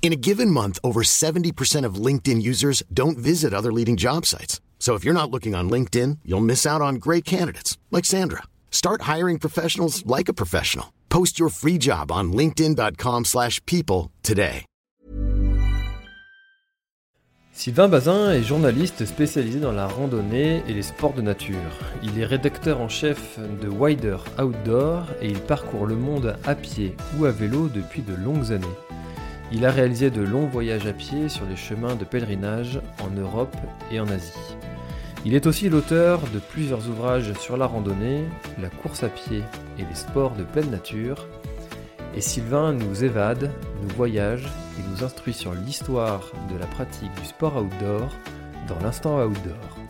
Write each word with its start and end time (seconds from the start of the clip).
In 0.00 0.12
a 0.12 0.16
given 0.16 0.50
month, 0.50 0.78
over 0.82 1.02
70% 1.02 1.84
of 1.84 1.96
LinkedIn 2.06 2.40
users 2.40 2.82
don't 2.94 3.18
visit 3.18 3.52
other 3.52 3.70
leading 3.70 3.96
job 3.96 4.24
sites. 4.24 4.58
So 4.78 4.94
if 4.94 5.04
you're 5.04 5.12
not 5.12 5.30
looking 5.30 5.54
on 5.54 5.68
LinkedIn, 5.68 6.20
you'll 6.24 6.40
miss 6.40 6.64
out 6.64 6.80
on 6.80 6.94
great 6.94 7.26
candidates 7.26 7.76
like 7.90 8.06
Sandra. 8.06 8.44
Start 8.70 9.02
hiring 9.02 9.38
professionals 9.38 10.06
like 10.06 10.30
a 10.30 10.32
professional. 10.32 10.94
Post 11.10 11.38
your 11.38 11.50
free 11.50 11.76
job 11.78 12.10
on 12.10 12.32
linkedin.com/people 12.32 14.10
today. 14.22 14.64
Sylvain 17.52 17.88
Bazin 17.88 18.30
est 18.30 18.44
journaliste 18.44 19.04
spécialisé 19.04 19.58
dans 19.58 19.72
la 19.72 19.88
randonnée 19.88 20.62
et 20.68 20.72
les 20.72 20.84
sports 20.84 21.14
de 21.14 21.22
nature. 21.22 21.56
Il 22.04 22.16
est 22.20 22.24
rédacteur 22.24 22.80
en 22.80 22.88
chef 22.88 23.40
de 23.60 23.66
Wider 23.68 24.18
Outdoor 24.40 25.06
et 25.20 25.28
il 25.28 25.40
parcourt 25.40 25.86
le 25.86 25.96
monde 25.96 26.36
à 26.44 26.54
pied 26.54 26.94
ou 27.18 27.24
à 27.24 27.32
vélo 27.32 27.66
depuis 27.66 28.02
de 28.02 28.14
longues 28.14 28.52
années. 28.52 28.76
Il 29.50 29.64
a 29.64 29.70
réalisé 29.70 30.10
de 30.10 30.20
longs 30.20 30.46
voyages 30.46 30.86
à 30.86 30.92
pied 30.92 31.28
sur 31.28 31.46
les 31.46 31.56
chemins 31.56 31.94
de 31.94 32.04
pèlerinage 32.04 32.80
en 33.02 33.10
Europe 33.10 33.56
et 33.90 33.98
en 33.98 34.08
Asie. 34.08 34.56
Il 35.24 35.34
est 35.34 35.46
aussi 35.46 35.68
l'auteur 35.68 36.20
de 36.32 36.38
plusieurs 36.38 36.88
ouvrages 36.88 37.32
sur 37.34 37.56
la 37.56 37.66
randonnée, 37.66 38.24
la 38.60 38.68
course 38.68 39.02
à 39.02 39.08
pied 39.08 39.42
et 39.78 39.82
les 39.82 39.94
sports 39.94 40.32
de 40.32 40.44
pleine 40.44 40.70
nature. 40.70 41.26
Et 42.14 42.20
Sylvain 42.20 42.72
nous 42.72 43.04
évade, 43.04 43.50
nous 43.82 43.94
voyage 43.96 44.46
et 44.78 44.82
nous 44.90 45.04
instruit 45.04 45.34
sur 45.34 45.54
l'histoire 45.54 46.30
de 46.52 46.58
la 46.58 46.66
pratique 46.66 47.14
du 47.20 47.26
sport 47.26 47.56
outdoor 47.56 48.10
dans 48.68 48.78
l'instant 48.80 49.22
outdoor. 49.24 49.87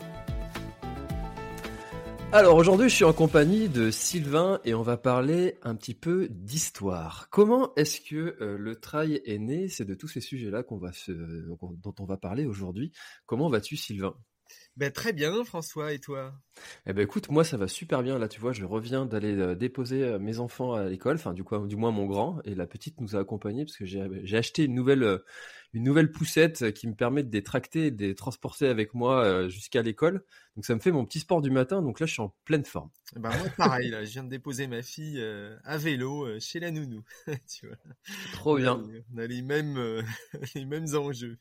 Alors 2.31 2.57
aujourd'hui, 2.57 2.89
je 2.89 2.95
suis 2.95 3.05
en 3.05 3.11
compagnie 3.11 3.69
de 3.69 3.89
Sylvain 3.89 4.59
et 4.63 4.75
on 4.75 4.83
va 4.83 4.97
parler 4.97 5.57
un 5.63 5.73
petit 5.73 5.95
peu 5.95 6.27
d'histoire. 6.29 7.27
Comment 7.31 7.73
est-ce 7.75 8.01
que 8.01 8.37
euh, 8.39 8.55
le 8.55 8.79
trail 8.79 9.19
est 9.25 9.39
né? 9.39 9.67
C'est 9.67 9.83
de 9.83 9.95
tous 9.95 10.07
ces 10.07 10.21
sujets-là 10.21 10.61
qu'on 10.61 10.77
va 10.77 10.91
se, 10.91 11.11
dont 11.11 11.95
on 11.99 12.05
va 12.05 12.17
parler 12.17 12.45
aujourd'hui. 12.45 12.91
Comment 13.25 13.49
vas-tu, 13.49 13.77
Sylvain? 13.77 14.15
Ben, 14.77 14.91
très 14.91 15.11
bien, 15.11 15.43
François, 15.43 15.91
et 15.91 15.99
toi? 15.99 16.33
Eh 16.85 16.93
ben 16.93 17.01
écoute, 17.01 17.29
moi 17.29 17.43
ça 17.43 17.57
va 17.57 17.67
super 17.67 18.03
bien. 18.03 18.19
Là, 18.19 18.27
tu 18.27 18.39
vois, 18.39 18.53
je 18.53 18.63
reviens 18.63 19.07
d'aller 19.07 19.35
euh, 19.35 19.55
déposer 19.55 20.03
euh, 20.03 20.19
mes 20.19 20.39
enfants 20.39 20.73
à 20.73 20.85
l'école, 20.85 21.15
enfin 21.15 21.33
du, 21.33 21.43
coup, 21.43 21.57
du 21.65 21.75
moins 21.75 21.91
mon 21.91 22.05
grand, 22.05 22.41
et 22.45 22.53
la 22.53 22.67
petite 22.67 23.01
nous 23.01 23.15
a 23.15 23.19
accompagnés 23.19 23.65
parce 23.65 23.77
que 23.77 23.85
j'ai 23.85 24.37
acheté 24.37 24.65
une 24.65 24.75
nouvelle 24.75 25.19
une 25.73 25.83
nouvelle 25.83 26.11
poussette 26.11 26.73
qui 26.73 26.87
me 26.87 26.95
permet 26.95 27.23
de 27.23 27.31
les 27.31 27.43
tracter 27.43 27.87
et 27.87 27.91
de 27.91 28.05
les 28.05 28.15
transporter 28.15 28.67
avec 28.67 28.93
moi 28.93 29.23
euh, 29.23 29.49
jusqu'à 29.49 29.81
l'école. 29.81 30.23
Donc 30.55 30.65
ça 30.65 30.75
me 30.75 30.79
fait 30.79 30.91
mon 30.91 31.05
petit 31.05 31.19
sport 31.19 31.41
du 31.41 31.51
matin. 31.51 31.81
Donc 31.81 31.99
là, 31.99 32.05
je 32.05 32.13
suis 32.13 32.21
en 32.21 32.35
pleine 32.45 32.65
forme. 32.65 32.89
Eh 33.15 33.19
Ben, 33.19 33.29
moi, 33.29 33.47
pareil, 33.57 33.89
là, 33.89 34.03
je 34.03 34.11
viens 34.11 34.23
de 34.23 34.29
déposer 34.29 34.67
ma 34.67 34.81
fille 34.81 35.19
euh, 35.19 35.55
à 35.63 35.77
vélo 35.77 36.25
euh, 36.25 36.39
chez 36.39 36.59
la 36.59 36.71
nounou. 36.71 37.03
tu 37.47 37.67
vois? 37.67 37.77
Trop 38.33 38.57
bien. 38.57 38.83
On 39.13 39.17
a, 39.17 39.27
les 39.27 39.41
mêmes, 39.41 40.03
les 40.55 40.65
mêmes 40.65 40.95
enjeux. 40.95 41.37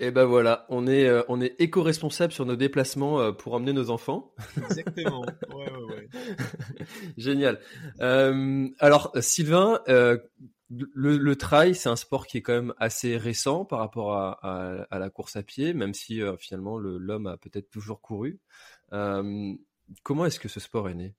Et 0.00 0.10
ben 0.10 0.24
voilà, 0.24 0.66
on 0.68 0.86
est 0.86 1.06
euh, 1.06 1.22
on 1.28 1.40
est 1.40 1.54
éco-responsable 1.58 2.32
sur 2.32 2.44
nos 2.44 2.56
déplacements 2.56 3.20
euh, 3.20 3.32
pour 3.32 3.54
emmener 3.54 3.72
nos 3.72 3.90
enfants. 3.90 4.32
Exactement. 4.56 5.24
Ouais, 5.54 5.70
ouais, 5.70 5.94
ouais. 5.94 6.08
Génial. 7.16 7.60
Euh, 8.00 8.68
alors 8.78 9.12
Sylvain, 9.20 9.80
le, 10.70 11.34
trail, 11.34 11.74
c'est 11.74 11.88
un 11.88 11.96
sport 11.96 12.26
qui 12.26 12.38
est 12.38 12.42
quand 12.42 12.54
même 12.54 12.74
assez 12.78 13.16
récent 13.16 13.64
par 13.64 13.78
rapport 13.78 14.14
à, 14.14 14.86
la 14.90 15.10
course 15.10 15.36
à 15.36 15.42
pied, 15.42 15.74
même 15.74 15.94
si 15.94 16.20
euh, 16.22 16.36
finalement 16.36 16.78
le- 16.78 16.98
l'homme 16.98 17.26
a 17.26 17.36
peut-être 17.36 17.70
toujours 17.70 18.00
couru. 18.00 18.40
Euh, 18.92 19.54
comment 20.02 20.26
est-ce 20.26 20.40
que 20.40 20.48
ce 20.48 20.60
sport 20.60 20.88
est 20.88 20.94
né? 20.94 21.14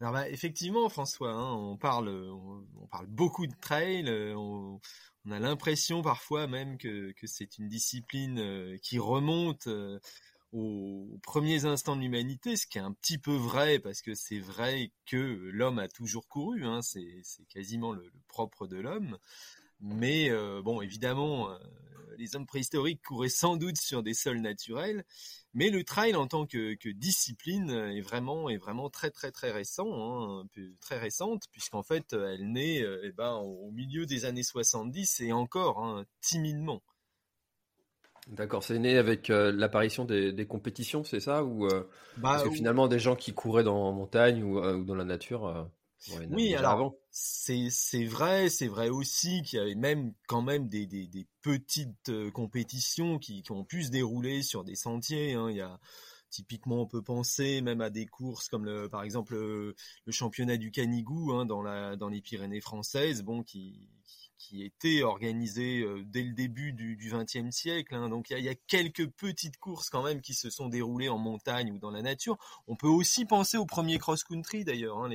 Alors 0.00 0.12
bah, 0.12 0.28
effectivement, 0.28 0.88
François, 0.88 1.32
hein, 1.32 1.52
on 1.54 1.76
parle, 1.76 2.08
on, 2.08 2.86
parle 2.90 3.06
beaucoup 3.06 3.46
de 3.46 3.54
trail. 3.60 4.04
euh, 4.08 4.34
On, 4.36 4.80
a 5.30 5.40
l'impression 5.40 6.02
parfois 6.02 6.46
même 6.46 6.78
que, 6.78 7.12
c'est 7.24 7.58
une 7.58 7.68
discipline 7.68 8.78
qui 8.80 9.00
remonte 9.00 9.68
aux, 10.56 11.18
premiers 11.22 11.64
instants 11.64 11.96
de 11.96 12.00
l'humanité, 12.00 12.56
ce 12.56 12.66
qui 12.66 12.78
est 12.78 12.82
un 12.82 12.92
petit 12.92 13.18
peu 13.18 13.34
vrai 13.34 13.78
parce 13.78 14.02
que 14.02 14.14
c'est 14.14 14.38
vrai 14.38 14.90
que 15.04 15.16
l'homme 15.52 15.78
a 15.78 15.88
toujours 15.88 16.28
couru. 16.28 16.64
Hein, 16.64 16.80
c'est 16.82 17.22
quasiment 17.48 17.92
le, 17.92 18.10
propre 18.28 18.66
de 18.66 18.78
l'homme. 18.78 19.18
Mais 19.80 20.30
euh, 20.30 20.62
bon, 20.62 20.80
évidemment, 20.80 21.50
euh, 21.50 21.58
les 22.16 22.34
hommes 22.34 22.46
préhistoriques 22.46 23.02
couraient 23.02 23.28
sans 23.28 23.56
doute 23.56 23.76
sur 23.76 24.02
des 24.02 24.14
sols 24.14 24.40
naturels, 24.40 25.04
mais 25.52 25.68
le 25.68 25.84
trail 25.84 26.14
en 26.14 26.26
tant 26.26 26.46
que, 26.46 26.74
discipline 26.92 27.70
est 27.70 28.00
vraiment 28.00 28.48
est 28.48 28.56
vraiment 28.56 28.88
très 28.88 29.10
très 29.10 29.32
très 29.32 29.50
récent, 29.50 29.88
hein, 29.92 30.46
très 30.80 30.98
récente, 30.98 31.44
puisqu'en 31.52 31.82
fait 31.82 32.14
elle 32.14 32.50
naît 32.52 32.82
euh, 32.82 33.02
eh 33.04 33.12
ben, 33.12 33.34
au 33.34 33.70
milieu 33.70 34.06
des 34.06 34.24
années 34.24 34.42
70 34.42 35.20
et 35.20 35.32
encore 35.32 35.84
hein, 35.84 36.06
timidement. 36.22 36.82
D'accord, 38.26 38.64
c'est 38.64 38.78
né 38.78 38.98
avec 38.98 39.30
euh, 39.30 39.52
l'apparition 39.52 40.04
des, 40.04 40.32
des 40.32 40.46
compétitions, 40.46 41.04
c'est 41.04 41.20
ça 41.20 41.44
Ou 41.44 41.66
euh, 41.66 41.84
Bah, 42.16 42.30
parce 42.30 42.42
que 42.42 42.50
finalement 42.50 42.88
des 42.88 42.98
gens 42.98 43.14
qui 43.14 43.32
couraient 43.32 43.62
dans 43.62 43.84
en 43.84 43.92
montagne 43.92 44.42
ou, 44.42 44.58
euh, 44.58 44.76
ou 44.76 44.84
dans 44.84 44.96
la 44.96 45.04
nature, 45.04 45.70
Oui, 46.30 46.54
alors 46.56 46.94
c'est 47.10 48.04
vrai, 48.04 48.48
c'est 48.48 48.66
vrai 48.66 48.88
aussi 48.88 49.42
qu'il 49.42 49.58
y 49.58 49.62
avait 49.62 49.76
même 49.76 50.12
quand 50.26 50.42
même 50.42 50.68
des, 50.68 50.86
des, 50.86 51.06
des 51.06 51.26
petites 51.40 52.10
compétitions 52.32 53.18
qui, 53.18 53.42
qui 53.42 53.52
ont 53.52 53.64
pu 53.64 53.84
se 53.84 53.90
dérouler 53.90 54.42
sur 54.42 54.64
des 54.64 54.74
sentiers. 54.76 55.34
Hein. 55.34 55.48
Il 55.50 55.56
y 55.56 55.60
a 55.60 55.78
typiquement 56.30 56.82
on 56.82 56.86
peut 56.86 57.02
penser 57.02 57.60
même 57.62 57.80
à 57.80 57.90
des 57.90 58.06
courses 58.06 58.48
comme 58.48 58.64
le, 58.64 58.88
par 58.88 59.04
exemple 59.04 59.34
le, 59.34 59.74
le 60.04 60.12
championnat 60.12 60.56
du 60.56 60.70
Canigou 60.70 61.32
hein, 61.32 61.46
dans 61.46 61.62
la 61.62 61.96
dans 61.96 62.08
les 62.08 62.20
Pyrénées 62.20 62.60
françaises, 62.60 63.22
bon 63.22 63.42
qui 63.42 63.88
qui 64.04 64.25
était 64.52 65.02
organisé 65.02 65.82
euh, 65.82 66.02
dès 66.04 66.22
le 66.22 66.32
début 66.32 66.72
du 66.72 66.96
XXe 67.12 67.54
siècle. 67.54 67.94
Hein. 67.94 68.08
Donc 68.08 68.30
il 68.30 68.38
y 68.38 68.48
a, 68.48 68.54
quelques 68.54 69.06
petites 69.08 69.58
courses 69.58 69.90
quand 69.90 70.02
même 70.02 70.20
qui 70.20 70.34
se 70.34 70.50
sont 70.50 70.68
déroulées 70.68 71.08
en 71.08 71.18
montagne 71.18 71.72
ou 71.72 71.78
dans 71.78 71.90
la 71.90 72.02
nature. 72.02 72.38
On 72.66 72.76
peut 72.76 72.88
aussi 72.88 73.24
penser 73.24 73.56
au 73.56 73.66
premier 73.66 73.98
cross-country 73.98 74.64
d'ailleurs. 74.64 74.98
Hein. 74.98 75.10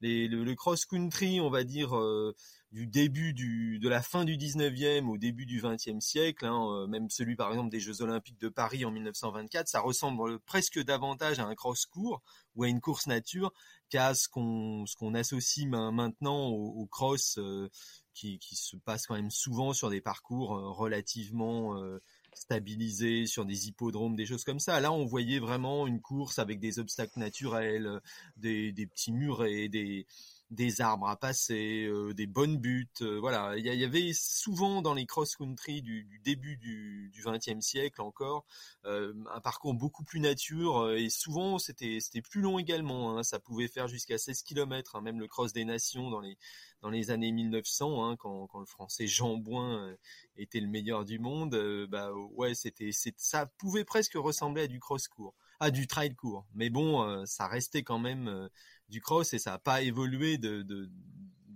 Le, 0.00 0.54
cross-country, 0.54 1.40
on 1.40 1.50
va 1.50 1.64
dire, 1.64 1.96
euh, 1.96 2.34
du 2.72 2.86
début 2.86 3.32
de 3.32 3.88
la 3.88 4.02
fin 4.02 4.24
du 4.24 4.36
19e 4.36 5.06
au 5.08 5.16
début 5.16 5.46
du 5.46 5.62
20e 5.62 6.00
siècle, 6.00 6.44
hein, 6.44 6.68
euh, 6.70 6.86
même 6.86 7.08
celui 7.08 7.36
par 7.36 7.50
exemple 7.50 7.70
des 7.70 7.80
Jeux 7.80 8.02
Olympiques 8.02 8.38
de 8.38 8.48
Paris 8.48 8.84
en 8.84 8.90
1924, 8.90 9.68
ça 9.68 9.80
ressemble 9.80 10.38
presque 10.40 10.82
davantage 10.82 11.38
à 11.38 11.46
un 11.46 11.54
cross-court 11.54 12.22
ou 12.54 12.64
à 12.64 12.68
une 12.68 12.80
course 12.80 13.06
nature 13.06 13.52
qu'à 13.88 14.14
ce 14.14 14.28
qu'on 14.28 15.14
associe 15.14 15.66
main- 15.66 15.92
maintenant 15.92 16.48
au, 16.48 16.82
au 16.82 16.86
cross 16.86 17.38
euh, 17.38 17.70
qui, 18.16 18.38
qui 18.38 18.56
se 18.56 18.76
passe 18.76 19.06
quand 19.06 19.14
même 19.14 19.30
souvent 19.30 19.74
sur 19.74 19.90
des 19.90 20.00
parcours 20.00 20.56
euh, 20.56 20.70
relativement 20.70 21.76
euh, 21.76 22.00
stabilisés, 22.32 23.26
sur 23.26 23.44
des 23.44 23.68
hippodromes, 23.68 24.16
des 24.16 24.26
choses 24.26 24.42
comme 24.42 24.58
ça. 24.58 24.80
Là, 24.80 24.90
on 24.90 25.04
voyait 25.04 25.38
vraiment 25.38 25.86
une 25.86 26.00
course 26.00 26.38
avec 26.38 26.58
des 26.58 26.78
obstacles 26.78 27.18
naturels, 27.18 27.86
euh, 27.86 28.00
des, 28.36 28.72
des 28.72 28.86
petits 28.86 29.12
murets, 29.12 29.68
des, 29.68 30.06
des 30.50 30.80
arbres 30.80 31.08
à 31.08 31.16
passer, 31.16 31.86
euh, 31.86 32.14
des 32.14 32.26
bonnes 32.26 32.56
buttes. 32.56 33.02
euh, 33.02 33.18
voilà, 33.18 33.56
il 33.56 33.64
y, 33.64 33.84
avait 33.84 34.12
souvent 34.12 34.80
dans 34.82 34.94
les 34.94 35.06
cross-country 35.06 35.82
du, 35.82 36.04
du 36.04 36.18
début 36.20 36.56
du 36.56 37.10
XXe 37.24 37.60
siècle 37.60 38.00
encore 38.00 38.44
euh, 38.84 39.12
un 39.34 39.40
parcours 39.40 39.74
beaucoup 39.74 40.04
plus 40.04 40.20
nature 40.20 40.92
et 40.92 41.08
souvent 41.10 41.58
c'était 41.58 41.98
c'était 42.00 42.22
plus 42.22 42.40
long 42.40 42.58
également. 42.58 43.18
hein. 43.18 43.22
ça 43.24 43.40
pouvait 43.40 43.68
faire 43.68 43.88
jusqu'à 43.88 44.18
16 44.18 44.42
km, 44.42 45.00
même 45.00 45.18
le 45.18 45.26
cross 45.26 45.52
des 45.52 45.64
nations 45.64 46.10
dans 46.10 46.20
les 46.20 46.38
dans 46.82 46.90
les 46.90 47.10
années 47.10 47.32
1900, 47.32 48.04
hein, 48.04 48.16
quand, 48.16 48.46
quand 48.46 48.60
le 48.60 48.66
français 48.66 49.06
Jean 49.06 49.36
Bouin 49.36 49.88
euh, 49.88 49.96
était 50.36 50.60
le 50.60 50.68
meilleur 50.68 51.04
du 51.04 51.18
monde. 51.18 51.56
bah 51.88 52.12
ouais, 52.12 52.54
c'était 52.54 52.90
ça 53.16 53.46
pouvait 53.58 53.84
presque 53.84 54.14
ressembler 54.14 54.62
à 54.62 54.66
du 54.66 54.78
cross 54.78 55.08
court, 55.08 55.34
à 55.60 55.70
du 55.70 55.86
trail 55.86 56.14
court. 56.14 56.46
Mais 56.54 56.70
bon, 56.70 57.02
euh, 57.02 57.24
ça 57.26 57.46
restait 57.48 57.82
quand 57.82 57.98
même 57.98 58.28
euh, 58.28 58.48
du 58.88 59.00
cross 59.00 59.34
et 59.34 59.38
ça 59.38 59.52
n'a 59.52 59.58
pas 59.58 59.82
évolué 59.82 60.38
de, 60.38 60.62
de 60.62 60.90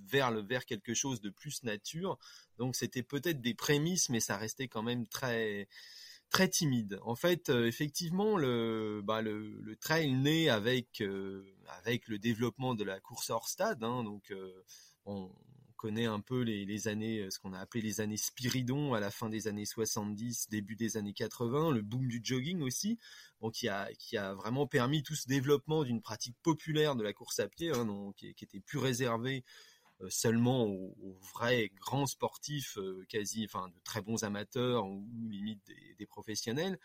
vers 0.06 0.30
le 0.30 0.40
vers 0.42 0.66
quelque 0.66 0.94
chose 0.94 1.20
de 1.20 1.30
plus 1.30 1.62
nature. 1.62 2.18
Donc 2.58 2.76
c'était 2.76 3.02
peut-être 3.02 3.40
des 3.40 3.54
prémices, 3.54 4.08
mais 4.08 4.20
ça 4.20 4.36
restait 4.36 4.68
quand 4.68 4.82
même 4.82 5.06
très 5.06 5.68
très 6.30 6.48
timide. 6.48 6.98
En 7.02 7.16
fait, 7.16 7.50
euh, 7.50 7.66
effectivement, 7.66 8.36
le, 8.36 9.02
bah, 9.04 9.20
le, 9.20 9.60
le 9.60 9.76
trail 9.76 10.12
naît 10.12 10.48
avec 10.48 11.00
euh, 11.00 11.44
avec 11.66 12.08
le 12.08 12.18
développement 12.18 12.74
de 12.74 12.84
la 12.84 13.00
course 13.00 13.30
hors 13.30 13.48
stade. 13.48 13.82
Hein, 13.84 14.04
donc, 14.04 14.30
euh, 14.30 14.64
on 15.06 15.30
connaît 15.80 16.04
un 16.04 16.20
peu 16.20 16.42
les, 16.42 16.88
années, 16.88 17.26
ce 17.30 17.38
qu'on 17.38 17.54
a 17.54 17.58
appelé 17.58 17.80
les 17.80 18.02
années 18.02 18.18
Spiridon 18.18 18.92
à 18.92 19.00
la 19.00 19.10
fin 19.10 19.30
des 19.30 19.48
années 19.48 19.64
70, 19.64 20.50
début 20.50 20.76
des 20.76 20.98
années 20.98 21.14
80, 21.14 21.70
le 21.70 21.80
boom 21.80 22.06
du 22.06 22.20
jogging 22.22 22.60
aussi, 22.60 22.98
bon, 23.40 23.48
qui 23.48 23.66
a 23.66 23.88
qui 23.98 24.18
a 24.18 24.34
vraiment 24.34 24.66
permis 24.66 25.02
tout 25.02 25.14
ce 25.14 25.26
développement 25.26 25.82
d'une 25.82 26.02
pratique 26.02 26.36
populaire 26.42 26.96
de 26.96 27.02
la 27.02 27.14
course 27.14 27.40
à 27.40 27.48
pied, 27.48 27.70
hein, 27.70 27.86
donc, 27.86 28.16
qui, 28.16 28.28
était 28.28 28.60
plus 28.60 28.76
réservée 28.76 29.42
seulement 30.10 30.64
aux, 30.66 31.18
vrais 31.32 31.70
grands 31.76 32.06
sportifs, 32.06 32.76
quasi, 33.08 33.46
enfin 33.46 33.68
de 33.68 33.80
très 33.82 34.02
bons 34.02 34.22
amateurs 34.22 34.86
ou, 34.86 35.08
limite 35.30 35.62
des, 35.98 36.06
professionnels. 36.06 36.78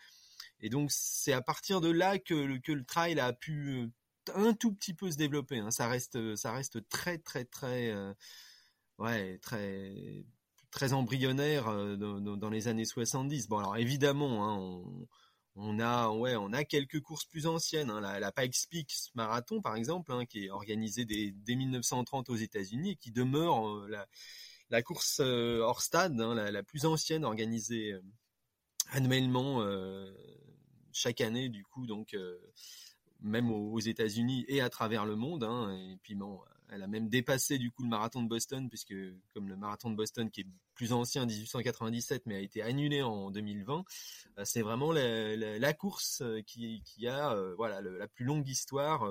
Et 0.60 0.70
donc 0.70 0.90
c'est 0.90 1.34
à 1.34 1.42
partir 1.42 1.82
de 1.82 1.90
là 1.90 2.18
que 2.18 2.32
le, 2.32 2.58
que 2.60 2.72
le 2.72 2.84
trail 2.84 3.20
a 3.20 3.34
pu 3.34 3.68
euh, 3.74 3.88
un 4.34 4.54
tout 4.54 4.72
petit 4.72 4.94
peu 4.94 5.10
se 5.10 5.18
développer. 5.18 5.58
Hein. 5.58 5.70
Ça 5.70 5.86
reste 5.86 6.34
ça 6.36 6.52
reste 6.52 6.88
très 6.88 7.18
très 7.18 7.44
très 7.44 7.90
euh, 7.90 8.14
ouais 8.98 9.38
très 9.38 10.24
très 10.70 10.92
embryonnaire 10.92 11.68
euh, 11.68 11.96
dans, 11.96 12.50
les 12.50 12.68
années 12.68 12.84
70. 12.84 13.48
Bon 13.48 13.58
alors 13.58 13.76
évidemment 13.76 14.48
hein, 14.48 15.06
on, 15.54 15.80
a 15.80 16.10
ouais 16.10 16.36
on 16.36 16.52
a 16.52 16.64
quelques 16.64 17.00
courses 17.00 17.24
plus 17.24 17.46
anciennes. 17.46 17.90
Hein. 17.90 18.00
La, 18.00 18.20
la 18.20 18.32
Pikes 18.32 18.66
Peak 18.70 18.92
Marathon 19.14 19.60
par 19.62 19.76
exemple 19.76 20.12
hein, 20.12 20.26
qui 20.26 20.46
est 20.46 20.50
organisée 20.50 21.04
dès, 21.04 21.32
dès 21.32 21.54
1930 21.54 22.28
aux 22.30 22.36
États-Unis 22.36 22.92
et 22.92 22.96
qui 22.96 23.12
demeure 23.12 23.86
la, 23.88 24.06
la 24.70 24.82
course 24.82 25.20
hors 25.20 25.80
stade 25.82 26.16
la, 26.16 26.62
plus 26.62 26.84
ancienne 26.84 27.24
organisée 27.24 27.94
annuellement 28.90 29.62
chaque 30.96 31.20
année 31.20 31.48
du 31.48 31.62
coup 31.64 31.86
donc 31.86 32.14
euh, 32.14 32.38
même 33.20 33.50
aux, 33.50 33.80
États-Unis 33.80 34.44
et 34.48 34.60
à 34.60 34.70
travers 34.70 35.04
le 35.04 35.16
monde. 35.16 35.44
Et 35.44 35.96
puis 36.02 36.14
bon, 36.14 36.40
elle 36.70 36.82
a 36.82 36.86
même 36.86 37.08
dépassé 37.08 37.58
du 37.58 37.70
coup 37.70 37.82
le 37.82 37.88
marathon 37.88 38.22
de 38.22 38.28
Boston 38.28 38.68
puisque 38.68 38.94
comme 39.34 39.48
le 39.48 39.56
marathon 39.56 39.90
de 39.90 39.96
Boston 39.96 40.30
qui 40.30 40.42
est 40.42 40.46
plus 40.74 40.92
ancien 40.92 41.26
1897 41.26 42.24
mais 42.26 42.36
a 42.36 42.40
été 42.40 42.62
annulé 42.62 43.02
en 43.02 43.30
2020, 43.30 43.84
euh, 44.38 44.44
c'est 44.44 44.62
vraiment 44.62 44.92
la, 44.92 45.72
course 45.74 46.22
euh, 46.22 46.42
qui, 46.42 46.82
a 47.06 47.34
voilà 47.56 47.80
la 47.80 48.08
plus 48.08 48.24
longue 48.24 48.48
histoire, 48.48 49.10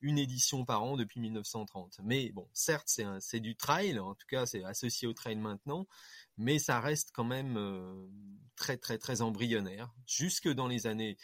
une 0.00 0.18
édition 0.18 0.64
par 0.64 0.82
an 0.82 0.96
depuis 0.96 1.20
1930. 1.20 2.00
Mais 2.02 2.30
bon, 2.32 2.48
certes 2.52 3.00
c'est 3.20 3.40
du 3.40 3.56
trail, 3.56 3.98
en 3.98 4.14
tout 4.14 4.26
cas 4.28 4.46
c'est 4.46 4.64
associé 4.64 5.08
au 5.08 5.14
trail 5.14 5.36
maintenant, 5.36 5.86
mais 6.36 6.58
ça 6.58 6.80
reste 6.80 7.10
quand 7.12 7.24
même 7.24 7.58
très 8.56 8.76
très 8.76 8.98
très 8.98 9.22
embryonnaire 9.22 9.92
jusque 10.06 10.48
dans 10.48 10.68
les 10.68 10.86
années 10.86 11.16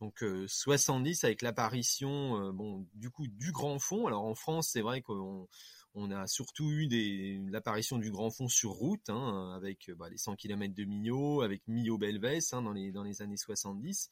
donc 0.00 0.24
70 0.46 1.24
avec 1.24 1.42
l'apparition 1.42 2.52
bon 2.52 2.86
du 2.94 3.10
coup 3.10 3.26
du 3.26 3.52
grand 3.52 3.78
fond. 3.78 4.06
Alors 4.06 4.24
en 4.24 4.34
France 4.34 4.70
c'est 4.72 4.82
vrai 4.82 5.02
qu'on 5.02 5.48
on 5.94 6.10
a 6.10 6.26
surtout 6.26 6.70
eu 6.70 6.86
des 6.86 7.40
l'apparition 7.48 7.98
du 7.98 8.10
grand 8.10 8.30
fond 8.30 8.48
sur 8.48 8.70
route 8.70 9.08
hein, 9.08 9.52
avec 9.56 9.90
bah, 9.96 10.08
les 10.10 10.18
100 10.18 10.36
km 10.36 10.74
de 10.74 10.84
Millau 10.84 11.40
avec 11.40 11.62
Millau 11.66 11.98
Belvès 11.98 12.52
hein, 12.52 12.62
dans 12.62 12.72
les 12.72 12.92
dans 12.92 13.02
les 13.02 13.22
années 13.22 13.36
70 13.36 14.10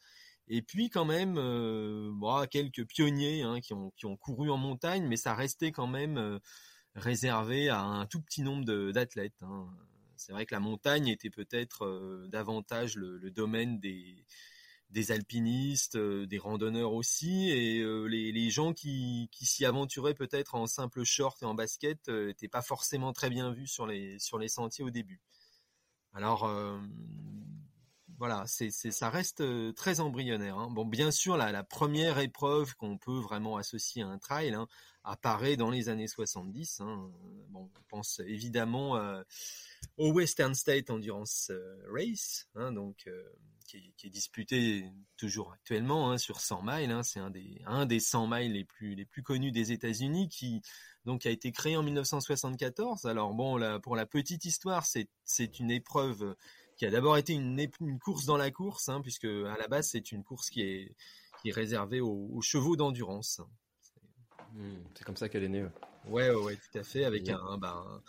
et 0.49 0.63
puis 0.63 0.89
quand 0.91 1.05
même 1.05 1.35
bah, 2.21 2.47
quelques 2.51 2.87
pionniers 2.87 3.43
hein, 3.43 3.61
qui 3.61 3.75
ont 3.75 3.93
qui 3.97 4.07
ont 4.07 4.17
couru 4.17 4.51
en 4.51 4.57
montagne 4.57 5.07
mais 5.07 5.17
ça 5.17 5.35
restait 5.35 5.73
quand 5.73 5.87
même 5.87 6.41
réservé 6.95 7.69
à 7.69 7.83
un 7.83 8.07
tout 8.07 8.23
petit 8.23 8.43
nombre 8.43 8.65
d'athlètes 8.93 9.43
hein. 9.43 9.69
C'est 10.17 10.33
vrai 10.33 10.47
que 10.47 10.55
la 10.55 10.61
montagne 10.61 11.09
était 11.09 11.31
peut-être 11.31 11.85
euh, 11.85 12.27
davantage 12.29 12.97
le, 12.97 13.31
domaine 13.31 13.79
des, 13.79 14.25
des 14.95 15.11
alpinistes, 15.11 15.97
euh, 15.97 16.25
des 16.25 16.39
randonneurs 16.39 16.93
aussi, 16.93 17.51
et 17.51 17.81
euh, 17.81 18.05
les, 18.07 18.51
gens 18.51 18.73
qui, 18.73 19.29
s'y 19.43 19.65
aventuraient 19.65 20.15
peut-être 20.15 20.55
en 20.55 20.67
simple 20.67 21.03
short 21.05 21.43
et 21.43 21.45
en 21.45 21.55
basket 21.55 22.09
n'étaient 22.09 22.49
pas 22.49 22.63
forcément 22.63 23.13
très 23.13 23.29
bien 23.29 23.51
vus 23.51 23.67
sur 23.67 23.87
les, 23.87 24.19
sur 24.21 24.39
les 24.39 24.49
sentiers 24.49 24.85
au 24.85 24.91
début. 24.91 25.21
Alors 26.13 26.49
voilà, 28.19 28.45
c'est, 28.47 28.71
ça 28.71 29.11
reste 29.11 29.43
très 29.75 30.01
embryonnaire. 30.01 30.59
Hein. 30.59 30.69
Bon, 30.71 30.85
bien 30.85 31.11
sûr, 31.11 31.37
la, 31.37 31.65
première 31.65 32.19
épreuve 32.19 32.75
qu'on 32.77 32.99
peut 32.99 33.19
vraiment 33.19 33.57
associer 33.57 34.03
à 34.03 34.09
un 34.09 34.19
trail 34.19 34.55
hein, 34.55 34.67
apparaît 35.03 35.57
dans 35.57 35.71
les 35.71 35.89
années 35.89 36.09
70. 36.09 36.81
Hein. 36.81 37.11
Bon, 37.51 37.71
on 37.77 37.83
pense 37.89 38.21
évidemment 38.27 38.99
au 39.97 40.13
Western 40.13 40.55
State 40.55 40.91
Endurance 40.91 41.51
euh, 41.51 41.77
Race, 41.91 42.49
donc 42.55 43.05
euh, 43.07 43.23
qui, 43.67 43.93
est 44.05 44.11
disputé 44.11 44.85
toujours 45.17 45.53
actuellement 45.53 46.17
sur 46.19 46.41
100 46.41 46.63
miles. 46.65 47.01
C'est 47.03 47.21
un 47.21 47.31
des 47.31 47.63
un 47.67 47.87
des 47.87 48.01
100 48.01 48.29
miles 48.29 48.53
les 48.53 48.65
plus 48.65 48.95
les 48.95 49.05
plus 49.05 49.23
connus 49.23 49.53
des 49.53 49.73
États-Unis, 49.73 50.29
qui 50.29 50.63
donc 51.05 51.27
a 51.27 51.31
été 51.31 51.53
créé 51.53 51.77
en 51.77 51.83
1974. 51.83 53.07
Alors 53.07 53.35
bon, 53.35 53.81
pour 53.81 53.97
la 53.97 54.07
petite 54.07 54.45
histoire, 54.45 54.87
c'est 54.87 55.09
c'est 55.25 55.59
une 55.59 55.71
épreuve 55.71 56.37
qui 56.85 56.89
a 56.89 56.91
d'abord 56.91 57.17
été 57.17 57.33
une, 57.33 57.59
une, 57.81 57.99
course 57.99 58.27
dans 58.27 58.37
la 58.37 58.51
course, 58.51 58.91
hein, 58.91 59.01
puisque 59.01 59.25
à 59.25 59.57
la 59.59 59.69
base 59.69 59.89
c'est 59.89 60.13
une 60.13 60.23
course 60.23 60.51
qui 60.51 60.61
est 60.63 60.95
qui 61.41 61.49
est 61.49 61.53
réservée 61.53 62.01
aux, 62.01 62.41
chevaux 62.43 62.77
d'endurance. 62.77 63.41
Hmm, 64.53 64.77
c'est 64.95 65.05
comme 65.05 65.17
ça 65.17 65.29
qu'elle 65.29 65.45
est 65.45 65.49
née. 65.49 65.67
Ouais, 66.07 66.31
ouais, 66.31 66.43
ouais, 66.43 66.57
tout 66.57 66.79
à 66.79 66.83
fait, 66.83 67.05
avec 67.05 67.29
un, 67.29 67.59
bah, 67.59 67.85
un 67.87 68.03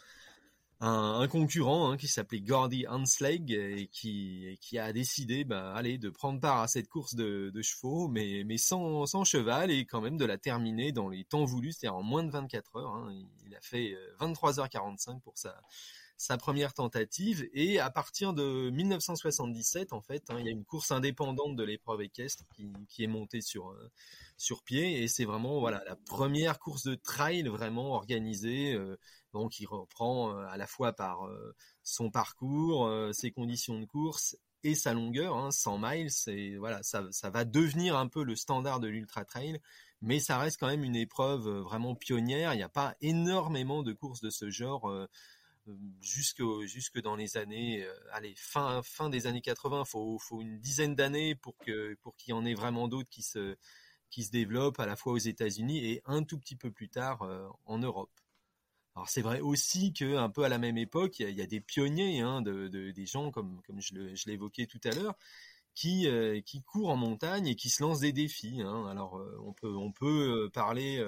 un, 0.81 1.21
un 1.21 1.27
concurrent 1.27 1.89
hein, 1.89 1.97
qui 1.97 2.07
s'appelait 2.07 2.41
Gordy 2.41 2.85
Hansleg 2.87 3.51
et 3.51 3.87
qui, 3.87 4.57
qui 4.61 4.77
a 4.77 4.91
décidé 4.91 5.45
bah, 5.45 5.73
allez, 5.73 5.97
de 5.97 6.09
prendre 6.09 6.39
part 6.39 6.59
à 6.59 6.67
cette 6.67 6.89
course 6.89 7.15
de, 7.15 7.49
de 7.53 7.61
chevaux, 7.61 8.07
mais, 8.07 8.43
mais 8.45 8.57
sans, 8.57 9.05
sans 9.05 9.23
cheval 9.23 9.71
et 9.71 9.85
quand 9.85 10.01
même 10.01 10.17
de 10.17 10.25
la 10.25 10.37
terminer 10.37 10.91
dans 10.91 11.07
les 11.07 11.23
temps 11.23 11.45
voulus, 11.45 11.71
c'est-à-dire 11.71 11.95
en 11.95 12.03
moins 12.03 12.23
de 12.23 12.31
24 12.31 12.75
heures. 12.75 12.93
Hein. 12.93 13.13
Il 13.45 13.55
a 13.55 13.61
fait 13.61 13.95
23h45 14.19 15.09
euh, 15.15 15.19
pour 15.23 15.37
sa, 15.37 15.61
sa 16.17 16.37
première 16.37 16.73
tentative. 16.73 17.47
Et 17.53 17.79
à 17.79 17.89
partir 17.89 18.33
de 18.33 18.69
1977 18.69 19.93
en 19.93 20.01
fait 20.01 20.23
hein, 20.29 20.37
il 20.39 20.45
y 20.45 20.49
a 20.49 20.51
une 20.51 20.65
course 20.65 20.91
indépendante 20.91 21.55
de 21.55 21.63
l'épreuve 21.63 22.01
équestre 22.01 22.43
qui, 22.89 23.03
est 23.03 23.07
montée 23.07 23.41
sur 23.41 23.71
euh, 23.71 23.91
sur 24.37 24.63
pied. 24.63 25.03
Et 25.03 25.07
c'est 25.07 25.25
vraiment 25.25 25.59
voilà 25.59 25.83
la 25.85 25.95
première 25.95 26.59
course 26.59 26.83
de 26.83 26.95
trail 26.95 27.43
vraiment 27.43 27.93
organisée 27.93 28.73
euh, 28.73 28.97
donc 29.33 29.51
qui 29.51 29.65
reprend 29.65 30.31
euh, 30.31 30.45
à 30.47 30.57
la 30.57 30.67
fois 30.67 30.93
par 30.93 31.27
son 31.83 32.09
parcours 32.09 32.89
ses 33.13 33.31
conditions 33.31 33.79
de 33.79 33.85
course 33.85 34.37
et 34.63 34.73
sa 34.73 34.93
longueur, 34.93 35.37
hein, 35.37 35.51
100 35.51 35.77
miles, 35.77 36.57
voilà, 36.57 36.81
ça, 36.81 37.03
ça 37.11 37.29
va 37.29 37.45
devenir 37.45 37.95
un 37.95 38.07
peu 38.07 38.23
le 38.23 38.35
standard 38.35 38.79
de 38.79 38.87
l'ultra 38.87 39.23
trail, 39.23 39.59
mais 40.01 40.19
ça 40.19 40.39
reste 40.39 40.59
quand 40.59 40.65
même 40.65 40.83
une 40.83 40.95
épreuve 40.95 41.47
vraiment 41.59 41.93
pionnière. 41.93 42.51
Il 42.55 42.57
n'y 42.57 42.63
a 42.63 42.69
pas 42.69 42.95
énormément 42.99 43.83
de 43.83 43.93
courses 43.93 44.21
de 44.21 44.31
ce 44.31 44.49
genre 44.49 44.91
jusque 46.01 46.43
jusque 46.65 47.01
dans 47.01 47.15
les 47.15 47.37
années 47.37 47.83
euh, 47.83 47.93
allez 48.11 48.33
fin 48.35 48.81
fin 48.83 49.09
des 49.09 49.27
années 49.27 49.41
80 49.41 49.85
faut 49.85 50.17
faut 50.19 50.41
une 50.41 50.59
dizaine 50.59 50.95
d'années 50.95 51.35
pour 51.35 51.57
que 51.57 51.95
pour 52.01 52.15
qu'il 52.15 52.31
y 52.31 52.33
en 52.33 52.45
ait 52.45 52.53
vraiment 52.53 52.87
d'autres 52.87 53.09
qui 53.09 53.23
se 53.23 53.55
qui 54.09 54.23
se 54.23 54.31
développent 54.31 54.79
à 54.79 54.85
la 54.85 54.95
fois 54.95 55.13
aux 55.13 55.17
États-Unis 55.17 55.85
et 55.85 56.01
un 56.05 56.23
tout 56.23 56.37
petit 56.39 56.55
peu 56.55 56.71
plus 56.71 56.89
tard 56.89 57.23
euh, 57.23 57.47
en 57.65 57.79
Europe. 57.79 58.11
Alors 58.95 59.09
c'est 59.09 59.21
vrai 59.21 59.41
aussi 59.41 59.91
que 59.91 60.15
un 60.15 60.29
peu 60.29 60.43
à 60.43 60.49
la 60.49 60.57
même 60.57 60.77
époque, 60.77 61.19
il 61.19 61.31
y 61.31 61.41
a, 61.41 61.45
des 61.45 61.59
pionniers, 61.59 62.21
hein, 62.21 62.41
de, 62.41 62.69
de, 62.69 62.91
des 62.91 63.05
gens 63.05 63.29
comme 63.29 63.61
comme 63.63 63.81
je 63.81 64.29
évoqué 64.29 64.67
tout 64.67 64.79
à 64.85 64.91
l'heure, 64.91 65.15
qui 65.75 66.07
euh, 66.07 66.41
courent 66.65 66.89
en 66.89 66.95
montagne 66.95 67.47
et 67.47 67.55
qui 67.55 67.69
se 67.69 67.83
lancent 67.83 67.99
des 67.99 68.13
défis. 68.13 68.61
Hein. 68.61 68.87
Alors 68.87 69.21
on 69.45 69.53
peut 69.53 69.75
on 69.75 69.91
peut 69.91 70.49
parler 70.53 71.03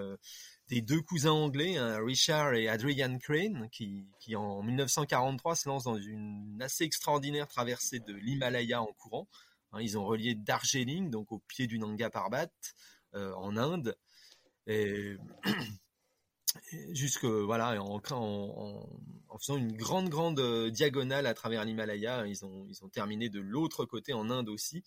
des 0.70 0.82
deux 0.82 1.02
cousins 1.02 1.32
anglais, 1.32 1.78
hein, 1.78 1.98
Richard 2.04 2.54
et 2.54 2.68
Adrian 2.68 3.18
Crane, 3.18 3.70
qui, 3.70 4.06
en 4.36 4.62
1943 4.62 5.56
se 5.56 5.70
lancent 5.70 5.86
dans 5.86 5.98
une 5.98 6.62
assez 6.62 6.84
extraordinaire 6.84 7.48
traversée 7.48 8.00
de 8.00 8.14
l'Himalaya 8.14 8.82
en 8.82 8.94
courant. 8.98 9.28
Hein, 9.72 9.82
ils 9.82 9.98
ont 9.98 10.06
relié 10.06 10.36
Darjeeling, 10.36 11.10
donc 11.10 11.32
au 11.32 11.40
pied 11.40 11.68
du 11.68 11.80
Nanga 11.80 12.10
Parbat, 12.10 12.48
euh, 13.16 13.34
en 13.36 13.56
Inde, 13.56 13.98
et, 14.68 15.16
jusque 16.92 17.26
voilà, 17.26 17.82
en, 17.82 18.00
faisant 19.40 19.58
une 19.58 19.76
grande 19.76 20.10
grande 20.10 20.40
euh, 20.40 20.70
diagonale 20.70 21.26
à 21.26 21.34
travers 21.34 21.66
l'Himalaya, 21.66 22.26
ils 22.28 22.46
ont 22.46 22.66
ils 22.68 22.84
ont 22.84 22.90
terminé 22.90 23.30
de 23.30 23.40
l'autre 23.40 23.86
côté 23.86 24.14
en 24.14 24.30
Inde 24.30 24.50
aussi. 24.50 24.84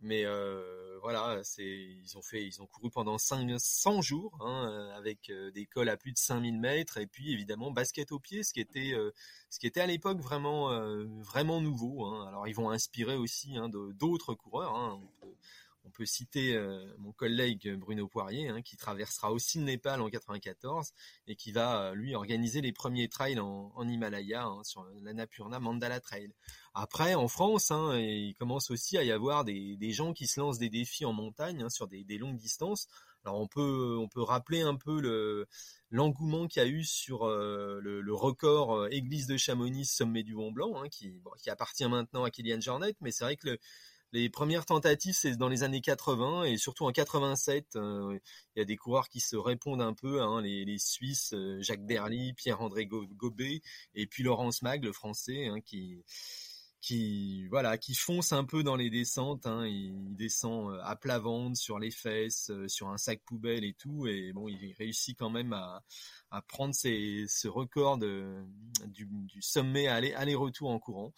Mais 0.00 0.24
euh, 0.24 0.62
voilà, 1.02 1.40
c'est 1.42 1.64
ils 1.64 2.16
ont 2.16 2.22
fait, 2.22 2.46
ils 2.46 2.62
ont 2.62 2.66
couru 2.66 2.88
pendant 2.90 3.18
500 3.18 4.00
jours 4.00 4.38
hein, 4.40 4.68
euh, 4.70 4.96
avec 4.96 5.32
des 5.54 5.66
cols 5.66 5.88
à 5.88 5.96
plus 5.96 6.12
de 6.12 6.18
5000 6.18 6.60
mètres 6.60 6.98
et 6.98 7.06
puis 7.06 7.32
évidemment 7.32 7.72
basket 7.72 8.12
au 8.12 8.20
pied, 8.20 8.44
ce 8.44 8.52
qui 8.52 8.60
était 8.60 8.94
ce 9.50 9.58
qui 9.58 9.66
était 9.66 9.80
à 9.80 9.86
l'époque 9.86 10.20
vraiment 10.20 10.70
vraiment 11.22 11.60
nouveau. 11.60 12.04
Hein. 12.06 12.28
Alors 12.28 12.46
ils 12.46 12.54
vont 12.54 12.70
inspirer 12.70 13.16
aussi 13.16 13.56
hein, 13.56 13.68
d'autres 13.68 14.34
coureurs. 14.34 14.76
Hein. 14.76 15.00
On 15.88 15.90
peut 15.90 16.04
citer 16.04 16.54
euh, 16.54 16.84
mon 16.98 17.12
collègue 17.12 17.74
Bruno 17.76 18.06
Poirier, 18.08 18.48
hein, 18.48 18.60
qui 18.60 18.76
traversera 18.76 19.32
aussi 19.32 19.58
le 19.58 19.64
Népal 19.64 20.02
en 20.02 20.10
94 20.10 20.92
et 21.26 21.34
qui 21.34 21.50
va 21.50 21.80
euh, 21.80 21.94
lui 21.94 22.14
organiser 22.14 22.60
les 22.60 22.72
premiers 22.72 23.08
trails 23.08 23.40
en, 23.40 23.88
Himalaya 23.88 24.44
hein, 24.44 24.62
sur 24.64 24.84
l'Annapurna 25.00 25.60
Mandala 25.60 25.98
Trail. 26.00 26.34
Après, 26.74 27.14
en 27.14 27.26
France, 27.26 27.70
hein, 27.70 27.98
il 27.98 28.34
commence 28.34 28.70
aussi 28.70 28.98
à 28.98 29.02
y 29.02 29.10
avoir 29.10 29.44
des, 29.44 29.78
gens 29.92 30.12
qui 30.12 30.26
se 30.26 30.38
lancent 30.38 30.58
des 30.58 30.68
défis 30.68 31.06
en 31.06 31.14
montagne 31.14 31.70
sur 31.70 31.88
des, 31.88 32.04
longues 32.18 32.36
distances. 32.36 32.86
Alors 33.24 33.40
on 33.40 33.48
peut 33.48 33.96
on 33.98 34.08
peut 34.08 34.22
rappeler 34.22 34.60
un 34.60 34.76
peu 34.76 35.00
le 35.00 35.48
l'engouement 35.90 36.46
qu'il 36.46 36.62
y 36.62 36.64
a 36.64 36.68
eu 36.68 36.84
sur 36.84 37.26
euh, 37.26 37.80
le, 37.82 38.14
record 38.14 38.86
Église 38.88 39.26
de 39.26 39.36
Chamonix 39.36 39.86
Sommet 39.86 40.22
du 40.22 40.34
Mont 40.34 40.52
Blanc, 40.52 40.82
qui 40.90 41.14
qui 41.42 41.48
appartient 41.48 41.88
maintenant 41.88 42.24
à 42.24 42.30
Kylian 42.30 42.60
Jornet, 42.60 42.94
mais 43.00 43.10
c'est 43.10 43.24
vrai 43.24 43.36
que 43.36 43.58
les 44.12 44.30
premières 44.30 44.64
tentatives, 44.66 45.14
c'est 45.14 45.36
dans 45.36 45.48
les 45.48 45.62
années 45.62 45.80
80 45.80 46.44
et 46.44 46.56
surtout 46.56 46.84
en 46.84 46.92
87, 46.92 47.76
il 47.76 48.20
y 48.56 48.60
a 48.60 48.64
des 48.64 48.76
coureurs 48.76 49.08
qui 49.08 49.20
se 49.20 49.36
répondent 49.36 49.82
un 49.82 49.94
peu, 49.94 50.22
hein, 50.22 50.40
les, 50.40 50.78
Suisses, 50.78 51.34
Jacques 51.60 51.84
Berly, 51.84 52.32
Pierre-André 52.34 52.86
Gobet 52.86 53.60
et 53.94 54.06
puis 54.06 54.22
Laurence 54.22 54.62
Mag, 54.62 54.84
le 54.84 54.92
français, 54.92 55.46
hein, 55.46 55.60
qui 55.60 56.04
voilà 57.50 57.76
qui 57.76 57.94
fonce 57.94 58.32
un 58.32 58.44
peu 58.44 58.62
dans 58.62 58.76
les 58.76 58.88
descentes 58.88 59.46
hein, 59.46 59.66
il, 59.66 60.14
descend 60.16 60.72
euh, 60.72 60.80
à 60.84 60.96
plat 60.96 61.18
ventre 61.18 61.56
sur 61.56 61.78
les 61.78 61.90
fesses 61.90 62.50
euh, 62.50 62.68
sur 62.68 62.88
un 62.88 62.98
sac 62.98 63.20
poubelle 63.24 63.64
et 63.64 63.74
tout 63.74 64.06
et 64.06 64.32
bon 64.32 64.48
il 64.48 64.74
réussit 64.78 65.18
quand 65.18 65.30
même 65.30 65.52
à, 65.52 65.82
prendre 66.46 66.74
ce 66.74 67.48
record 67.48 67.98
du, 67.98 69.08
sommet 69.40 69.88
aller 69.88 70.12
aller 70.14 70.34
retour 70.34 70.70
en 70.70 70.78
courant 70.78 71.12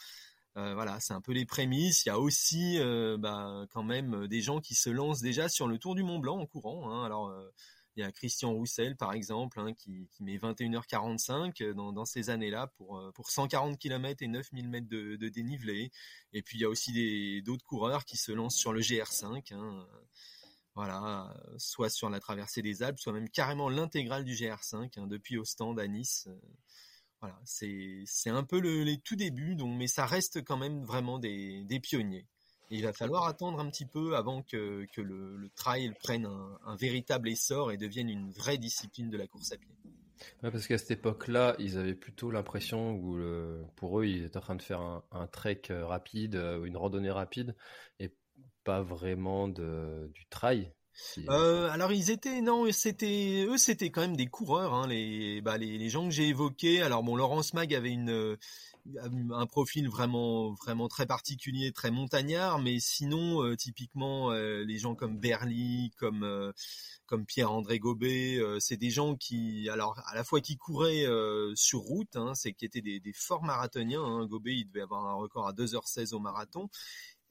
euh, 0.56 0.74
voilà 0.74 0.98
c'est 1.00 1.14
un 1.14 1.20
peu 1.20 1.32
les 1.32 1.46
prémices 1.46 2.04
il 2.04 2.08
y 2.08 2.12
a 2.12 2.18
aussi 2.18 2.78
euh, 2.78 3.16
bah, 3.16 3.66
quand 3.70 3.84
même 3.84 4.26
des 4.26 4.40
gens 4.40 4.60
qui 4.60 4.74
se 4.74 4.90
lancent 4.90 5.20
déjà 5.20 5.48
sur 5.48 5.68
le 5.68 5.78
Tour 5.78 5.94
du 5.94 6.02
Mont 6.02 6.18
Blanc 6.18 6.38
en 6.38 6.46
courant 6.46 6.90
hein. 6.90 7.04
alors 7.04 7.32
il 7.96 8.00
y 8.00 8.06
a 8.06 8.12
Christian 8.12 8.52
Roussel, 8.52 8.96
par 8.96 9.12
exemple, 9.12 9.58
hein, 9.60 9.74
qui, 9.74 10.08
met 10.20 10.36
21h45 10.36 11.62
euh, 11.62 11.74
dans, 11.74 11.92
dans 11.92 12.04
ces 12.04 12.30
années-là 12.30 12.68
pour, 12.76 12.98
euh, 12.98 13.10
pour 13.12 13.30
140 13.30 13.78
km 13.78 14.22
et 14.22 14.28
9000 14.28 14.68
mètres 14.68 14.88
de, 14.88 15.16
dénivelé. 15.28 15.90
Et 16.32 16.42
puis 16.42 16.58
il 16.58 16.60
y 16.62 16.64
a 16.64 16.68
aussi 16.68 17.42
d'autres 17.42 17.64
coureurs 17.64 18.04
qui 18.04 18.16
se 18.16 18.32
lancent 18.32 18.56
sur 18.56 18.72
le 18.72 18.80
GR5. 18.80 19.54
Hein, 19.54 19.86
voilà, 20.74 21.34
soit 21.58 21.90
sur 21.90 22.08
la 22.10 22.20
traversée 22.20 22.62
des 22.62 22.82
Alpes, 22.82 22.98
soit 22.98 23.12
même 23.12 23.28
carrément 23.28 23.68
l'intégrale 23.68 24.24
du 24.24 24.34
GR5, 24.34 24.98
hein, 24.98 25.06
depuis 25.06 25.36
Ostende 25.36 25.80
à 25.80 25.88
Nice. 25.88 26.28
Voilà, 27.20 27.38
c'est 27.44 28.30
un 28.30 28.44
peu 28.44 28.60
le, 28.60 28.82
les 28.82 28.98
tout 28.98 29.16
débuts, 29.16 29.54
donc, 29.54 29.76
mais 29.76 29.86
ça 29.86 30.06
reste 30.06 30.42
quand 30.42 30.56
même 30.56 30.84
vraiment 30.84 31.18
des, 31.18 31.80
pionniers 31.82 32.26
il 32.72 32.84
va 32.84 32.92
falloir 32.92 33.26
attendre 33.26 33.58
un 33.58 33.68
petit 33.68 33.84
peu 33.84 34.14
avant 34.16 34.42
que, 34.42 34.86
le, 34.96 35.50
trail 35.56 35.92
prenne 36.00 36.26
un, 36.26 36.76
véritable 36.76 37.28
essor 37.28 37.72
et 37.72 37.76
devienne 37.76 38.08
une 38.08 38.30
vraie 38.30 38.58
discipline 38.58 39.10
de 39.10 39.16
la 39.16 39.26
course 39.26 39.52
à 39.52 39.56
pied. 39.56 39.74
Parce 40.40 40.66
qu'à 40.66 40.78
cette 40.78 40.92
époque-là, 40.92 41.56
ils 41.58 41.78
avaient 41.78 41.94
plutôt 41.94 42.30
l'impression 42.30 42.92
où 42.92 43.18
pour 43.76 44.00
eux, 44.00 44.06
ils 44.06 44.24
étaient 44.24 44.36
en 44.36 44.42
train 44.42 44.54
de 44.54 44.62
faire 44.62 44.80
un, 44.80 45.02
un 45.10 45.26
trek 45.26 45.62
euh, 45.70 45.86
rapide, 45.86 46.36
euh, 46.36 46.64
une 46.64 46.76
randonnée 46.76 47.10
rapide, 47.10 47.56
et 47.98 48.14
pas 48.64 48.82
vraiment 48.82 49.48
de, 49.48 50.10
du 50.14 50.26
trail. 50.26 50.72
Euh, 51.28 51.70
alors 51.70 51.92
ils 51.92 52.10
étaient 52.10 52.40
non 52.40 52.70
c'était 52.72 53.46
eux 53.48 53.56
c'était 53.56 53.90
quand 53.90 54.02
même 54.02 54.16
des 54.16 54.26
coureurs 54.26 54.74
hein, 54.74 54.86
les, 54.86 55.40
bah, 55.40 55.56
les, 55.56 55.78
les 55.78 55.88
gens 55.88 56.04
que 56.04 56.10
j'ai 56.10 56.28
évoqués 56.28 56.82
alors 56.82 57.02
bon 57.02 57.16
Laurence 57.16 57.54
Mag 57.54 57.74
avait 57.74 57.92
une 57.92 58.36
un 59.32 59.46
profil 59.46 59.88
vraiment 59.88 60.52
vraiment 60.54 60.88
très 60.88 61.06
particulier, 61.06 61.72
très 61.72 61.90
montagnard, 61.90 62.58
mais 62.58 62.78
sinon 62.80 63.44
euh, 63.44 63.56
typiquement 63.56 64.32
euh, 64.32 64.64
les 64.64 64.78
gens 64.78 64.94
comme 64.94 65.18
Berly, 65.18 65.92
comme 65.96 66.24
euh, 66.24 66.52
comme 67.06 67.26
Pierre-André 67.26 67.80
Gobet, 67.80 68.38
c'est 68.60 68.76
des 68.76 68.90
gens 68.90 69.16
qui 69.16 69.68
alors 69.68 70.00
à 70.06 70.14
la 70.14 70.22
fois 70.22 70.40
qui 70.40 70.56
couraient 70.56 71.06
sur 71.56 71.80
route, 71.80 72.14
hein, 72.14 72.34
c'est 72.34 72.52
qui 72.52 72.64
étaient 72.64 72.82
des, 72.82 73.00
des 73.00 73.12
forts 73.12 73.42
marathoniens. 73.42 74.02
Hein. 74.02 74.26
Gobet 74.26 74.54
il 74.54 74.66
devait 74.66 74.82
avoir 74.82 75.06
un 75.06 75.14
record 75.14 75.48
à 75.48 75.52
2h16 75.52 76.14
au 76.14 76.20
marathon. 76.20 76.68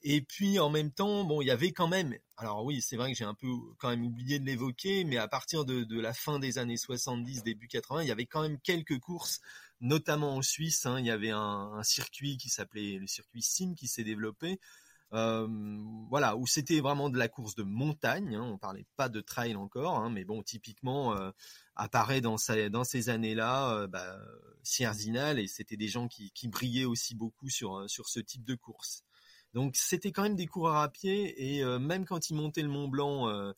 Et 0.01 0.22
puis 0.22 0.60
en 0.60 0.70
même 0.70 0.91
temps, 0.91 1.25
bon, 1.25 1.41
il 1.41 1.48
y 1.48 1.51
avait 1.51 1.72
quand 1.74 1.88
même, 1.88 2.18
alors 2.38 2.63
oui, 2.63 2.82
c'est 2.82 2.96
vrai 2.96 3.12
que 3.12 3.18
j'ai 3.18 3.25
un 3.25 3.34
peu 3.34 3.48
quand 3.79 3.89
même 3.89 4.06
oublié 4.06 4.39
de 4.39 4.46
l'évoquer, 4.46 5.03
mais 5.03 5.18
à 5.18 5.27
partir 5.27 5.65
de, 5.65 6.00
la 6.00 6.13
fin 6.13 6.39
des 6.39 6.58
années 6.58 6.77
70, 6.77 7.44
début 7.44 7.68
80, 7.68 8.03
il 8.03 8.08
y 8.08 8.12
avait 8.12 8.25
quand 8.25 8.41
même 8.41 8.60
quelques 8.60 9.00
courses 9.00 9.41
notamment 9.82 10.36
en 10.36 10.41
Suisse. 10.41 10.86
Hein, 10.86 11.00
il 11.00 11.06
y 11.06 11.12
avait 11.12 11.32
un, 11.32 11.82
circuit 11.84 12.38
qui 12.38 12.50
s'appelait 12.50 12.98
le 12.98 13.08
circuit 13.08 13.41
Sim 13.41 13.74
qui 13.75 13.88
s'est 13.88 14.03
développé. 14.03 14.60
Euh, 15.12 15.48
voilà, 16.10 16.38
où 16.38 16.46
c'était 16.46 16.82
vraiment 16.82 17.10
de 17.10 17.18
la 17.18 17.27
course 17.27 17.56
de 17.56 17.63
montagne. 17.63 18.36
Hein, 18.36 18.44
on 18.44 18.58
parlait 18.58 18.86
pas 18.96 19.10
de 19.10 19.22
trail 19.22 19.56
encore, 19.56 19.98
hein, 19.98 20.10
mais 20.10 20.24
bon, 20.24 20.44
typiquement 20.44 21.15
euh, 21.18 21.32
apparaît 21.75 22.22
dans 22.22 22.38
ces 22.38 23.10
années-là, 23.10 23.74
euh, 23.74 23.88
bah, 23.88 24.18
Sierzinal 24.63 25.39
et 25.39 25.48
c'était 25.48 25.77
des 25.77 25.88
gens 25.88 26.08
qui, 26.08 26.32
qui 26.32 26.48
brillaient 26.48 26.86
aussi 26.86 27.15
beaucoup 27.15 27.50
sur 27.50 27.89
sur 27.89 28.08
ce 28.08 28.20
type 28.20 28.44
de 28.46 28.56
course. 28.56 29.03
Donc 29.53 29.75
c'était 29.75 30.12
quand 30.12 30.24
même 30.24 30.36
des 30.36 30.46
coureurs 30.46 30.77
à 30.77 30.89
pied 30.89 31.56
et 31.56 31.63
euh, 31.63 31.79
même 31.79 32.06
quand 32.06 32.29
ils 32.29 32.36
montaient 32.36 32.62
le 32.62 32.70
Mont 32.70 32.88
Blanc 32.88 33.27
euh, 33.29 33.53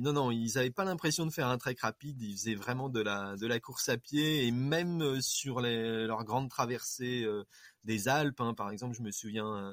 non, 0.00 0.12
non, 0.12 0.30
ils 0.30 0.54
n'avaient 0.54 0.70
pas 0.70 0.84
l'impression 0.84 1.26
de 1.26 1.30
faire 1.30 1.46
un 1.46 1.58
trek 1.58 1.76
rapide. 1.80 2.20
Ils 2.22 2.32
faisaient 2.36 2.54
vraiment 2.54 2.88
de 2.88 3.00
la 3.00 3.36
de 3.36 3.46
la 3.46 3.60
course 3.60 3.88
à 3.88 3.98
pied 3.98 4.46
et 4.46 4.50
même 4.50 5.02
euh, 5.02 5.20
sur 5.20 5.60
les, 5.60 6.06
leurs 6.06 6.24
grandes 6.24 6.48
traversées 6.48 7.26
des 7.84 8.08
Alpes, 8.08 8.40
hein, 8.40 8.52
par 8.54 8.70
exemple, 8.70 8.96
je 8.96 9.02
me 9.02 9.10
souviens 9.10 9.72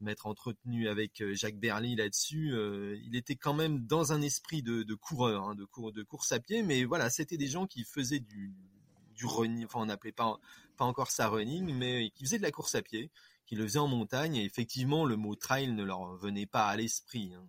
m'être 0.00 0.26
entretenu 0.26 0.88
avec 0.88 1.22
Jacques 1.32 1.58
Berly 1.58 1.96
là-dessus. 1.96 2.54
il 3.02 3.16
était 3.16 3.36
quand 3.36 3.54
même 3.54 3.86
dans 3.86 4.12
un 4.12 4.22
esprit 4.22 4.62
de, 4.62 4.82
de 4.82 4.94
coureur, 4.94 5.48
hein, 5.48 5.54
de, 5.54 5.66
de 5.90 6.02
course 6.02 6.32
à 6.32 6.40
pied, 6.40 6.62
mais 6.62 6.84
voilà, 6.84 7.10
c'était 7.10 7.36
des 7.36 7.48
gens 7.48 7.66
qui 7.66 7.84
faisaient 7.84 8.20
du 8.20 8.54
du 9.14 9.26
running. 9.26 9.64
Enfin, 9.66 9.80
on 9.80 9.86
n'appelait 9.86 10.12
pas 10.12 10.38
pas 10.76 10.84
encore 10.84 11.10
ça 11.10 11.28
running, 11.28 11.74
mais 11.74 12.10
qui 12.10 12.24
faisaient 12.24 12.38
de 12.38 12.42
la 12.42 12.50
course 12.50 12.74
à 12.74 12.82
pied, 12.82 13.10
qui 13.50 13.56
le 13.56 13.64
faisaient 13.64 13.80
en 13.80 13.88
montagne. 13.88 14.36
Et 14.36 14.44
effectivement, 14.44 15.04
le 15.04 15.16
mot 15.16 15.34
trail 15.34 15.72
ne 15.72 15.82
leur 15.82 16.14
venait 16.14 16.46
pas 16.46 16.68
à 16.68 16.76
l'esprit. 16.76 17.34
Hein, 17.34 17.44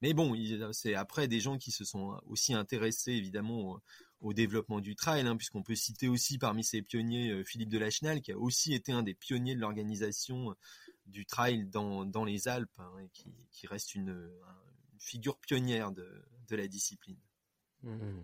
mais 0.00 0.14
bon, 0.14 0.36
c'est 0.72 0.94
après 0.94 1.26
des 1.26 1.40
gens 1.40 1.58
qui 1.58 1.72
se 1.72 1.84
sont 1.84 2.16
aussi 2.26 2.54
intéressés 2.54 3.10
évidemment 3.10 3.80
au, 4.20 4.32
développement 4.32 4.80
du 4.80 4.94
trail, 4.94 5.26
hein, 5.26 5.36
puisqu'on 5.36 5.64
peut 5.64 5.74
citer 5.74 6.06
aussi 6.06 6.38
parmi 6.38 6.62
ces 6.62 6.80
pionniers 6.80 7.30
euh, 7.30 7.44
Philippe 7.44 7.70
de 7.70 7.78
Lachenal, 7.78 8.22
qui 8.22 8.30
a 8.30 8.38
aussi 8.38 8.72
été 8.72 8.92
un 8.92 9.02
des 9.02 9.14
pionniers 9.14 9.56
de 9.56 9.60
l'organisation 9.60 10.52
euh, 10.52 10.54
du 11.06 11.26
trail 11.26 11.66
dans, 11.66 12.24
les 12.24 12.46
Alpes, 12.46 12.70
hein, 12.78 12.92
et 13.02 13.10
qui, 13.50 13.66
reste 13.66 13.96
une, 13.96 14.30
figure 14.98 15.38
pionnière 15.38 15.90
de, 15.90 16.08
de 16.48 16.56
la 16.56 16.68
discipline. 16.68 17.18
Mmh. 17.82 18.20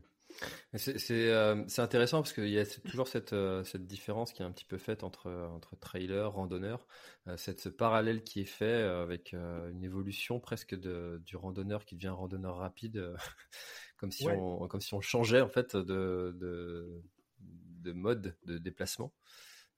Euh, 0.74 1.64
c'est 1.68 1.82
intéressant 1.82 2.22
parce 2.22 2.32
qu'il 2.32 2.48
y 2.48 2.58
a 2.58 2.66
toujours 2.66 3.08
cette, 3.08 3.32
euh, 3.32 3.64
cette 3.64 3.86
différence 3.86 4.32
qui 4.32 4.42
est 4.42 4.44
un 4.44 4.52
petit 4.52 4.64
peu 4.64 4.78
faite 4.78 5.02
entre, 5.04 5.30
entre 5.54 5.76
trailer, 5.76 6.32
randonneur, 6.32 6.86
euh, 7.26 7.36
cette, 7.36 7.60
ce 7.60 7.68
parallèle 7.68 8.22
qui 8.22 8.40
est 8.40 8.46
fait 8.46 8.82
avec 8.82 9.32
une 9.32 9.84
évolution 9.84 10.40
presque 10.40 10.74
de, 10.74 11.22
du 11.24 11.36
randonneur 11.36 11.84
qui 11.84 11.96
devient 11.96 12.08
randonneur 12.08 12.56
rapide, 12.56 13.14
comme, 13.96 14.10
si 14.10 14.26
on, 14.28 14.66
comme 14.68 14.80
si 14.80 14.94
on 14.94 15.00
changeait 15.00 15.40
en 15.40 15.48
fait 15.48 15.76
de, 15.76 16.34
de, 16.38 17.02
de 17.38 17.92
mode 17.92 18.36
de 18.44 18.58
déplacement. 18.58 19.12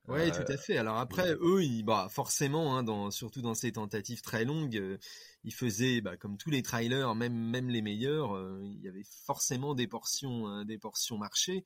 Oui, 0.08 0.30
tout 0.32 0.44
à 0.48 0.56
fait. 0.56 0.76
Alors 0.76 0.98
après, 0.98 1.32
eux, 1.40 1.62
ils, 1.62 1.84
bah, 1.84 2.08
forcément, 2.10 2.76
hein, 2.76 2.82
dans, 2.82 3.10
surtout 3.10 3.40
dans 3.40 3.54
ces 3.54 3.72
tentatives 3.72 4.20
très 4.20 4.44
longues, 4.44 4.98
il 5.44 5.54
faisait, 5.54 6.00
bah, 6.00 6.16
comme 6.16 6.36
tous 6.36 6.50
les 6.50 6.62
trailers, 6.62 7.14
même 7.14 7.34
même 7.34 7.68
les 7.70 7.82
meilleurs, 7.82 8.34
euh, 8.36 8.60
il 8.64 8.80
y 8.82 8.88
avait 8.88 9.04
forcément 9.24 9.74
des 9.74 9.86
portions 9.86 10.48
euh, 10.48 10.64
des 10.64 10.76
portions 10.76 11.18
marché. 11.18 11.64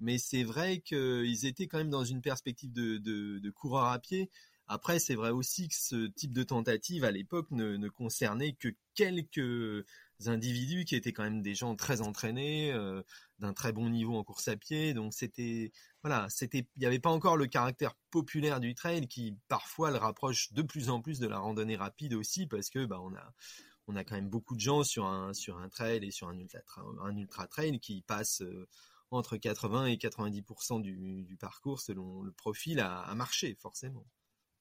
Mais 0.00 0.18
c'est 0.18 0.44
vrai 0.44 0.80
qu'ils 0.80 1.46
étaient 1.46 1.66
quand 1.68 1.78
même 1.78 1.90
dans 1.90 2.04
une 2.04 2.22
perspective 2.22 2.72
de, 2.72 2.98
de, 2.98 3.38
de 3.38 3.50
coureur 3.50 3.84
à 3.84 3.98
pied. 3.98 4.30
Après, 4.66 4.98
c'est 4.98 5.14
vrai 5.14 5.30
aussi 5.30 5.68
que 5.68 5.74
ce 5.76 6.06
type 6.06 6.32
de 6.32 6.42
tentative 6.42 7.04
à 7.04 7.10
l'époque 7.10 7.50
ne, 7.50 7.76
ne 7.76 7.88
concernait 7.88 8.54
que 8.54 8.68
quelques 8.94 9.86
individus 10.28 10.84
qui 10.84 10.96
étaient 10.96 11.12
quand 11.12 11.22
même 11.22 11.42
des 11.42 11.54
gens 11.54 11.76
très 11.76 12.00
entraînés, 12.00 12.72
euh, 12.72 13.02
d'un 13.38 13.52
très 13.52 13.72
bon 13.72 13.88
niveau 13.90 14.16
en 14.16 14.24
course 14.24 14.48
à 14.48 14.56
pied. 14.56 14.94
Donc 14.94 15.14
c'était 15.14 15.72
voilà, 16.02 16.28
c'était 16.30 16.66
il 16.76 16.80
n'y 16.80 16.86
avait 16.86 16.98
pas 16.98 17.10
encore 17.10 17.36
le 17.36 17.46
caractère 17.46 17.94
populaire 18.10 18.60
du 18.60 18.74
trail 18.74 19.08
qui 19.08 19.36
parfois 19.48 19.90
le 19.90 19.98
rapproche 19.98 20.52
de 20.52 20.62
plus 20.62 20.90
en 20.90 21.00
plus 21.00 21.18
de 21.18 21.26
la 21.26 21.38
randonnée 21.38 21.76
rapide 21.76 22.14
aussi 22.14 22.46
parce 22.46 22.70
que 22.70 22.84
bah 22.84 23.00
on 23.00 23.14
a 23.14 23.32
on 23.86 23.96
a 23.96 24.04
quand 24.04 24.14
même 24.14 24.30
beaucoup 24.30 24.54
de 24.54 24.60
gens 24.60 24.82
sur 24.82 25.06
un 25.06 25.34
sur 25.34 25.58
un 25.58 25.68
trail 25.68 26.04
et 26.04 26.10
sur 26.10 26.28
un 26.28 27.16
ultra 27.16 27.46
trail 27.46 27.80
qui 27.80 28.02
passent 28.02 28.42
euh, 28.42 28.68
entre 29.10 29.36
80 29.36 29.86
et 29.86 29.96
90% 29.96 30.80
du, 30.80 31.24
du 31.24 31.36
parcours 31.36 31.80
selon 31.80 32.22
le 32.22 32.32
profil 32.32 32.80
à 32.80 33.14
marcher 33.14 33.54
forcément. 33.60 34.04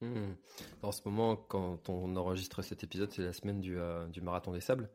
Mmh. 0.03 0.36
En 0.81 0.91
ce 0.91 1.01
moment, 1.05 1.36
quand 1.38 1.89
on 1.89 2.15
enregistre 2.17 2.62
cet 2.62 2.83
épisode, 2.83 3.12
c'est 3.12 3.24
la 3.24 3.33
semaine 3.33 3.62
du, 3.62 3.79
euh, 3.79 4.05
marathon 4.22 4.51
des 4.51 4.60
sables. 4.62 4.89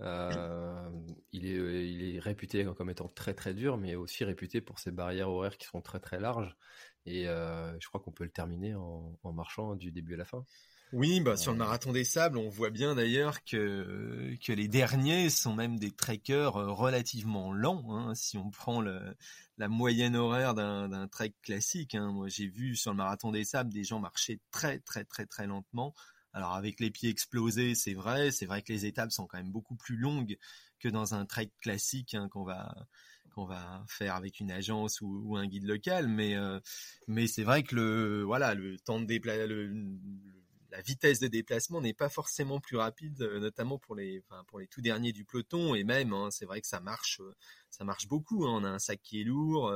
Euh, 0.00 0.90
il, 1.32 1.46
est, 1.46 2.18
réputé 2.18 2.64
comme 2.76 2.90
étant 2.90 3.08
très 3.08 3.34
très 3.34 3.54
dur, 3.54 3.76
mais 3.76 3.94
aussi 3.94 4.24
réputé 4.24 4.60
pour 4.60 4.78
ses 4.78 4.90
barrières 4.90 5.28
horaires 5.30 5.58
qui 5.58 5.66
sont 5.66 5.80
très 5.80 6.00
très 6.00 6.18
larges. 6.18 6.56
Et 7.06 7.28
euh, 7.28 7.78
je 7.80 7.88
crois 7.88 8.00
qu'on 8.00 8.12
peut 8.12 8.24
le 8.24 8.30
terminer 8.30 8.74
en, 8.74 9.18
en, 9.22 9.32
marchant 9.32 9.76
du 9.76 9.92
début 9.92 10.14
à 10.14 10.18
la 10.18 10.24
fin. 10.24 10.44
Oui, 10.94 11.20
bah, 11.20 11.36
sur 11.36 11.52
le 11.52 11.58
marathon 11.58 11.92
des 11.92 12.04
sables, 12.04 12.38
on 12.38 12.48
voit 12.48 12.70
bien 12.70 12.94
d'ailleurs 12.94 13.44
que, 13.44 14.34
que 14.42 14.52
les 14.52 14.68
derniers 14.68 15.28
sont 15.28 15.54
même 15.54 15.78
des 15.78 15.90
trekkers 15.90 16.56
euh, 16.56 16.72
relativement 16.72 17.52
lents. 17.52 17.84
Hein, 17.90 18.14
si 18.14 18.38
on 18.38 18.50
prend 18.50 18.80
le, 18.80 19.14
la 19.58 19.68
moyenne 19.68 20.16
horaire 20.16 20.54
d'un 20.54 21.08
trek 21.08 21.34
classique, 21.42 21.94
hein. 21.94 22.10
moi 22.10 22.28
j'ai 22.28 22.46
vu 22.46 22.74
sur 22.74 22.92
le 22.92 22.96
marathon 22.96 23.32
des 23.32 23.44
sables 23.44 23.70
des 23.70 23.84
gens 23.84 24.00
marcher 24.00 24.40
très 24.50 24.78
très 24.80 25.04
très 25.04 25.26
très 25.26 25.46
lentement. 25.46 25.94
Alors 26.32 26.54
avec 26.54 26.80
les 26.80 26.90
pieds 26.90 27.10
explosés, 27.10 27.74
c'est 27.74 27.94
vrai, 27.94 28.30
c'est 28.30 28.46
vrai 28.46 28.62
que 28.62 28.72
les 28.72 28.86
étapes 28.86 29.12
sont 29.12 29.26
quand 29.26 29.38
même 29.38 29.52
beaucoup 29.52 29.76
plus 29.76 29.96
longues, 29.96 30.38
que 30.80 30.88
dans 30.88 31.14
un 31.14 31.26
trek 31.26 31.50
classique 31.60 32.14
hein, 32.14 32.28
qu'on 32.30 32.44
va 32.44 32.74
qu'on 33.34 33.44
va 33.44 33.84
faire 33.88 34.14
avec 34.14 34.40
une 34.40 34.50
agence 34.50 35.02
ou, 35.02 35.36
un 35.36 35.46
guide 35.46 35.66
local. 35.66 36.08
Mais 36.08 36.34
mais 37.08 37.26
c'est 37.26 37.44
vrai 37.44 37.62
que 37.62 37.74
le 37.74 38.22
voilà 38.22 38.54
le 38.54 38.78
temps 38.78 39.00
de 39.00 39.04
déplacement 39.04 39.44
la 40.70 40.80
vitesse 40.82 41.18
de 41.20 41.28
déplacement 41.28 41.80
n'est 41.80 41.94
pas 41.94 42.08
forcément 42.08 42.60
plus 42.60 42.76
rapide, 42.76 43.20
notamment 43.20 43.78
pour 43.78 43.94
les, 43.94 44.22
enfin, 44.28 44.44
pour 44.48 44.58
les 44.58 44.66
tout 44.66 44.80
derniers 44.80 45.12
du 45.12 45.24
peloton. 45.24 45.74
Et 45.74 45.84
même, 45.84 46.12
hein, 46.12 46.30
c'est 46.30 46.44
vrai 46.44 46.60
que 46.60 46.66
ça 46.66 46.80
marche, 46.80 47.20
ça 47.70 47.84
marche 47.84 48.06
beaucoup. 48.06 48.46
Hein. 48.46 48.60
On 48.60 48.64
a 48.64 48.68
un 48.68 48.78
sac 48.78 49.00
qui 49.02 49.20
est 49.20 49.24
lourd, 49.24 49.72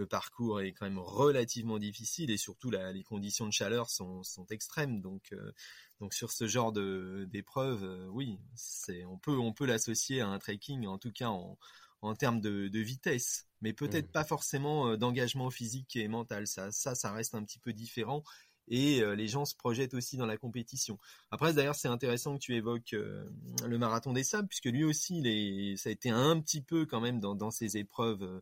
le 0.00 0.06
parcours 0.06 0.60
est 0.60 0.72
quand 0.72 0.86
même 0.86 0.98
relativement 0.98 1.78
difficile 1.78 2.30
et 2.30 2.36
surtout 2.36 2.70
les 2.70 3.04
conditions 3.04 3.46
de 3.46 3.52
chaleur 3.52 3.90
sont, 3.90 4.22
extrêmes. 4.50 5.00
Donc, 5.00 5.32
euh, 5.32 5.52
donc 6.00 6.14
sur 6.14 6.32
ce 6.32 6.46
genre 6.46 6.72
de 6.72 7.28
d'épreuve, 7.30 7.84
euh, 7.84 8.06
oui, 8.08 8.38
c'est 8.54 9.04
on 9.04 9.18
peut 9.18 9.36
on 9.38 9.52
peut 9.52 9.66
l'associer 9.66 10.22
à 10.22 10.28
un 10.28 10.38
trekking, 10.38 10.86
en 10.86 10.98
tout 10.98 11.12
cas 11.12 11.28
en, 11.28 11.58
en 12.00 12.14
termes 12.14 12.40
de, 12.40 12.78
vitesse, 12.78 13.46
mais 13.60 13.72
peut-être 13.72 14.08
mmh. 14.08 14.12
pas 14.12 14.24
forcément 14.24 14.88
euh, 14.88 14.96
d'engagement 14.96 15.50
physique 15.50 15.96
et 15.96 16.08
mental. 16.08 16.46
Ça, 16.46 16.72
ça, 16.72 16.94
ça 16.94 17.12
reste 17.12 17.34
un 17.34 17.44
petit 17.44 17.58
peu 17.58 17.72
différent 17.72 18.22
et 18.70 19.02
les 19.16 19.28
gens 19.28 19.44
se 19.44 19.54
projettent 19.54 19.94
aussi 19.94 20.16
dans 20.16 20.26
la 20.26 20.36
compétition. 20.36 20.98
Après, 21.30 21.52
d'ailleurs, 21.52 21.74
c'est 21.74 21.88
intéressant 21.88 22.34
que 22.34 22.40
tu 22.40 22.54
évoques 22.54 22.92
le 22.92 23.78
marathon 23.78 24.12
des 24.12 24.24
sables, 24.24 24.48
puisque 24.48 24.66
lui 24.66 24.84
aussi, 24.84 25.76
ça 25.76 25.88
a 25.88 25.92
été 25.92 26.10
un 26.10 26.40
petit 26.40 26.62
peu 26.62 26.86
quand 26.86 27.00
même 27.00 27.20
dans, 27.20 27.34
dans 27.34 27.50
ces 27.50 27.76
épreuves 27.76 28.40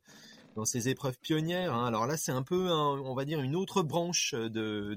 dans 0.54 0.64
ces 0.64 0.88
épreuves 0.88 1.18
pionnières. 1.20 1.72
Hein. 1.72 1.86
Alors 1.86 2.06
là, 2.06 2.16
c'est 2.16 2.32
un 2.32 2.42
peu, 2.42 2.68
on 2.70 3.14
va 3.14 3.24
dire, 3.24 3.40
une 3.40 3.54
autre 3.54 3.82
branche 3.82 4.34
de, 4.34 4.96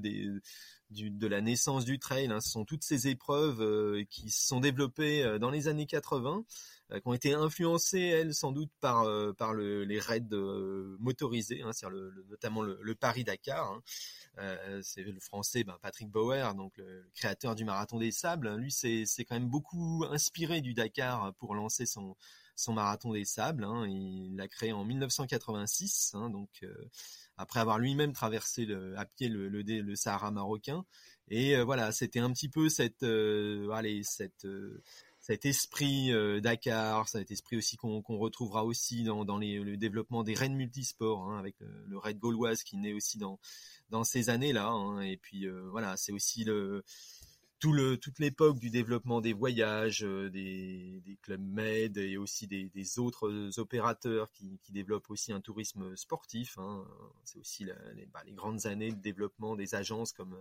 de 0.92 1.26
la 1.26 1.40
naissance 1.40 1.84
du 1.84 1.98
trail. 1.98 2.26
Hein. 2.26 2.40
Ce 2.40 2.50
sont 2.50 2.64
toutes 2.64 2.84
ces 2.84 3.08
épreuves 3.08 3.60
euh, 3.60 4.04
qui 4.08 4.30
se 4.30 4.46
sont 4.46 4.60
développées 4.60 5.22
euh, 5.22 5.38
dans 5.38 5.50
les 5.50 5.68
années 5.68 5.86
80, 5.86 6.38
euh, 6.38 6.42
qui 7.00 7.08
ont 7.08 7.14
été 7.14 7.34
influencées, 7.34 8.00
elles, 8.00 8.34
sans 8.34 8.52
doute 8.52 8.70
par, 8.80 9.06
par 9.36 9.54
les 9.54 10.00
raids 10.00 10.20
motorisés, 10.98 11.62
hein, 11.62 11.70
notamment 12.28 12.62
le, 12.62 12.94
Paris-Dakar. 12.94 13.80
c'est 14.82 15.02
le 15.02 15.20
français 15.20 15.64
ben, 15.64 15.78
Patrick 15.80 16.10
Bauer, 16.10 16.54
donc 16.54 16.76
le, 16.76 17.10
créateur 17.14 17.54
du 17.54 17.64
Marathon 17.64 17.98
des 17.98 18.12
Sables. 18.12 18.54
Lui, 18.56 18.70
c'est 18.72 19.24
quand 19.24 19.34
même 19.34 19.48
beaucoup 19.48 20.04
inspiré 20.10 20.60
du 20.60 20.74
Dakar 20.74 21.34
pour 21.34 21.54
lancer 21.54 21.86
son 21.86 22.16
son 22.56 22.72
marathon 22.72 23.12
des 23.12 23.24
sables. 23.24 23.64
Hein, 23.64 23.86
il 23.88 24.36
l'a 24.36 24.48
créé 24.48 24.72
en 24.72 24.84
1986, 24.84 26.12
hein, 26.14 26.30
donc 26.30 26.50
euh, 26.62 26.74
après 27.36 27.60
avoir 27.60 27.78
lui-même 27.78 28.12
traversé 28.12 28.66
à 28.96 29.04
pied 29.04 29.28
le, 29.28 29.48
le, 29.48 29.96
Sahara 29.96 30.30
marocain. 30.30 30.84
Et 31.28 31.56
euh, 31.56 31.64
voilà, 31.64 31.92
c'était 31.92 32.20
un 32.20 32.32
petit 32.32 32.48
peu 32.48 32.68
cette, 32.68 33.02
euh, 33.02 33.70
allez, 33.70 34.02
cette 34.02 34.46
cet 35.22 35.46
esprit 35.46 36.10
Dakar, 36.42 37.08
cet 37.08 37.30
esprit 37.30 37.56
aussi 37.56 37.76
qu'on 37.76 38.02
retrouvera 38.02 38.64
aussi 38.64 39.04
dans, 39.04 39.38
le 39.38 39.76
développement 39.76 40.24
des 40.24 40.34
raids 40.34 40.48
multisports, 40.50 41.30
hein, 41.30 41.38
avec 41.38 41.54
le, 41.60 41.96
raid 41.96 42.18
gauloise 42.18 42.62
qui 42.62 42.76
naît 42.76 42.92
aussi 42.92 43.18
dans 43.18 44.04
ces 44.04 44.28
années-là. 44.28 44.68
Hein, 44.68 45.00
et 45.00 45.16
puis 45.16 45.46
voilà, 45.70 45.96
c'est 45.96 46.12
aussi 46.12 46.44
le 46.44 46.82
tout 47.62 47.72
le, 47.72 47.96
toute 47.96 48.18
l'époque 48.18 48.58
du 48.58 48.70
développement 48.70 49.20
des 49.20 49.32
voyages, 49.32 50.02
euh, 50.02 50.28
des, 50.28 51.00
clubs 51.22 51.40
med 51.40 51.96
et 51.96 52.16
aussi 52.16 52.48
des, 52.48 52.98
autres 52.98 53.56
opérateurs 53.60 54.32
qui, 54.32 54.58
développent 54.70 55.08
aussi 55.10 55.32
un 55.32 55.40
tourisme 55.40 55.94
sportif. 55.94 56.58
Hein. 56.58 56.84
C'est 57.22 57.38
aussi 57.38 57.64
bah, 58.12 58.20
les, 58.26 58.32
grandes 58.32 58.66
années 58.66 58.90
de 58.90 59.00
développement 59.00 59.54
des 59.54 59.76
agences 59.76 60.10
comme 60.10 60.36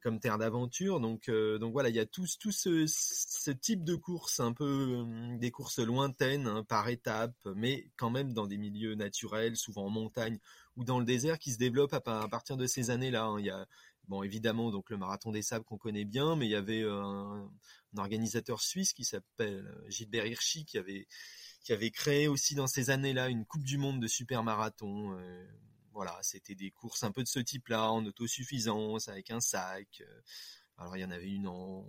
comme 0.00 0.20
Terre 0.20 0.38
d'aventure. 0.38 1.00
Donc 1.00 1.28
euh, 1.28 1.58
donc 1.58 1.72
voilà, 1.72 1.88
il 1.88 1.94
y 1.94 2.00
a 2.00 2.06
tout, 2.06 2.26
tout 2.38 2.52
ce, 2.52 2.84
ce 2.86 3.50
type 3.50 3.84
de 3.84 3.94
courses, 3.94 4.40
un 4.40 4.52
peu 4.52 5.04
des 5.38 5.50
courses 5.50 5.78
lointaines 5.78 6.46
hein, 6.46 6.64
par 6.64 6.88
étapes, 6.88 7.36
mais 7.54 7.90
quand 7.96 8.10
même 8.10 8.32
dans 8.32 8.46
des 8.46 8.58
milieux 8.58 8.94
naturels, 8.94 9.56
souvent 9.56 9.86
en 9.86 9.90
montagne 9.90 10.38
ou 10.76 10.84
dans 10.84 10.98
le 10.98 11.04
désert, 11.04 11.38
qui 11.38 11.52
se 11.52 11.58
développent 11.58 11.94
à, 11.94 12.00
partir 12.00 12.56
de 12.56 12.66
ces 12.66 12.90
années-là. 12.90 13.24
Hein. 13.24 13.40
Il 13.40 13.46
y 13.46 13.50
a 13.50 13.66
bon 14.08 14.22
évidemment 14.22 14.70
donc 14.70 14.90
le 14.90 14.96
marathon 14.96 15.30
des 15.30 15.42
sables 15.42 15.64
qu'on 15.64 15.78
connaît 15.78 16.04
bien, 16.04 16.36
mais 16.36 16.46
il 16.46 16.50
y 16.50 16.56
avait 16.56 16.82
euh, 16.82 17.00
un, 17.02 17.50
organisateur 17.96 18.60
suisse 18.60 18.92
qui 18.92 19.04
s'appelle 19.04 19.66
euh, 19.66 19.90
Gilbert 19.90 20.26
Hirschi 20.26 20.64
qui 20.64 20.78
avait 20.78 21.06
qui 21.62 21.72
avait 21.74 21.90
créé 21.90 22.26
aussi 22.26 22.54
dans 22.54 22.66
ces 22.66 22.88
années-là 22.88 23.28
une 23.28 23.44
Coupe 23.44 23.64
du 23.64 23.76
Monde 23.76 24.00
de 24.00 24.06
super 24.06 24.42
marathon. 24.42 25.14
Euh, 26.00 26.04
voilà, 26.04 26.18
c'était 26.22 26.54
des 26.54 26.70
courses 26.70 27.02
un 27.02 27.12
peu 27.12 27.22
de 27.22 27.28
ce 27.28 27.40
type-là, 27.40 27.90
en 27.90 28.04
autosuffisance, 28.04 29.08
avec 29.08 29.30
un 29.30 29.40
sac. 29.40 30.02
alors 30.78 30.96
il 30.96 31.00
y 31.00 31.04
en 31.04 31.10
avait 31.10 31.30
une 31.30 31.46
en 31.46 31.86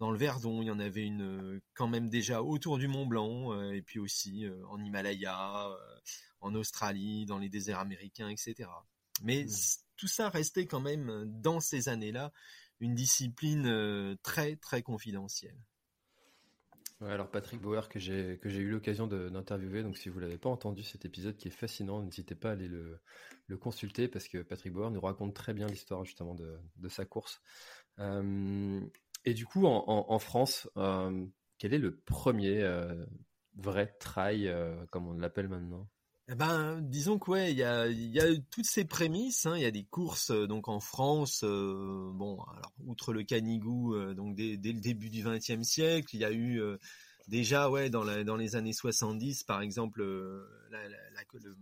dans 0.00 0.12
le 0.12 0.18
Verdon, 0.18 0.62
il 0.62 0.66
y 0.66 0.70
en 0.70 0.78
avait 0.78 1.04
une 1.04 1.60
quand 1.74 1.88
même 1.88 2.08
déjà 2.08 2.40
autour 2.40 2.78
du 2.78 2.86
Mont 2.86 3.06
Blanc, 3.06 3.60
et 3.72 3.82
puis 3.82 3.98
aussi 3.98 4.46
en 4.68 4.80
Himalaya, 4.80 5.68
en 6.40 6.54
Australie, 6.54 7.26
dans 7.26 7.38
les 7.38 7.48
déserts 7.48 7.80
américains, 7.80 8.28
etc. 8.28 8.68
Mais 9.22 9.44
mmh 9.44 9.48
tout 9.98 10.08
ça 10.08 10.30
restait 10.30 10.66
quand 10.66 10.80
même 10.80 11.10
euh, 11.10 11.24
dans 11.26 11.60
ces 11.60 11.90
années-là 11.90 12.32
une 12.80 12.94
discipline 12.94 13.66
euh, 13.66 14.16
très 14.22 14.56
très 14.56 14.82
confidentielle. 14.82 15.58
Alors 17.00 17.30
Patrick 17.30 17.60
Bauer 17.60 17.88
que 17.88 17.98
j'ai 17.98 18.38
eu 18.44 18.70
l'occasion 18.70 19.06
d'interviewer, 19.06 19.82
donc 19.82 19.96
si 19.96 20.08
vous 20.08 20.18
l'avez 20.18 20.38
pas 20.38 20.48
entendu 20.48 20.82
cet 20.82 21.04
épisode 21.04 21.36
qui 21.36 21.48
est 21.48 21.52
fascinant, 21.52 22.02
n'hésitez 22.02 22.34
pas 22.34 22.50
à 22.50 22.52
aller 22.52 22.68
le, 22.68 23.00
consulter 23.58 24.08
parce 24.08 24.28
que 24.28 24.38
Patrick 24.38 24.72
Bauer 24.72 24.90
nous 24.90 25.00
raconte 25.00 25.34
très 25.34 25.54
bien 25.54 25.66
l'histoire 25.66 26.04
justement 26.04 26.34
de, 26.34 26.88
sa 26.88 27.04
course. 27.04 27.40
Euh, 27.98 28.80
et 29.24 29.34
du 29.34 29.46
coup 29.46 29.66
en, 29.66 30.06
en, 30.08 30.18
France, 30.18 30.68
quel 31.58 31.74
est 31.74 31.78
le 31.78 31.96
premier 31.96 32.68
vrai 33.56 33.86
trail 34.00 34.52
comme 34.90 35.08
on 35.08 35.14
l'appelle 35.14 35.48
maintenant? 35.48 35.88
Ben, 36.34 36.82
disons 36.82 37.18
que 37.18 37.30
ouais, 37.30 37.52
il 37.52 37.58
y 37.58 37.62
a, 37.62 37.86
y 37.88 38.20
a 38.20 38.26
toutes 38.50 38.66
ces 38.66 38.84
prémices. 38.84 39.46
Hein. 39.46 39.56
Il 39.56 39.62
y 39.62 39.66
a 39.66 39.70
des 39.70 39.84
courses 39.84 40.30
euh, 40.30 40.46
donc 40.46 40.68
en 40.68 40.78
France. 40.78 41.40
Euh, 41.42 42.10
bon, 42.12 42.42
alors 42.42 42.72
outre 42.86 43.14
le 43.14 43.22
Canigou, 43.22 43.94
euh, 43.94 44.12
donc 44.12 44.34
dès, 44.34 44.56
le 44.56 44.80
début 44.80 45.08
du 45.08 45.22
XXe 45.24 45.62
siècle, 45.62 46.14
il 46.14 46.20
y 46.20 46.26
a 46.26 46.32
eu 46.32 46.60
déjà 47.28 47.70
ouais 47.70 47.88
dans, 47.88 48.04
la, 48.04 48.24
dans 48.24 48.36
les 48.36 48.56
années 48.56 48.74
70, 48.74 49.44
par 49.44 49.62
exemple, 49.62 50.02
la, 50.70 50.86
la, 50.88 50.98
le, 51.32 51.56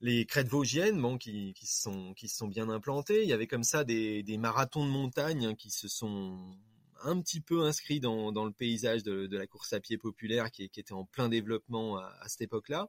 les 0.00 0.26
crêtes 0.26 0.48
vosgiennes, 0.48 1.00
bon, 1.00 1.16
qui, 1.16 1.54
qui 1.54 1.66
sont 1.66 2.14
qui 2.14 2.28
se 2.28 2.36
sont 2.36 2.48
bien 2.48 2.68
implantées. 2.68 3.22
Il 3.22 3.28
y 3.28 3.32
avait 3.32 3.46
comme 3.46 3.64
ça 3.64 3.84
des, 3.84 4.24
des 4.24 4.38
marathons 4.38 4.84
de 4.84 4.90
montagne 4.90 5.46
hein, 5.46 5.54
qui 5.54 5.70
se 5.70 5.86
sont 5.86 6.56
un 7.02 7.20
petit 7.20 7.40
peu 7.40 7.64
inscrits 7.64 8.00
dans, 8.00 8.30
le 8.44 8.52
paysage 8.52 9.02
de, 9.02 9.36
la 9.36 9.46
course 9.46 9.72
à 9.72 9.80
pied 9.80 9.98
populaire 9.98 10.50
qui, 10.50 10.64
était 10.64 10.92
en 10.92 11.04
plein 11.04 11.28
développement 11.28 11.98
à, 11.98 12.12
cette 12.26 12.42
époque-là. 12.42 12.88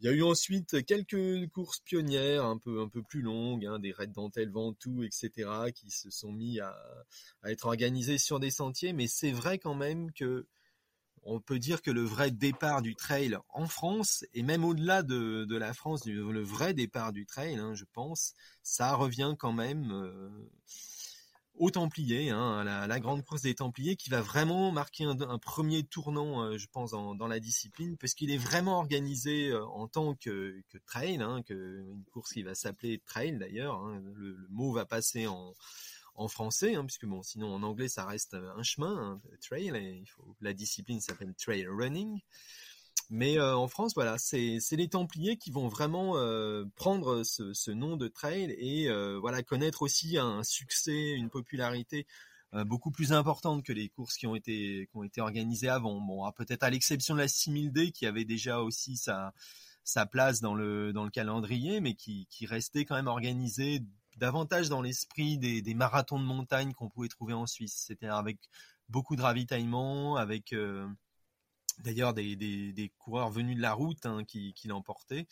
Il 0.00 0.06
y 0.06 0.08
a 0.08 0.12
eu 0.12 0.22
ensuite 0.22 0.84
quelques 0.84 1.48
courses 1.50 1.80
pionnières 1.80 2.44
un 2.44 2.58
peu 2.58 2.80
un 2.80 2.88
peu 2.88 3.02
plus 3.02 3.22
longues, 3.22 3.66
hein, 3.66 3.78
des 3.78 3.92
raids 3.92 4.08
dentelle 4.08 4.50
Ventoux, 4.50 5.04
etc., 5.04 5.48
qui 5.72 5.90
se 5.90 6.10
sont 6.10 6.32
mis 6.32 6.58
à, 6.58 6.76
être 7.44 7.66
organisés 7.66 8.18
sur 8.18 8.40
des 8.40 8.50
sentiers. 8.50 8.92
Mais 8.92 9.06
c'est 9.06 9.30
vrai 9.30 9.58
quand 9.58 9.74
même 9.74 10.12
que 10.12 10.46
on 11.24 11.40
peut 11.40 11.60
dire 11.60 11.82
que 11.82 11.92
le 11.92 12.02
vrai 12.02 12.32
départ 12.32 12.82
du 12.82 12.96
trail 12.96 13.38
en 13.50 13.68
France 13.68 14.24
et 14.34 14.42
même 14.42 14.64
au-delà 14.64 15.04
de, 15.04 15.44
de 15.44 15.56
la 15.56 15.72
France, 15.72 16.04
le 16.04 16.42
vrai 16.42 16.74
départ 16.74 17.12
du 17.12 17.26
trail, 17.26 17.54
hein, 17.54 17.74
je 17.74 17.84
pense, 17.92 18.34
ça 18.64 18.94
revient 18.94 19.36
quand 19.38 19.52
même. 19.52 19.92
Euh, 19.92 20.30
aux 21.54 21.70
Templiers, 21.70 22.30
hein, 22.30 22.64
la, 22.64 23.00
grande 23.00 23.24
course 23.24 23.42
des 23.42 23.54
Templiers, 23.54 23.96
qui 23.96 24.10
va 24.10 24.20
vraiment 24.20 24.72
marquer 24.72 25.04
un, 25.04 25.38
premier 25.38 25.82
tournant, 25.84 26.42
euh, 26.42 26.58
je 26.58 26.66
pense, 26.66 26.92
dans, 26.92 27.26
la 27.26 27.40
discipline, 27.40 27.96
parce 27.98 28.14
qu'il 28.14 28.30
est 28.30 28.38
vraiment 28.38 28.78
organisé 28.78 29.50
euh, 29.50 29.64
en 29.66 29.86
tant 29.86 30.14
que, 30.14 30.62
trail, 30.86 31.20
hein, 31.20 31.42
une 31.50 32.04
course 32.12 32.32
qui 32.32 32.42
va 32.42 32.54
s'appeler 32.54 33.00
trail 33.04 33.38
d'ailleurs. 33.38 33.76
Hein, 33.76 34.02
le, 34.14 34.36
mot 34.50 34.72
va 34.72 34.86
passer 34.86 35.26
en, 35.26 35.54
français, 36.28 36.76
puisque 36.86 37.06
bon, 37.06 37.22
sinon 37.22 37.52
en 37.52 37.64
anglais 37.64 37.88
ça 37.88 38.06
reste 38.06 38.34
un 38.34 38.62
chemin, 38.62 39.20
trail. 39.40 40.04
La 40.40 40.52
discipline 40.52 41.00
s'appelle 41.00 41.34
trail 41.34 41.66
running. 41.66 42.20
Mais 43.10 43.38
euh, 43.38 43.56
en 43.56 43.68
France, 43.68 43.92
voilà, 43.94 44.16
c'est 44.18 44.58
les 44.72 44.88
Templiers 44.88 45.36
qui 45.36 45.50
vont 45.50 45.68
vraiment 45.68 46.16
euh, 46.16 46.64
prendre 46.76 47.22
ce, 47.24 47.52
ce, 47.52 47.70
nom 47.70 47.96
de 47.96 48.08
trail 48.08 48.54
et 48.58 48.88
euh, 48.88 49.18
voilà 49.18 49.42
connaître 49.42 49.82
aussi 49.82 50.18
un 50.18 50.42
succès, 50.42 51.10
une 51.12 51.30
popularité 51.30 52.06
beaucoup 52.66 52.90
plus 52.90 53.14
importante 53.14 53.64
que 53.64 53.72
les 53.72 53.88
courses 53.88 54.18
qui 54.18 54.26
ont 54.26 54.36
été 54.36 54.86
qui 54.90 54.96
ont 54.98 55.04
été 55.04 55.22
organisées 55.22 55.70
avant. 55.70 55.98
Bon, 56.02 56.30
peut-être 56.32 56.62
à 56.62 56.68
l'exception 56.68 57.14
de 57.14 57.20
la 57.20 57.26
6000D 57.26 57.92
qui 57.92 58.04
avait 58.04 58.26
déjà 58.26 58.60
aussi 58.60 58.98
sa 58.98 59.32
sa 59.84 60.04
place 60.04 60.42
dans 60.42 60.54
le 60.54 60.92
dans 60.92 61.04
le 61.04 61.10
calendrier, 61.10 61.80
mais 61.80 61.94
qui 61.94 62.26
qui 62.28 62.44
restait 62.44 62.84
quand 62.84 62.94
même 62.94 63.06
organisée 63.06 63.80
davantage 64.18 64.68
dans 64.68 64.82
l'esprit 64.82 65.38
des, 65.38 65.62
des 65.62 65.72
marathons 65.72 66.20
de 66.20 66.26
montagne 66.26 66.74
qu'on 66.74 66.90
pouvait 66.90 67.08
trouver 67.08 67.32
en 67.32 67.46
Suisse. 67.46 67.84
C'était 67.86 68.08
avec 68.08 68.36
beaucoup 68.90 69.16
de 69.16 69.22
ravitaillement, 69.22 70.16
avec 70.16 70.52
d'ailleurs 71.82 72.14
des, 72.14 72.36
des, 72.36 72.92
coureurs 72.98 73.30
venus 73.30 73.56
de 73.56 73.62
la 73.62 73.72
route 73.72 74.06
hein, 74.06 74.24
qui, 74.24 74.54
qui 74.54 74.68
l'emportaient. 74.68 75.26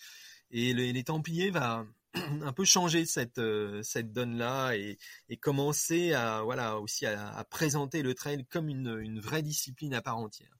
Et 0.51 0.75
les 0.75 1.05
Templiers 1.05 1.51
va 1.51 1.87
un 2.15 2.53
peu 2.53 2.65
changer 2.65 3.07
cette 3.07 3.39
euh, 3.39 3.83
cette 3.83 4.13
donne 4.13 4.37
là 4.37 4.75
et, 4.75 4.99
et, 5.29 5.37
commencer 5.37 6.13
à 6.13 6.43
voilà 6.43 6.79
aussi 6.81 7.07
à, 7.07 7.45
présenter 7.51 8.03
le 8.03 8.15
trail 8.15 8.45
comme 8.47 8.69
une, 8.69 8.99
une 9.01 9.21
vraie 9.21 9.43
discipline 9.43 9.95
à 9.95 10.03
part 10.03 10.19
entière. 10.19 10.57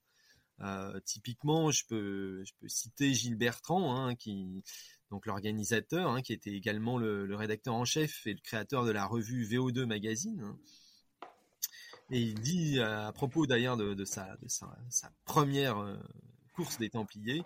typiquement, 1.05 1.71
je 1.71 1.85
peux, 1.87 2.45
je 2.45 2.53
peux 2.61 2.69
citer 2.69 3.15
Gilles 3.15 3.37
Bertrand, 3.37 3.97
hein, 3.97 4.15
qui 4.15 4.63
donc 5.11 5.27
l'organisateur, 5.27 6.11
hein, 6.11 6.23
qui 6.23 6.33
était 6.33 6.53
également 6.53 6.97
le, 6.97 7.35
rédacteur 7.35 7.75
en 7.75 7.85
chef 7.85 8.27
et 8.27 8.33
le 8.33 8.41
créateur 8.41 8.85
de 8.85 8.93
la 8.93 9.07
revue 9.07 9.45
VO2 9.45 9.85
Magazine. 9.85 10.55
Et 12.11 12.21
il 12.21 12.35
dit 12.41 12.81
à 12.81 13.13
propos 13.13 13.47
d'ailleurs 13.47 13.77
de, 13.77 14.05
sa, 14.05 14.37
sa, 14.49 15.13
première 15.25 15.99
course 16.55 16.79
des 16.79 16.91
Templiers, 16.91 17.43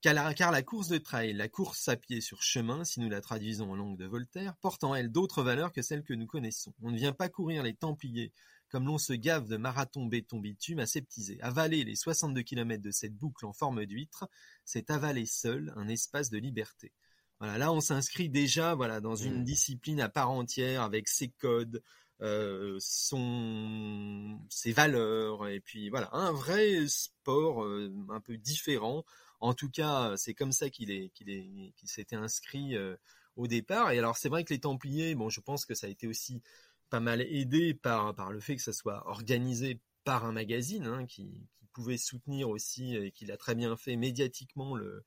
car 0.00 0.52
la 0.52 0.62
course 0.62 0.88
de 0.88 0.98
trail, 0.98 1.32
la 1.32 1.48
course 1.48 1.88
à 1.88 1.96
pied 1.96 2.20
sur 2.20 2.42
chemin, 2.42 2.84
si 2.84 3.00
nous 3.00 3.08
la 3.08 3.20
traduisons 3.20 3.72
en 3.72 3.76
langue 3.76 3.98
de 3.98 4.06
Voltaire, 4.06 4.54
porte 4.58 4.84
en 4.84 4.94
elle 4.94 5.10
d'autres 5.10 5.42
valeurs 5.42 5.72
que 5.72 5.82
celles 5.82 6.04
que 6.04 6.14
nous 6.14 6.26
connaissons. 6.26 6.72
On 6.82 6.90
ne 6.90 6.96
vient 6.96 7.12
pas 7.12 7.28
courir 7.28 7.62
les 7.62 7.74
Templiers 7.74 8.32
comme 8.68 8.86
l'on 8.86 8.98
se 8.98 9.12
gave 9.12 9.46
de 9.46 9.56
marathon 9.56 10.06
béton 10.06 10.38
bitume 10.38 10.80
aseptisé. 10.80 11.40
Avaler 11.40 11.84
les 11.84 11.96
62 11.96 12.42
km 12.42 12.82
de 12.82 12.90
cette 12.90 13.14
boucle 13.14 13.46
en 13.46 13.52
forme 13.52 13.86
d'huître, 13.86 14.28
c'est 14.64 14.90
avaler 14.90 15.26
seul 15.26 15.72
un 15.76 15.88
espace 15.88 16.30
de 16.30 16.38
liberté. 16.38 16.92
Voilà, 17.38 17.58
là 17.58 17.72
on 17.72 17.80
s'inscrit 17.80 18.30
déjà 18.30 18.74
voilà 18.74 19.00
dans 19.00 19.14
une 19.14 19.40
mmh. 19.40 19.44
discipline 19.44 20.00
à 20.00 20.08
part 20.08 20.30
entière 20.30 20.82
avec 20.82 21.06
ses 21.06 21.28
codes, 21.28 21.82
euh, 22.22 22.76
son, 22.80 24.38
ses 24.48 24.72
valeurs 24.72 25.48
et 25.48 25.60
puis 25.60 25.90
voilà 25.90 26.08
un 26.12 26.32
vrai 26.32 26.86
sport 26.88 27.62
euh, 27.64 27.92
un 28.08 28.20
peu 28.20 28.36
différent 28.36 29.04
en 29.40 29.54
tout 29.54 29.70
cas, 29.70 30.16
c'est 30.16 30.34
comme 30.34 30.52
ça 30.52 30.70
qu'il 30.70 30.90
est, 30.90 31.10
qu'il 31.10 31.30
est, 31.30 31.72
qu'il 31.76 31.88
s'était 31.88 32.16
inscrit 32.16 32.76
euh, 32.76 32.96
au 33.36 33.46
départ. 33.46 33.90
Et 33.92 33.98
alors, 33.98 34.16
c'est 34.16 34.28
vrai 34.28 34.44
que 34.44 34.54
les 34.54 34.60
Templiers, 34.60 35.14
bon, 35.14 35.28
je 35.28 35.40
pense 35.40 35.64
que 35.64 35.74
ça 35.74 35.86
a 35.86 35.90
été 35.90 36.06
aussi 36.06 36.42
pas 36.90 37.00
mal 37.00 37.20
aidé 37.20 37.74
par 37.74 38.14
par 38.14 38.32
le 38.32 38.40
fait 38.40 38.56
que 38.56 38.62
ça 38.62 38.72
soit 38.72 39.06
organisé 39.08 39.80
par 40.04 40.24
un 40.24 40.32
magazine 40.32 40.86
hein, 40.86 41.04
qui, 41.06 41.48
qui, 41.54 41.66
pouvait 41.72 41.98
soutenir 41.98 42.48
aussi 42.48 42.96
et 42.96 43.10
qu'il 43.10 43.30
a 43.32 43.36
très 43.36 43.54
bien 43.54 43.76
fait 43.76 43.96
médiatiquement 43.96 44.76
le 44.76 45.04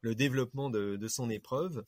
le 0.00 0.14
développement 0.14 0.70
de, 0.70 0.96
de 0.96 1.08
son 1.08 1.30
épreuve. 1.30 1.84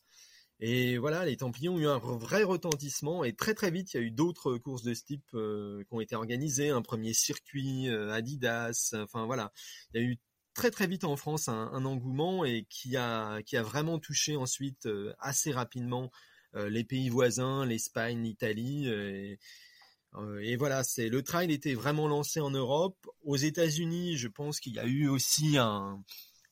Et 0.60 0.96
voilà, 0.96 1.24
les 1.26 1.36
Templiers 1.36 1.68
ont 1.68 1.78
eu 1.78 1.86
un 1.86 1.98
vrai 1.98 2.42
retentissement 2.42 3.24
et 3.24 3.34
très 3.34 3.54
très 3.54 3.70
vite, 3.70 3.92
il 3.92 3.96
y 3.98 4.00
a 4.00 4.02
eu 4.02 4.10
d'autres 4.10 4.56
courses 4.56 4.82
de 4.82 4.94
ce 4.94 5.04
type 5.04 5.26
euh, 5.34 5.82
qui 5.84 5.94
ont 5.94 6.00
été 6.00 6.16
organisées, 6.16 6.70
un 6.70 6.82
premier 6.82 7.12
circuit 7.12 7.88
euh, 7.88 8.10
Adidas, 8.10 8.94
enfin 8.94 9.26
voilà, 9.26 9.52
il 9.92 10.00
y 10.00 10.04
a 10.04 10.06
eu 10.08 10.18
très 10.54 10.70
très 10.70 10.86
vite 10.86 11.04
en 11.04 11.16
France 11.16 11.48
un, 11.48 11.84
engouement 11.84 12.46
et 12.46 12.66
qui 12.70 12.96
a 12.96 13.42
qui 13.42 13.58
a 13.58 13.62
vraiment 13.62 13.98
touché 13.98 14.36
ensuite 14.36 14.86
euh, 14.86 15.12
assez 15.18 15.52
rapidement 15.52 16.10
les 16.70 16.84
pays 16.84 17.10
voisins, 17.10 17.66
l'Espagne, 17.66 18.22
l'Italie. 18.22 18.88
Euh, 20.18 20.38
et, 20.40 20.56
voilà, 20.56 20.82
c'est 20.84 21.08
le 21.08 21.22
trail 21.22 21.52
était 21.52 21.74
vraiment 21.74 22.08
lancé 22.08 22.40
en 22.40 22.50
Europe. 22.50 22.96
Aux 23.24 23.36
États-Unis, 23.36 24.16
je 24.16 24.28
pense 24.28 24.60
qu'il 24.60 24.74
y 24.74 24.78
a 24.78 24.86
eu 24.86 25.08
aussi 25.08 25.58
un 25.58 26.02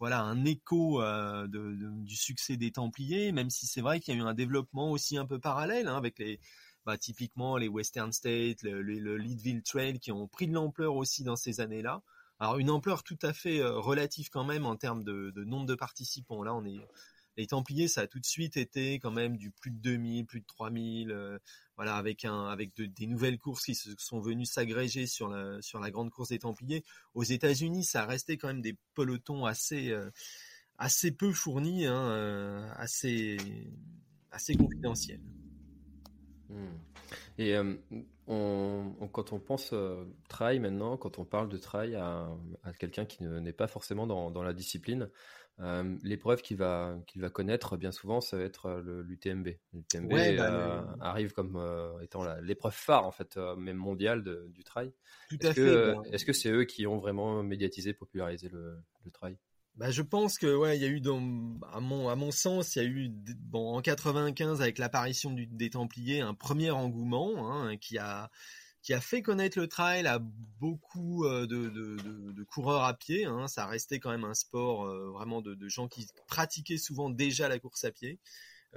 voilà 0.05 0.21
un 0.21 0.45
écho 0.45 1.01
de, 1.01 2.03
du 2.03 2.14
succès 2.14 2.59
des 2.59 2.73
Templiers, 2.73 3.33
même 3.33 3.49
si 3.49 3.67
c'est 3.67 3.81
vrai 3.81 4.01
qu'il 4.01 4.14
y 4.14 4.19
a 4.19 4.21
eu 4.21 4.27
un 4.27 4.35
développement 4.35 4.90
aussi 4.90 5.17
un 5.17 5.25
peu 5.25 5.38
parallèle 5.38 5.88
hein, 5.88 5.97
avec 5.97 6.19
les 6.19 6.40
bah, 6.85 6.99
typiquement 6.99 7.57
les 7.57 7.69
Western 7.69 8.12
States, 8.12 8.62
le, 8.62 8.83
le 8.83 9.17
Leadville 9.17 9.62
Trail 9.62 9.99
qui 9.99 10.12
ont 10.12 10.29
pris 10.29 10.47
de 10.47 10.53
l'ampleur 10.53 10.95
aussi 10.95 11.25
dans 11.25 11.37
ces 11.37 11.61
années-là. 11.61 12.03
Alors 12.38 12.59
une 12.59 12.71
ampleur 12.71 13.03
tout 13.03 13.19
à 13.23 13.33
fait 13.33 13.61
euh, 13.61 13.79
relative 13.79 14.29
quand 14.29 14.45
même 14.45 14.67
en 14.67 14.77
termes 14.77 15.05
de, 15.05 15.33
nombre 15.45 15.67
de 15.67 15.75
participants. 15.75 16.43
Là, 16.43 16.55
on 16.55 16.64
est 16.64 16.81
les 17.37 17.47
Templiers, 17.47 17.88
ça 17.88 18.03
a 18.03 18.07
tout 18.07 18.20
de 18.20 18.27
suite 18.27 18.57
été 18.57 18.94
quand 18.94 19.11
même 19.11 19.37
du 19.37 19.51
plus 19.51 19.70
de 19.70 19.79
2000, 19.79 20.27
plus 20.27 20.40
de 20.40 20.47
3000, 20.47 21.11
euh, 21.11 21.38
voilà, 21.77 21.97
avec 21.97 22.25
un, 22.25 22.47
avec 22.47 22.75
des 22.77 23.07
nouvelles 23.07 23.38
courses 23.38 23.64
qui 23.64 23.75
se 23.75 23.90
sont 23.99 24.20
venues 24.20 24.47
s'agréger 24.47 25.07
sur 25.07 25.29
la, 25.29 25.61
sur 25.61 25.81
la 25.81 25.90
grande 25.90 26.11
course 26.11 26.29
des 26.29 26.38
Templiers. 26.38 26.85
Aux 27.14 27.25
États-Unis, 27.25 27.85
ça 27.85 28.03
a 28.03 28.07
resté 28.07 28.37
quand 28.37 28.49
même 28.49 28.62
des 28.62 28.77
pelotons 28.94 29.44
assez, 29.44 29.90
euh, 29.90 30.11
assez 30.79 31.12
peu 31.12 31.33
fournis, 31.33 31.87
hein, 31.87 32.70
assez, 32.77 33.37
assez 34.31 34.55
confidentiels. 34.55 35.20
Hmm. 36.49 36.77
Et 37.38 37.57
on, 38.27 39.09
quand 39.12 39.33
on 39.33 39.38
pense 39.38 39.70
euh, 39.73 40.05
trail 40.29 40.59
maintenant, 40.59 40.97
quand 40.97 41.18
on 41.18 41.25
parle 41.25 41.49
de 41.49 41.59
trail 41.59 41.94
à, 41.94 42.29
quelqu'un 42.79 43.05
qui 43.05 43.25
n'est 43.25 43.53
pas 43.53 43.66
forcément 43.66 44.07
dans, 44.07 44.42
la 44.42 44.53
discipline, 44.53 45.11
euh, 45.61 45.97
l'épreuve 46.03 46.43
qu'il 46.43 46.57
va, 46.57 46.97
qu'il 47.07 47.21
va 47.21 47.31
connaître 47.31 47.77
bien 47.77 47.93
souvent, 47.93 48.21
ça 48.21 48.37
va 48.37 48.43
être 48.45 48.67
euh, 48.67 49.03
l'UTMB. 49.03 49.49
L'UTMB 49.73 50.37
bah, 50.37 50.97
arrive 51.01 51.33
comme 51.33 51.61
étant 52.03 52.25
l'épreuve 52.40 52.75
phare 52.75 53.07
en 53.07 53.12
fait, 53.12 53.37
même 53.57 53.77
mondiale 53.77 54.25
du 54.49 54.64
trail. 54.64 54.93
Tout 55.29 55.38
est-ce 55.45 55.55
que, 55.55 55.95
fait. 56.03 56.14
Est-ce 56.14 56.25
que 56.25 56.33
c'est 56.33 56.51
eux 56.51 56.64
qui 56.64 56.87
ont 56.87 56.99
vraiment 56.99 57.43
médiatisé, 57.43 57.95
popularisé 57.95 58.49
le, 58.49 58.79
le 59.05 59.11
trail? 59.11 59.37
Bah, 59.77 59.90
je 59.90 60.03
pense 60.03 60.38
que 60.38 60.55
ouais, 60.55 60.79
il 60.79 60.83
y 60.83 60.85
a 60.85 60.88
eu 60.88 61.01
dans, 61.01 61.21
à 61.73 61.81
mon 61.81 62.09
à 62.09 62.14
mon 62.14 62.31
sens, 62.31 62.77
il 62.77 62.83
y 62.83 62.87
a 62.87 62.88
eu 62.88 63.09
bon 63.11 63.75
en 63.75 63.83
95 63.83 64.62
avec 64.62 64.79
l'apparition 64.79 65.33
des 65.33 65.71
Templiers 65.71 66.21
un 66.21 66.35
premier 66.35 66.71
engouement 66.71 67.51
hein, 67.51 67.77
qui 67.77 67.99
a 67.99 68.31
qui 68.85 68.92
a 68.92 69.01
fait 69.01 69.23
connaître 69.23 69.59
le 69.59 69.66
trail 69.66 70.07
à 70.07 70.20
beaucoup 70.61 71.25
euh, 71.25 71.47
de, 71.47 72.44
coureurs 72.44 72.85
à 72.85 72.92
pied. 72.94 73.25
Hein. 73.25 73.49
Ça 73.49 73.66
restait 73.66 73.99
quand 73.99 74.11
même 74.11 74.25
un 74.25 74.35
sport 74.35 74.87
euh, 74.87 75.11
vraiment 75.11 75.40
de 75.40 75.68
gens 75.68 75.88
qui 75.88 76.07
pratiquaient 76.29 76.77
souvent 76.77 77.09
déjà 77.09 77.49
la 77.49 77.59
course 77.59 77.83
à 77.85 77.90
pied. 77.90 78.20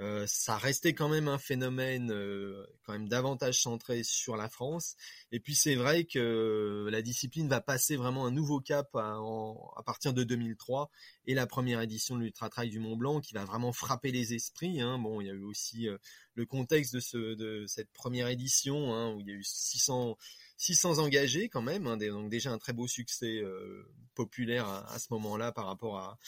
Euh, 0.00 0.24
ça 0.28 0.56
restait 0.56 0.92
quand 0.92 1.08
même 1.08 1.26
un 1.26 1.38
phénomène 1.38 2.12
euh, 2.12 2.64
quand 2.84 2.92
même 2.92 3.08
davantage 3.08 3.60
centré 3.60 4.04
sur 4.04 4.36
la 4.36 4.48
France. 4.48 4.94
Et 5.32 5.40
puis 5.40 5.56
c'est 5.56 5.74
vrai 5.74 6.04
que 6.04 6.88
la 6.90 7.02
discipline 7.02 7.48
va 7.48 7.60
passer 7.60 7.96
vraiment 7.96 8.24
un 8.24 8.30
nouveau 8.30 8.60
cap 8.60 8.94
à, 8.94 9.18
partir 9.84 10.12
de 10.12 10.22
2003 10.22 10.90
et 11.26 11.34
la 11.34 11.46
première 11.46 11.80
édition 11.80 12.14
de 12.14 12.20
l'Ultra 12.20 12.48
Trail 12.48 12.70
du 12.70 12.78
Mont 12.78 12.96
Blanc 12.96 13.20
qui 13.20 13.34
va 13.34 13.44
vraiment 13.44 13.72
frapper 13.72 14.12
les 14.12 14.34
esprits. 14.34 14.80
Hein. 14.80 14.98
Bon, 14.98 15.20
il 15.20 15.26
y 15.26 15.30
a 15.30 15.34
eu 15.34 15.42
aussi 15.42 15.88
euh, 15.88 15.98
le 16.34 16.46
contexte 16.46 16.94
de, 16.94 17.00
ce, 17.00 17.34
de 17.34 17.66
cette 17.66 17.90
première 17.92 18.28
édition 18.28 18.94
hein, 18.94 19.12
où 19.14 19.20
il 19.20 19.26
y 19.26 19.32
a 19.32 19.34
eu 19.34 19.44
600 19.44 20.16
600 20.60 20.98
engagés 20.98 21.48
quand 21.48 21.62
même, 21.62 21.86
hein, 21.86 21.96
donc 21.96 22.30
déjà 22.30 22.50
un 22.50 22.58
très 22.58 22.72
beau 22.72 22.88
succès 22.88 23.40
populaire 24.16 24.66
à 24.66 24.98
ce 24.98 25.06
moment-là 25.12 25.52
par 25.52 25.66
rapport 25.66 25.98
à, 25.98 26.18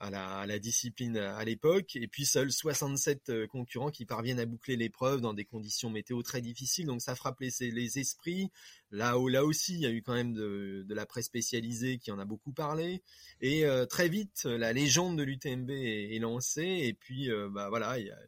à 0.00 0.46
la, 0.46 0.58
discipline 0.58 1.18
à 1.18 1.44
l'époque, 1.44 1.94
et 1.94 2.08
puis 2.08 2.24
seuls 2.24 2.50
67 2.50 3.28
euh, 3.28 3.46
concurrents 3.46 3.90
qui 3.90 4.06
parviennent 4.06 4.40
à 4.40 4.46
boucler 4.46 4.76
l'épreuve 4.76 5.20
dans 5.20 5.34
des 5.34 5.44
conditions 5.44 5.90
météo 5.90 6.22
très 6.22 6.40
difficiles, 6.40 6.86
donc 6.86 7.02
ça 7.02 7.14
frappe 7.14 7.40
les, 7.40 7.98
esprits. 7.98 8.50
Là, 8.90 9.14
là 9.28 9.44
aussi, 9.44 9.74
il 9.74 9.80
y 9.80 9.86
a 9.86 9.90
eu 9.90 10.02
quand 10.02 10.14
même 10.14 10.32
de, 10.32 10.86
la 10.88 11.04
presse 11.04 11.26
spécialisée 11.26 11.98
qui 11.98 12.10
en 12.10 12.18
a 12.18 12.24
beaucoup 12.24 12.52
parlé, 12.52 13.02
et 13.42 13.66
euh, 13.66 13.84
très 13.84 14.08
vite, 14.08 14.44
la 14.44 14.72
légende 14.72 15.18
de 15.18 15.22
l'UTMB 15.22 15.70
est, 15.70 16.18
lancée, 16.18 16.80
et 16.82 16.94
puis 16.94 17.30
euh, 17.30 17.50
bah 17.50 17.68
voilà, 17.68 17.98
il 17.98 18.06
y 18.06 18.10
a 18.10 18.18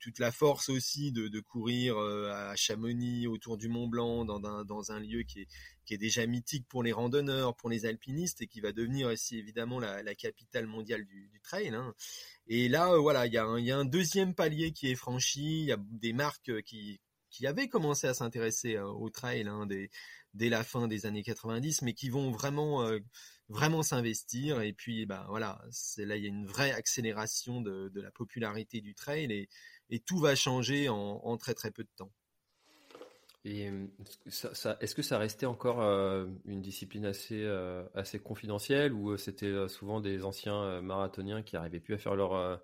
toute 0.00 0.18
la 0.18 0.32
force 0.32 0.70
aussi 0.70 1.12
de, 1.12 1.28
de 1.28 1.40
courir 1.40 1.98
à 1.98 2.56
Chamonix, 2.56 3.26
autour 3.26 3.58
du 3.58 3.68
Mont 3.68 3.88
Blanc, 3.88 4.24
dans 4.24 4.42
un, 4.46 4.64
dans 4.64 4.92
un 4.92 5.00
lieu 5.00 5.24
qui 5.24 5.42
est, 5.42 5.48
qui 5.84 5.94
est 5.94 5.98
déjà 5.98 6.26
mythique 6.26 6.66
pour 6.68 6.82
les 6.82 6.92
randonneurs, 6.92 7.54
pour 7.56 7.70
les 7.70 7.86
alpinistes 7.86 8.42
et 8.42 8.46
qui 8.46 8.60
va 8.60 8.72
devenir 8.72 9.08
aussi 9.08 9.38
évidemment 9.38 9.78
la, 9.78 10.14
capitale 10.14 10.66
mondiale 10.66 11.04
du, 11.04 11.40
trail. 11.42 11.68
Hein. 11.68 11.94
Et 12.46 12.68
là, 12.68 12.92
euh, 12.92 12.98
voilà, 12.98 13.26
il 13.26 13.32
y, 13.32 13.38
a 13.38 13.46
un, 13.46 13.84
deuxième 13.84 14.34
palier 14.34 14.72
qui 14.72 14.90
est 14.90 14.94
franchi. 14.94 15.60
Il 15.62 15.66
y 15.66 15.72
a 15.72 15.78
des 15.78 16.12
marques 16.12 16.62
qui, 16.62 17.00
qui 17.30 17.46
avaient 17.46 17.68
commencé 17.68 18.06
à 18.06 18.14
s'intéresser 18.14 18.76
euh, 18.76 18.86
au 18.86 19.10
trail 19.10 19.46
hein, 19.48 19.66
dès, 19.66 20.48
la 20.48 20.64
fin 20.64 20.88
des 20.88 21.06
années 21.06 21.22
90, 21.22 21.82
mais 21.82 21.92
qui 21.92 22.08
vont 22.08 22.30
vraiment 22.30 22.82
euh, 22.82 22.98
vraiment 23.48 23.82
s'investir. 23.82 24.62
Et 24.62 24.72
puis, 24.72 25.04
bah 25.06 25.26
voilà, 25.28 25.60
là 25.98 26.16
il 26.16 26.22
y 26.22 26.26
a 26.26 26.28
une 26.28 26.46
vraie 26.46 26.72
accélération 26.72 27.60
de, 27.60 27.90
la 27.94 28.10
popularité 28.10 28.80
du 28.80 28.94
trail 28.94 29.30
et, 29.32 29.48
et 29.90 30.00
tout 30.00 30.18
va 30.18 30.34
changer 30.34 30.88
en, 30.88 30.96
en 30.96 31.36
très 31.36 31.54
très 31.54 31.70
peu 31.70 31.84
de 31.84 31.90
temps. 31.96 32.12
Et 33.46 33.70
ça, 34.28 34.78
est-ce 34.80 34.94
que 34.94 35.02
ça 35.02 35.18
restait 35.18 35.44
encore 35.44 35.82
euh, 35.82 36.26
une 36.46 36.62
discipline 36.62 37.04
assez, 37.04 37.42
euh, 37.42 37.84
assez 37.94 38.18
confidentielle 38.18 38.94
ou 38.94 39.10
euh, 39.10 39.16
c'était 39.18 39.68
souvent 39.68 40.00
des 40.00 40.24
anciens 40.24 40.80
marathoniens 40.80 41.42
qui 41.42 41.54
n'arrivaient 41.54 41.80
plus 41.80 41.92
à 41.94 41.98
faire 41.98 42.14
leur, 42.14 42.62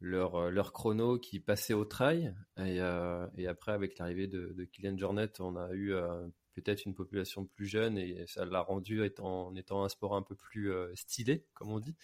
leur, 0.00 0.50
leur 0.50 0.72
chrono, 0.74 1.18
qui 1.18 1.40
passaient 1.40 1.72
au 1.72 1.86
trail? 1.86 2.34
Et, 2.58 2.80
et 3.38 3.46
après, 3.46 3.72
avec 3.72 3.96
l'arrivée 3.98 4.26
de, 4.26 4.52
de 4.54 4.64
Kylian 4.64 4.98
Jornet, 4.98 5.40
on 5.40 5.56
a 5.56 5.72
eu 5.72 5.94
peut-être 6.54 6.84
une 6.84 6.94
population 6.94 7.46
plus 7.46 7.66
jeune 7.66 7.96
et 7.96 8.26
ça 8.26 8.44
l'a 8.44 8.60
rendu 8.60 9.02
en 9.20 9.54
étant 9.56 9.84
un 9.84 9.88
sport 9.88 10.16
un 10.16 10.22
peu 10.22 10.34
plus 10.34 10.70
stylé, 10.96 11.46
comme 11.54 11.70
on 11.70 11.80
dit. 11.80 11.96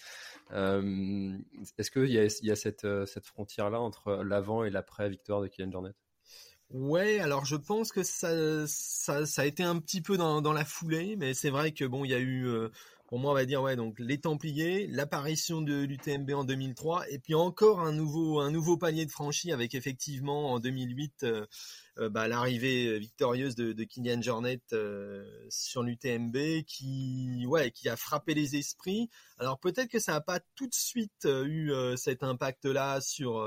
est-ce 0.52 1.90
qu'il 1.90 2.10
y 2.10 2.18
a, 2.18 2.24
y 2.42 2.50
a 2.50 2.56
cette, 2.56 2.86
cette 3.04 3.26
frontière-là 3.26 3.78
entre 3.78 4.22
l'avant 4.24 4.64
et 4.64 4.70
l'après 4.70 5.10
victoire 5.10 5.42
de 5.42 5.48
Kylian 5.48 5.70
Jornet? 5.70 5.92
Ouais, 6.70 7.20
alors 7.20 7.44
je 7.44 7.54
pense 7.54 7.92
que 7.92 8.02
ça, 8.02 8.66
ça, 8.66 9.24
ça 9.24 9.42
a 9.42 9.44
été 9.44 9.62
un 9.62 9.78
petit 9.78 10.02
peu 10.02 10.16
dans, 10.16 10.42
dans 10.42 10.52
la 10.52 10.64
foulée, 10.64 11.14
mais 11.16 11.32
c'est 11.32 11.50
vrai 11.50 11.72
que 11.72 11.84
bon, 11.84 12.04
il 12.04 12.10
y 12.10 12.14
a 12.14 12.18
eu 12.18 12.44
euh, 12.48 12.70
pour 13.06 13.20
moi, 13.20 13.30
on 13.30 13.34
va 13.34 13.44
dire 13.44 13.62
ouais, 13.62 13.76
donc 13.76 13.98
les 14.00 14.18
Templiers, 14.18 14.88
l'apparition 14.88 15.62
de 15.62 15.84
l'UTMB 15.84 16.30
en 16.32 16.44
2003, 16.44 17.08
et 17.10 17.18
puis 17.18 17.34
encore 17.34 17.80
un 17.80 17.92
nouveau 17.92 18.40
un 18.40 18.50
nouveau 18.50 18.76
palier 18.76 19.06
de 19.06 19.10
franchi 19.10 19.52
avec 19.52 19.74
effectivement 19.74 20.52
en 20.52 20.58
2008 20.58 21.22
euh, 21.22 21.46
euh, 21.98 22.08
bah, 22.08 22.26
l'arrivée 22.26 22.98
victorieuse 22.98 23.54
de, 23.54 23.72
de 23.72 23.84
Kylian 23.84 24.20
Jornet 24.20 24.60
euh, 24.72 25.24
sur 25.50 25.84
l'UTMB, 25.84 26.64
qui 26.66 27.44
ouais 27.46 27.70
qui 27.70 27.88
a 27.88 27.96
frappé 27.96 28.34
les 28.34 28.56
esprits. 28.56 29.08
Alors 29.38 29.60
peut-être 29.60 29.88
que 29.88 30.00
ça 30.00 30.12
n'a 30.12 30.20
pas 30.20 30.40
tout 30.56 30.66
de 30.66 30.74
suite 30.74 31.28
eu 31.44 31.72
cet 31.96 32.24
impact-là 32.24 33.00
sur 33.00 33.40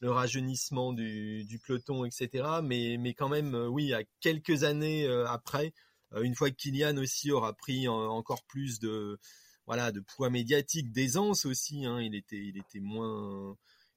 le 0.00 0.10
rajeunissement 0.10 0.92
du, 0.92 1.44
du, 1.44 1.58
peloton, 1.58 2.04
etc. 2.04 2.44
Mais 2.62 2.96
mais 2.98 3.14
quand 3.14 3.28
même, 3.28 3.54
oui, 3.54 3.94
à 3.94 4.02
quelques 4.20 4.64
années 4.64 5.08
après. 5.26 5.72
Euh, 6.14 6.22
une 6.22 6.34
fois 6.34 6.50
que 6.50 6.56
Kylian 6.56 6.96
aussi 6.98 7.30
aura 7.30 7.52
pris 7.52 7.88
encore 7.88 8.44
plus 8.44 8.78
de 8.78 9.18
voilà 9.66 9.92
de 9.92 10.00
poids 10.00 10.30
médiatique, 10.30 10.92
d'aisance 10.92 11.44
aussi, 11.44 11.84
hein, 11.86 12.00
il 12.00 12.14
était 12.14 12.36
il 12.36 12.58
était 12.58 12.80
moins 12.80 13.56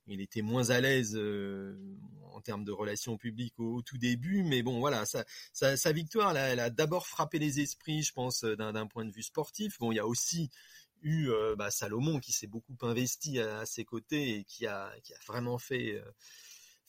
il 0.10 0.22
était 0.22 0.42
moins 0.42 0.72
à 0.72 0.82
l'aise 0.82 1.16
euh, 1.16 1.76
en 2.34 2.42
termes 2.42 2.64
de 2.64 2.72
relations 2.72 3.18
publiques 3.18 3.60
au, 3.60 3.82
tout 3.82 3.98
début, 3.98 4.44
mais 4.44 4.64
bon 4.64 4.80
voilà, 4.80 5.06
sa, 5.06 5.24
sa, 5.54 5.92
victoire, 5.92 6.36
elle, 6.36 6.60
a 6.60 6.70
d'abord 6.70 7.06
frappé 7.08 7.38
les 7.38 7.60
esprits, 7.60 8.02
je 8.02 8.12
pense, 8.14 8.44
d'un 8.44 8.88
point 8.88 9.06
de 9.06 9.12
vue 9.12 9.24
sportif. 9.24 9.78
Bon, 9.80 9.92
il 9.92 9.96
y 9.96 10.00
a 10.00 10.08
aussi 10.08 10.50
eu 11.02 11.30
euh, 11.30 11.56
bah, 11.56 11.70
Salomon 11.72 12.20
qui 12.20 12.32
s'est 12.32 12.48
beaucoup 12.48 12.76
investi 12.82 13.40
à, 13.40 13.66
ses 13.66 13.86
côtés 13.86 14.40
et 14.40 14.44
qui 14.46 14.66
a, 14.66 14.92
qui 15.04 15.14
a 15.14 15.20
vraiment 15.28 15.60
fait 15.60 16.02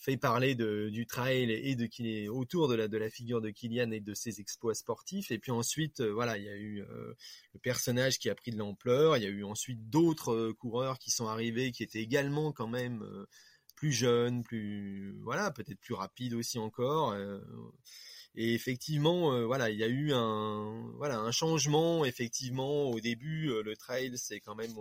fait 0.00 0.16
parler 0.16 0.54
du 0.54 1.06
trail 1.06 1.52
et 1.52 1.76
de 1.76 1.84
qui 1.84 2.10
est 2.10 2.28
autour 2.28 2.68
de 2.68 2.74
la 2.74 2.88
de 2.88 2.96
la 2.96 3.10
figure 3.10 3.42
de 3.42 3.50
Kylian 3.50 3.90
et 3.90 4.00
de 4.00 4.14
ses 4.14 4.40
exploits 4.40 4.74
sportifs. 4.74 5.30
Et 5.30 5.38
puis 5.38 5.52
ensuite, 5.52 6.00
euh, 6.00 6.10
voilà, 6.10 6.38
il 6.38 6.44
y 6.44 6.48
a 6.48 6.56
eu 6.56 6.80
euh, 6.80 7.12
le 7.52 7.60
personnage 7.60 8.18
qui 8.18 8.30
a 8.30 8.34
pris 8.34 8.50
de 8.50 8.56
l'ampleur. 8.56 9.18
Il 9.18 9.22
y 9.22 9.26
a 9.26 9.28
eu 9.28 9.44
ensuite 9.44 9.90
d'autres 9.90 10.32
euh, 10.32 10.54
coureurs 10.54 10.98
qui 10.98 11.10
sont 11.10 11.26
arrivés, 11.26 11.70
qui 11.70 11.82
étaient 11.82 12.00
également 12.00 12.50
quand 12.50 12.66
même 12.66 13.04
plus 13.76 13.92
jeunes, 13.92 14.42
plus 14.42 15.18
voilà, 15.22 15.50
peut-être 15.50 15.80
plus 15.80 15.94
rapides 15.94 16.34
aussi 16.34 16.58
encore. 16.58 17.14
et 18.34 18.54
effectivement, 18.54 19.46
voilà, 19.46 19.70
il 19.70 19.78
y 19.78 19.84
a 19.84 19.88
eu 19.88 20.12
un 20.12 20.92
voilà 20.96 21.18
un 21.18 21.30
changement. 21.30 22.04
Effectivement, 22.04 22.90
au 22.90 23.00
début, 23.00 23.50
le 23.62 23.76
trail, 23.76 24.12
c'est 24.16 24.40
quand 24.40 24.54
même 24.54 24.74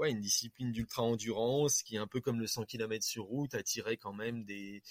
ouais, 0.00 0.10
une 0.10 0.20
discipline 0.20 0.72
d'ultra 0.72 1.02
endurance 1.02 1.82
qui 1.82 1.98
un 1.98 2.06
peu 2.06 2.20
comme 2.20 2.40
le 2.40 2.46
100 2.46 2.64
km 2.64 3.04
sur 3.04 3.24
route 3.24 3.54
attirait 3.54 3.98
quand 3.98 4.14
même 4.14 4.44
des 4.44 4.82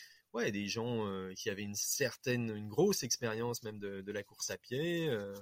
gens 0.67 1.07
euh, 1.07 1.33
qui 1.33 1.49
avaient 1.49 1.63
une 1.63 1.75
certaine 1.75 2.67
grosse 2.69 3.01
expérience 3.01 3.63
même 3.63 3.79
de, 3.79 4.11
la 4.11 4.23
course 4.23 4.51
à 4.51 4.57
pied 4.57 5.09
euh, 5.09 5.33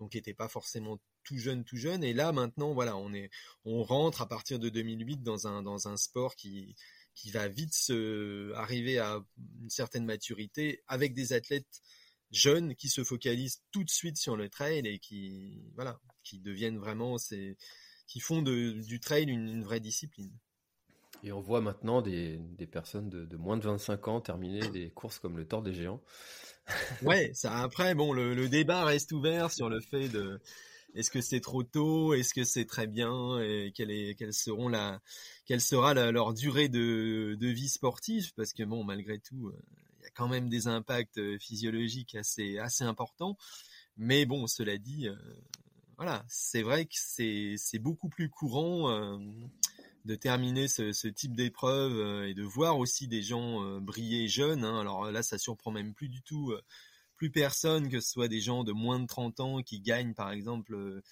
donc 0.00 0.12
qui 0.12 0.16
n'étaient 0.16 0.32
pas 0.32 0.48
forcément 0.48 0.98
tout 1.22 1.38
jeunes 1.38 1.64
tout 1.64 1.76
jeunes. 1.76 2.02
Et 2.02 2.14
là 2.14 2.32
maintenant 2.32 2.72
voilà 2.72 2.96
on 2.96 3.12
est 3.12 3.30
on 3.66 3.82
rentre 3.82 4.22
à 4.22 4.26
partir 4.26 4.58
de 4.58 4.70
2008 4.70 5.22
dans 5.22 5.46
un 5.46 5.62
dans 5.62 5.86
un 5.86 5.98
sport 5.98 6.34
qui 6.34 6.74
qui 7.14 7.30
va 7.30 7.48
vite 7.48 7.74
se 7.74 8.54
arriver 8.54 8.98
à 8.98 9.22
une 9.60 9.68
certaine 9.68 10.06
maturité 10.06 10.82
avec 10.86 11.12
des 11.12 11.34
athlètes 11.34 11.82
jeunes 12.30 12.74
qui 12.74 12.88
se 12.88 13.04
focalisent 13.04 13.60
tout 13.70 13.84
de 13.84 13.90
suite 13.90 14.16
sur 14.16 14.34
le 14.34 14.48
trail 14.48 14.86
et 14.86 14.98
qui 14.98 15.70
voilà 15.74 16.00
qui 16.22 16.40
deviennent 16.40 16.78
vraiment 16.78 17.18
ces 17.18 17.58
qui 18.06 18.20
font 18.20 18.42
du 18.42 19.00
trail 19.00 19.24
une, 19.24 19.62
vraie 19.62 19.80
discipline. 19.80 20.32
Et 21.24 21.32
on 21.32 21.40
voit 21.40 21.60
maintenant 21.60 22.02
des, 22.02 22.40
personnes 22.70 23.08
de, 23.08 23.36
moins 23.36 23.56
de 23.56 23.62
25 23.62 24.08
ans 24.08 24.20
terminer 24.20 24.68
des 24.68 24.90
courses 24.90 25.18
comme 25.18 25.36
le 25.36 25.46
Tour 25.46 25.62
des 25.62 25.72
Géants. 25.72 26.02
ouais, 27.02 27.32
ça 27.34 27.58
après, 27.58 27.94
bon, 27.94 28.12
le, 28.12 28.48
débat 28.48 28.84
reste 28.84 29.12
ouvert 29.12 29.50
sur 29.50 29.68
le 29.68 29.80
fait 29.80 30.08
de 30.08 30.40
est-ce 30.94 31.10
que 31.10 31.20
c'est 31.20 31.40
trop 31.40 31.62
tôt, 31.62 32.12
est-ce 32.12 32.34
que 32.34 32.44
c'est 32.44 32.66
très 32.66 32.86
bien, 32.86 33.40
et 33.40 33.72
quelle, 33.74 33.90
est, 33.90 34.14
quelle, 34.14 34.34
seront 34.34 34.68
la, 34.68 35.00
quelle 35.46 35.60
sera 35.60 35.94
leur 35.94 36.34
durée 36.34 36.68
de, 36.68 37.36
vie 37.40 37.68
sportive, 37.68 38.32
parce 38.34 38.52
que 38.52 38.62
bon, 38.62 38.84
malgré 38.84 39.18
tout, 39.18 39.48
euh, 39.48 39.58
il 40.00 40.04
y 40.04 40.06
a 40.06 40.10
quand 40.10 40.28
même 40.28 40.48
des 40.48 40.66
impacts 40.66 41.18
euh, 41.18 41.38
physiologiques 41.38 42.14
assez, 42.14 42.58
assez 42.58 42.84
importants. 42.84 43.36
Mais 43.96 44.26
bon, 44.26 44.46
cela 44.46 44.76
dit, 44.78 45.08
euh, 45.08 45.16
voilà, 45.96 46.24
c'est 46.28 46.62
vrai 46.62 46.86
que 46.86 46.94
c'est 46.94 47.78
beaucoup 47.78 48.08
plus 48.08 48.28
courant 48.28 48.90
euh, 48.90 49.18
de 50.04 50.14
terminer 50.14 50.68
ce, 50.68 51.08
type 51.08 51.36
d'épreuve 51.36 51.96
euh, 51.96 52.28
et 52.28 52.34
de 52.34 52.42
voir 52.42 52.78
aussi 52.78 53.08
des 53.08 53.22
gens 53.22 53.62
euh, 53.64 53.80
briller 53.80 54.28
jeunes. 54.28 54.64
Hein. 54.64 54.80
Alors 54.80 55.10
là, 55.10 55.22
ça 55.22 55.38
surprend 55.38 55.70
même 55.70 55.94
plus 55.94 56.08
du 56.08 56.22
tout 56.22 56.54
plus 57.16 57.30
personne 57.30 57.88
que 57.88 58.00
ce 58.00 58.10
soit 58.10 58.26
des 58.26 58.40
gens 58.40 58.64
de 58.64 58.72
moins 58.72 58.98
de 58.98 59.06
30 59.06 59.40
ans 59.40 59.62
qui 59.62 59.80
gagnent 59.80 60.14
par 60.14 60.32
exemple 60.32 61.02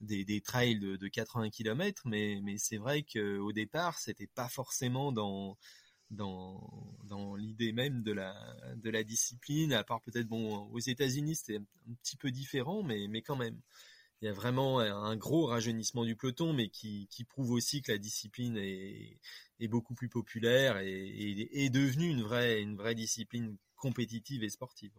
des, 0.00 0.40
trails 0.40 0.78
de, 0.78 0.96
de 0.96 1.08
80 1.08 1.50
km, 1.50 2.02
mais, 2.06 2.40
c'est 2.56 2.78
vrai 2.78 3.02
qu'au 3.02 3.52
départ, 3.52 3.98
c'était 3.98 4.28
pas 4.28 4.48
forcément 4.48 5.12
dans 5.12 5.58
l'idée 7.36 7.72
même 7.72 8.02
de 8.02 8.12
la, 8.12 9.04
discipline, 9.04 9.74
à 9.74 9.84
part 9.84 10.00
peut-être 10.00 10.28
bon 10.28 10.68
aux 10.70 10.78
États-Unis 10.78 11.36
c'était 11.36 11.58
un 11.58 11.94
petit 12.02 12.16
peu 12.16 12.30
différent, 12.30 12.82
mais 12.82 13.20
quand 13.20 13.36
même 13.36 13.60
il 14.20 14.26
y 14.26 14.28
a 14.28 14.32
vraiment 14.32 14.80
un 14.80 15.16
gros 15.16 15.46
rajeunissement 15.46 16.04
du 16.04 16.16
peloton, 16.16 16.52
mais 16.52 16.68
qui, 16.68 17.06
qui 17.08 17.24
prouve 17.24 17.52
aussi 17.52 17.82
que 17.82 17.92
la 17.92 17.98
discipline 17.98 18.56
est, 18.56 19.20
est 19.60 19.68
beaucoup 19.68 19.94
plus 19.94 20.08
populaire 20.08 20.78
et, 20.78 21.48
est 21.52 21.70
devenue 21.70 22.08
une 22.08 22.22
vraie, 22.22 22.60
une 22.60 22.76
vraie 22.76 22.94
discipline 22.94 23.56
compétitive 23.76 24.42
et 24.42 24.50
sportive. 24.50 24.92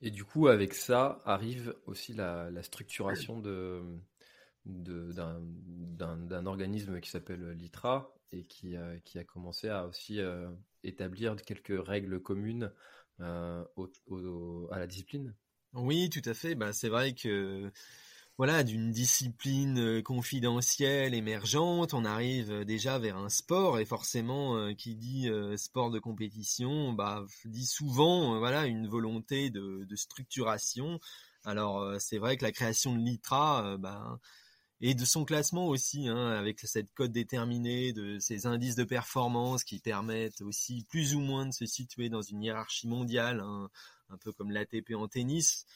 Et 0.00 0.10
du 0.10 0.24
coup, 0.24 0.48
avec 0.48 0.74
ça 0.74 1.20
arrive 1.24 1.74
aussi 1.86 2.14
la, 2.14 2.50
la 2.50 2.62
structuration 2.62 3.40
de, 3.40 3.82
d'un 4.64 6.46
organisme 6.46 7.00
qui 7.00 7.10
s'appelle 7.10 7.52
l'ITRA 7.52 8.14
et 8.32 8.44
qui, 8.44 8.76
qui 9.04 9.18
a 9.18 9.24
commencé 9.24 9.68
à 9.68 9.86
aussi 9.86 10.20
euh, 10.20 10.50
établir 10.82 11.36
quelques 11.36 11.86
règles 11.86 12.20
communes 12.20 12.72
euh, 13.20 13.64
à 14.70 14.78
la 14.78 14.86
discipline. 14.86 15.34
Oui, 15.74 16.10
tout 16.10 16.22
à 16.28 16.34
fait. 16.34 16.54
Bah, 16.54 16.72
c'est 16.72 16.88
vrai 16.88 17.14
que 17.14 17.70
voilà, 18.40 18.64
d'une 18.64 18.90
discipline 18.90 19.78
euh, 19.78 20.02
confidentielle, 20.02 21.12
émergente, 21.12 21.92
on 21.92 22.06
arrive 22.06 22.50
euh, 22.50 22.64
déjà 22.64 22.98
vers 22.98 23.18
un 23.18 23.28
sport 23.28 23.78
et 23.78 23.84
forcément, 23.84 24.56
euh, 24.56 24.72
qui 24.72 24.94
dit 24.94 25.28
sport 25.58 25.90
de 25.90 25.98
compétition, 25.98 26.94
bah, 26.94 27.22
dit 27.44 27.66
souvent, 27.66 28.38
voilà, 28.38 28.64
une 28.64 28.88
volonté 28.88 29.50
de, 29.50 29.86
structuration. 29.94 30.98
Alors, 31.44 32.00
c'est 32.00 32.16
vrai 32.16 32.38
que 32.38 32.44
la 32.46 32.50
création 32.50 32.94
de 32.96 33.00
l'ITRA, 33.00 33.76
bah, 33.76 34.18
et 34.80 34.94
de 34.94 35.04
son 35.04 35.26
classement 35.26 35.66
aussi, 35.66 36.08
hein, 36.08 36.30
avec 36.30 36.60
cette 36.60 36.90
cote 36.94 37.12
déterminée, 37.12 37.92
de 37.92 38.18
ces 38.20 38.46
indices 38.46 38.74
de 38.74 38.84
performance 38.84 39.64
qui 39.64 39.80
permettent 39.80 40.40
aussi 40.40 40.86
plus 40.88 41.14
ou 41.14 41.20
moins 41.20 41.44
de 41.44 41.52
se 41.52 41.66
situer 41.66 42.08
dans 42.08 42.22
une 42.22 42.42
hiérarchie 42.42 42.88
mondiale, 42.88 43.40
hein, 43.40 43.68
un 44.08 44.16
peu 44.16 44.32
comme 44.32 44.50
l'ATP 44.50 44.94
en 44.94 45.08
tennis 45.08 45.66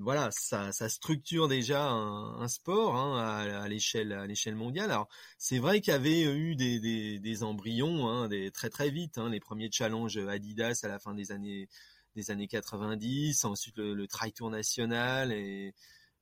voilà, 0.00 0.30
ça, 0.32 0.72
structure 0.88 1.48
déjà 1.48 1.88
un, 1.90 2.48
sport 2.48 2.96
hein, 2.96 3.18
à, 3.18 3.68
l'échelle 3.68 4.54
mondiale. 4.54 4.90
Alors 4.90 5.08
c'est 5.38 5.58
vrai 5.58 5.80
qu'il 5.80 5.92
y 5.92 5.96
avait 5.96 6.22
eu 6.22 6.56
des, 6.56 7.42
embryons, 7.42 8.08
hein, 8.08 8.28
des, 8.28 8.50
très 8.50 8.70
très 8.70 8.90
vite, 8.90 9.18
hein, 9.18 9.30
les 9.30 9.40
premiers 9.40 9.70
challenges 9.70 10.18
Adidas 10.18 10.80
à 10.82 10.88
la 10.88 10.98
fin 10.98 11.14
des 11.14 11.32
années 11.32 11.68
des 12.14 12.30
années 12.30 12.48
90, 12.48 13.44
ensuite 13.44 13.76
le, 13.78 13.94
le 13.94 14.06
Tour 14.34 14.50
national 14.50 15.32
et 15.32 15.74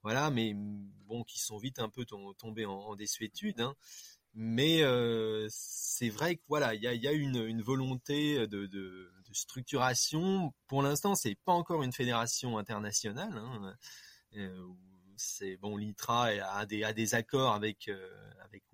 voilà, 0.02 0.30
mais 0.30 0.54
bon, 0.54 1.24
qui 1.24 1.40
sont 1.40 1.58
vite 1.58 1.78
un 1.78 1.88
peu 1.88 2.04
tombés 2.04 2.66
en, 2.66 2.74
en 2.74 2.96
désuétude. 2.96 3.66
Mais 4.38 4.82
euh, 4.82 5.46
c'est 5.48 6.10
vrai 6.10 6.36
que 6.36 6.42
voilà, 6.46 6.74
il 6.74 6.82
y 6.82 7.08
a, 7.08 7.12
une, 7.12 7.62
volonté 7.62 8.46
de, 8.46 9.10
structuration. 9.32 10.52
Pour 10.66 10.82
l'instant, 10.82 11.14
c'est 11.14 11.38
pas 11.46 11.52
encore 11.52 11.82
une 11.82 11.92
fédération 11.92 12.58
internationale. 12.58 13.32
Hein. 13.34 13.74
Euh, 14.36 14.66
c'est 15.16 15.56
bon, 15.56 15.78
l'ITRA 15.78 16.26
a 16.26 16.66
des, 16.66 17.14
accords 17.14 17.54
avec 17.54 17.88
euh, 17.88 18.10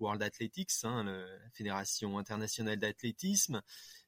World 0.01 0.21
Athletics, 0.21 0.71
hein, 0.83 1.05
la 1.05 1.49
fédération 1.53 2.17
internationale 2.17 2.77
d'athlétisme. 2.77 3.61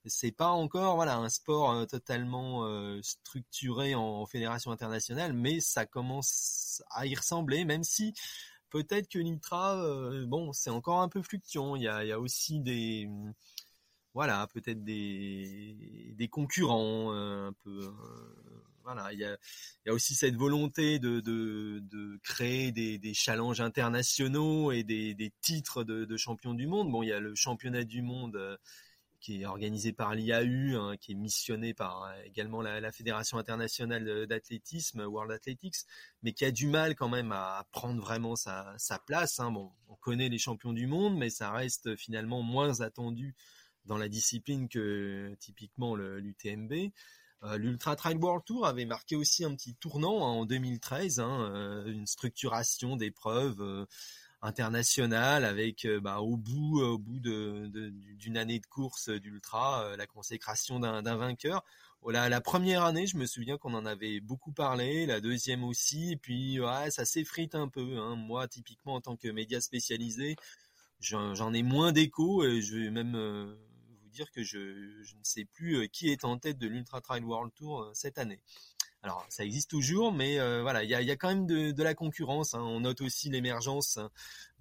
C'est 0.06 0.34
pas 0.34 0.50
encore 0.50 0.96
voilà 0.96 1.15
un 1.15 1.30
sport 1.30 1.88
totalement 1.88 2.68
structuré 3.02 3.96
en, 3.96 4.26
fédération 4.26 4.72
internationale, 4.72 5.32
mais 5.32 5.62
ça 5.62 5.86
commence 5.86 6.84
à 6.89 7.06
y 7.06 7.15
ressembler, 7.15 7.63
même 7.63 7.86
si 7.86 8.13
peut-être 8.76 9.08
que 9.08 9.20
l'ITRA, 9.20 10.26
bon, 10.28 10.52
c'est 10.52 10.70
encore 10.70 11.00
un 11.00 11.08
peu 11.08 11.22
fluctuant. 11.22 11.78
Il 11.78 11.84
y 11.84 11.88
a, 11.88 12.20
aussi 12.20 12.60
des 12.60 13.08
voilà, 14.16 14.48
peut-être 14.54 14.84
des, 14.84 16.14
des 16.16 16.28
concurrents 16.30 17.14
euh, 17.14 17.50
un 17.50 17.54
peu. 17.64 17.80
Euh, 17.82 17.92
voilà, 18.84 19.12
il 19.12 19.20
y 19.20 19.26
a, 19.26 19.38
y 19.86 19.90
a 19.90 19.94
aussi 19.94 20.14
cette 20.16 20.36
volonté 20.36 21.00
de, 21.00 21.20
de, 21.20 21.80
de 21.80 22.18
créer 22.24 22.72
des, 22.72 22.98
des 22.98 23.14
challenges 23.14 23.60
internationaux 23.60 24.72
et 24.72 24.84
des, 24.84 25.16
des 25.16 25.34
titres 25.42 25.84
de, 25.84 26.06
de 26.06 26.18
champion 26.18 26.54
du 26.54 26.68
monde. 26.68 26.92
Bon, 26.92 27.04
il 27.04 27.10
y 27.10 27.14
a 27.14 27.20
le 27.20 27.36
championnat 27.36 27.84
du 27.84 28.02
monde 28.02 28.36
euh, 28.36 28.58
qui 29.26 29.42
est 29.42 29.46
organisé 29.48 29.92
par 29.92 30.14
l'IAU, 30.14 30.80
hein, 30.80 30.98
qui 30.98 31.14
est 31.14 31.16
missionné 31.16 31.74
par 31.74 32.14
également 32.26 32.62
la, 32.62 32.92
Fédération 32.92 33.40
internationale 33.40 34.28
d'athlétisme, 34.28 35.02
World 35.02 35.32
Athletics, 35.32 35.78
mais 36.22 36.32
qui 36.32 36.46
a 36.46 36.52
du 36.52 36.68
mal 36.68 36.94
quand 36.94 37.10
même 37.10 37.32
à 37.32 37.66
prendre 37.72 38.00
vraiment 38.00 38.36
sa, 38.36 38.76
place. 39.08 39.40
Hein. 39.40 39.50
Bon, 39.50 39.72
on 39.88 39.96
connaît 39.96 40.30
les 40.30 40.38
champions 40.38 40.74
du 40.74 40.86
monde, 40.86 41.18
mais 41.18 41.32
ça 41.32 41.50
reste 41.50 41.96
finalement 41.96 42.44
moins 42.44 42.82
attendu 42.82 43.36
dans 43.86 43.98
la 43.98 44.10
discipline 44.10 44.70
que 44.70 45.36
typiquement 45.40 45.96
l'UTMB. 45.96 46.92
Euh, 47.44 47.58
L'Ultra 47.58 47.96
Trail 47.96 48.18
World 48.18 48.46
Tour 48.46 48.68
avait 48.68 48.86
marqué 48.86 49.16
aussi 49.16 49.44
un 49.44 49.56
petit 49.56 49.74
tournant 49.76 50.24
hein, 50.24 50.32
en 50.32 50.46
2013, 50.46 51.20
hein, 51.20 51.52
euh, 51.52 51.86
une 51.88 52.06
structuration 52.06 52.96
d'épreuves 52.96 53.60
euh, 53.60 53.86
internationales 54.46 55.46
avec 55.46 55.88
bah, 56.02 56.20
au 56.20 56.38
bout, 56.38 56.82
au 56.82 56.98
bout 56.98 57.20
d'une 57.20 58.38
année 58.38 58.60
de 58.60 58.66
course 58.68 59.10
d'ultra, 59.10 59.96
la 59.98 60.08
consécration 60.08 60.80
d'un 60.80 61.16
vainqueur. 61.16 61.64
Oh 62.02 62.12
la 62.12 62.42
première 62.42 62.84
année, 62.84 63.08
je 63.08 63.18
me 63.18 63.26
souviens 63.26 63.58
qu'on 63.58 63.74
en 63.74 63.86
avait 63.86 64.20
beaucoup 64.20 64.52
parlé, 64.52 65.08
la 65.08 65.20
deuxième 65.20 65.64
aussi, 65.64 66.12
et 66.12 66.18
puis 66.18 66.60
ça 66.90 67.04
s'effrite 67.04 67.56
un 67.56 67.68
peu. 67.68 67.98
Hein. 67.98 68.16
Moi, 68.16 68.48
typiquement 68.48 68.94
en 68.96 69.02
tant 69.02 69.18
que 69.18 69.28
média 69.28 69.60
spécialisé, 69.60 70.36
j'en 71.00 71.54
ai 71.54 71.64
moins 71.64 71.92
d'écho 71.92 72.44
et 72.44 72.62
je 72.62 72.78
vais 72.78 72.92
même 72.92 73.58
dire 74.16 74.32
que 74.32 74.44
je, 74.44 74.58
ne 74.58 75.24
sais 75.24 75.46
plus 75.46 75.76
euh, 75.76 75.88
qui 75.88 76.10
est 76.10 76.24
en 76.24 76.38
tête 76.40 76.58
de 76.58 76.68
l'Ultra 76.68 77.02
Trail 77.02 77.24
World 77.24 77.54
Tour 77.54 77.82
euh, 77.82 77.92
cette 77.94 78.18
année. 78.18 78.40
Alors, 79.06 79.24
ça 79.30 79.46
existe 79.46 79.70
toujours, 79.70 80.12
mais 80.12 80.39
euh, 80.39 80.63
voilà, 80.63 80.84
il 80.84 80.89
y 80.89 80.96
a, 80.96 81.15
quand 81.15 81.28
même 81.28 81.46
de, 81.46 81.84
la 81.84 81.94
concurrence. 81.94 82.56
Hein. 82.56 82.62
On 82.62 82.80
note 82.80 83.02
aussi 83.02 83.30
l'émergence, 83.30 83.98
hein, 83.98 84.10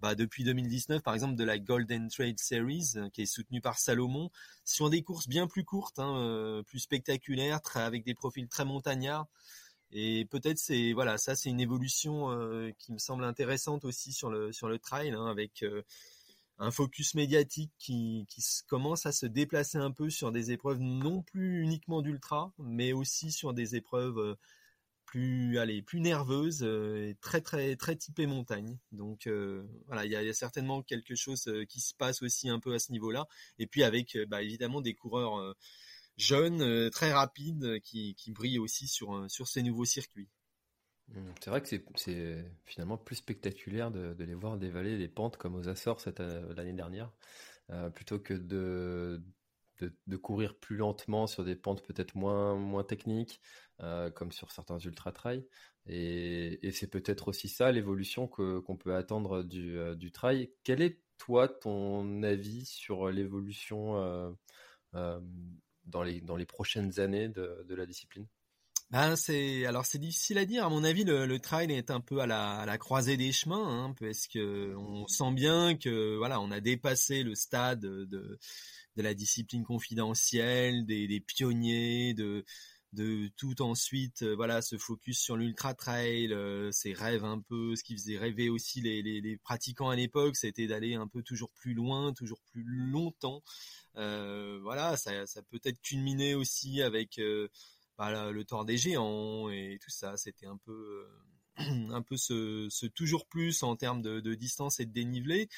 bah, 0.03 0.15
depuis 0.15 0.45
2019, 0.45 1.03
par 1.03 1.15
exemple, 1.15 1.35
de 1.35 1.45
la 1.45 1.59
Golden 1.59 2.11
Trail 2.11 2.35
Series, 2.37 2.93
qui 3.15 3.23
est 3.23 3.27
soutenue 3.27 3.63
par 3.63 3.79
Salomon, 3.79 4.31
sur 4.67 4.91
des 4.91 5.01
courses 5.01 5.29
bien 5.29 5.47
plus 5.47 5.65
courtes, 5.65 5.99
hein, 5.99 6.63
plus 6.67 6.81
spectaculaires, 6.81 7.61
avec 7.75 8.05
des 8.05 8.13
profils 8.13 8.47
très 8.47 8.67
montagnards. 8.67 9.27
Et 9.93 10.27
peut-être 10.27 10.59
c'est 10.59 10.93
voilà, 10.93 11.17
ça 11.17 11.35
c'est 11.35 11.49
une 11.49 11.61
évolution 11.61 12.29
qui 12.79 12.93
me 12.93 12.99
semble 12.99 13.25
intéressante 13.25 13.87
aussi 13.87 14.13
sur 14.13 14.29
le 14.29 14.53
sur 14.53 14.69
le 14.69 14.79
trail, 14.79 15.15
avec 15.27 15.65
un 16.59 16.71
focus 16.71 17.15
médiatique 17.15 17.73
qui, 17.79 18.27
commence 18.69 19.07
à 19.07 19.13
se 19.13 19.27
déplacer 19.27 19.79
un 19.79 19.91
peu 19.91 20.11
sur 20.11 20.33
des 20.33 20.53
épreuves 20.53 20.81
non 20.81 21.23
plus 21.23 21.63
uniquement 21.63 22.03
d'ultra, 22.03 22.53
mais 22.59 22.93
aussi 22.93 23.33
sur 23.33 23.55
des 23.55 23.77
épreuves 23.77 24.19
euh, 24.19 24.35
plus 25.07 25.59
allez 25.59 25.83
plus 25.83 26.01
nerveuses 26.01 26.63
euh, 26.63 27.11
et 27.11 27.17
très 27.21 27.41
très 27.41 27.77
très 27.77 27.97
typées 27.97 28.27
montagne. 28.27 28.79
Donc 28.93 29.27
euh, 29.27 29.65
voilà, 29.87 30.05
il 30.05 30.13
y 30.13 30.17
a, 30.17 30.33
certainement 30.33 30.83
quelque 30.83 31.15
chose 31.15 31.51
qui 31.69 31.81
se 31.81 31.95
passe 31.95 32.23
aussi 32.23 32.49
un 32.49 32.61
peu 32.61 32.75
à 32.75 32.79
ce 32.79 32.93
niveau-là. 32.93 33.27
Et 33.59 33.67
puis 33.67 33.83
avec 33.83 34.17
bah, 34.29 34.43
évidemment 34.43 34.81
des 34.81 34.95
coureurs 34.95 35.55
jeunes, 36.17 36.91
très 36.91 37.13
rapides, 37.13 37.81
qui, 37.83 38.17
brillent 38.29 38.59
aussi 38.59 38.89
sur 38.89 39.29
ces 39.29 39.63
nouveaux 39.63 39.85
circuits. 39.85 40.29
Mmh, 41.09 41.33
c'est 41.41 41.51
vrai 41.51 41.61
que 41.63 41.69
c'est 41.97 42.45
finalement 42.65 42.97
plus 42.97 43.17
spectaculaire 43.17 43.91
de, 43.91 44.15
les 44.19 44.35
voir 44.35 44.57
dévaler 44.57 44.97
les 44.97 45.09
pentes 45.09 45.37
comme 45.37 45.55
aux 45.55 45.69
Açores 45.69 46.01
euh, 46.21 46.55
l'année 46.55 46.73
dernière, 46.73 47.13
euh, 47.71 47.91
plutôt 47.91 48.19
que 48.19 48.35
de, 48.35 49.23
courir 50.23 50.57
plus 50.57 50.77
lentement 50.77 51.27
sur 51.27 51.45
des 51.45 51.57
pentes 51.57 51.83
peut-être 51.85 52.15
moins, 52.17 52.85
techniques, 52.85 53.41
euh, 53.81 54.11
comme 54.11 54.33
sur 54.33 54.51
certains 54.53 54.79
ultra-trails. 54.79 55.47
Et, 55.87 56.71
c'est 56.73 56.91
peut-être 56.91 57.29
aussi 57.29 57.49
ça 57.49 57.71
l'évolution 57.73 58.27
qu'on 58.27 58.77
peut 58.77 58.95
attendre 58.95 59.43
du, 59.43 60.11
trail. 60.13 60.51
Quel 60.65 60.81
est, 60.83 61.01
toi, 61.19 61.49
ton 61.49 62.23
avis 62.23 62.65
sur 62.65 63.11
l'évolution 63.11 64.37
dans 64.93 66.03
les 66.03 66.47
prochaines 66.47 67.01
années 67.01 67.29
de 67.29 67.75
la 67.75 67.87
discipline? 67.87 68.27
Ben 68.95 69.17
c'est 69.17 69.67
alors 69.67 69.85
c'est 69.87 69.99
difficile 69.99 70.39
à 70.39 70.45
dire. 70.45 70.65
À 70.65 70.69
mon 70.69 70.85
avis, 70.85 71.03
le, 71.03 71.39
trail 71.41 71.73
est 71.73 71.91
un 71.91 72.01
peu 72.01 72.21
à 72.21 72.27
la, 72.27 72.79
croisée 72.79 73.17
des 73.17 73.33
chemins, 73.33 73.87
hein, 73.87 73.95
parce 73.99 74.29
que 74.29 74.73
on 74.77 75.09
sent 75.09 75.33
bien 75.33 75.77
que 75.77 76.17
voilà, 76.17 76.41
on 76.41 76.53
a 76.53 76.61
dépassé 76.61 77.25
le 77.25 77.35
stade 77.35 77.81
de, 77.81 78.39
la 78.95 79.15
discipline 79.15 79.65
confidentielle, 79.65 80.87
des, 80.87 81.21
pionniers, 81.21 82.15
de 82.15 82.45
tout 83.37 83.61
ensuite 83.63 84.23
euh, 84.23 84.37
voilà 84.37 84.63
se 84.63 84.79
focus 84.79 85.19
sur 85.19 85.37
l'ultra 85.37 85.75
trail 85.75 86.33
euh, 86.33 86.71
ces 86.71 86.93
rêves 86.93 87.25
un 87.25 87.41
peu 87.41 87.75
ce 87.75 87.83
qui 87.83 87.97
faisait 87.97 88.17
rêver 88.17 88.49
aussi 88.49 88.81
les, 88.81 89.37
pratiquants 89.43 89.89
à 89.89 89.97
l'époque 89.97 90.37
c'était 90.37 90.69
d'aller 90.69 90.95
un 90.95 91.09
peu 91.09 91.21
toujours 91.25 91.51
plus 91.51 91.75
loin 91.75 92.13
toujours 92.13 92.41
plus 92.53 92.63
longtemps 92.63 93.43
euh, 93.97 94.61
voilà 94.63 94.97
ça 94.97 95.43
peut 95.51 95.61
être 95.65 95.83
culminé 95.83 96.37
aussi 96.37 96.83
avec 96.83 97.19
bah, 97.99 98.31
le 98.31 98.45
tort 98.45 98.65
des 98.65 98.77
géants 98.77 99.51
et 99.51 99.79
tout 99.83 99.91
ça. 99.91 100.17
C'était 100.17 100.47
un 100.47 100.59
peu 100.65 101.07
euh, 101.61 101.91
un 101.93 102.03
peu 102.03 102.17
ce, 102.17 102.87
toujours 102.89 103.27
plus 103.27 103.63
en 103.63 103.77
termes 103.77 104.03
de, 104.03 104.35
distance 104.35 104.81
et 104.81 104.87
de 104.87 104.93
dénivelé. 104.93 105.49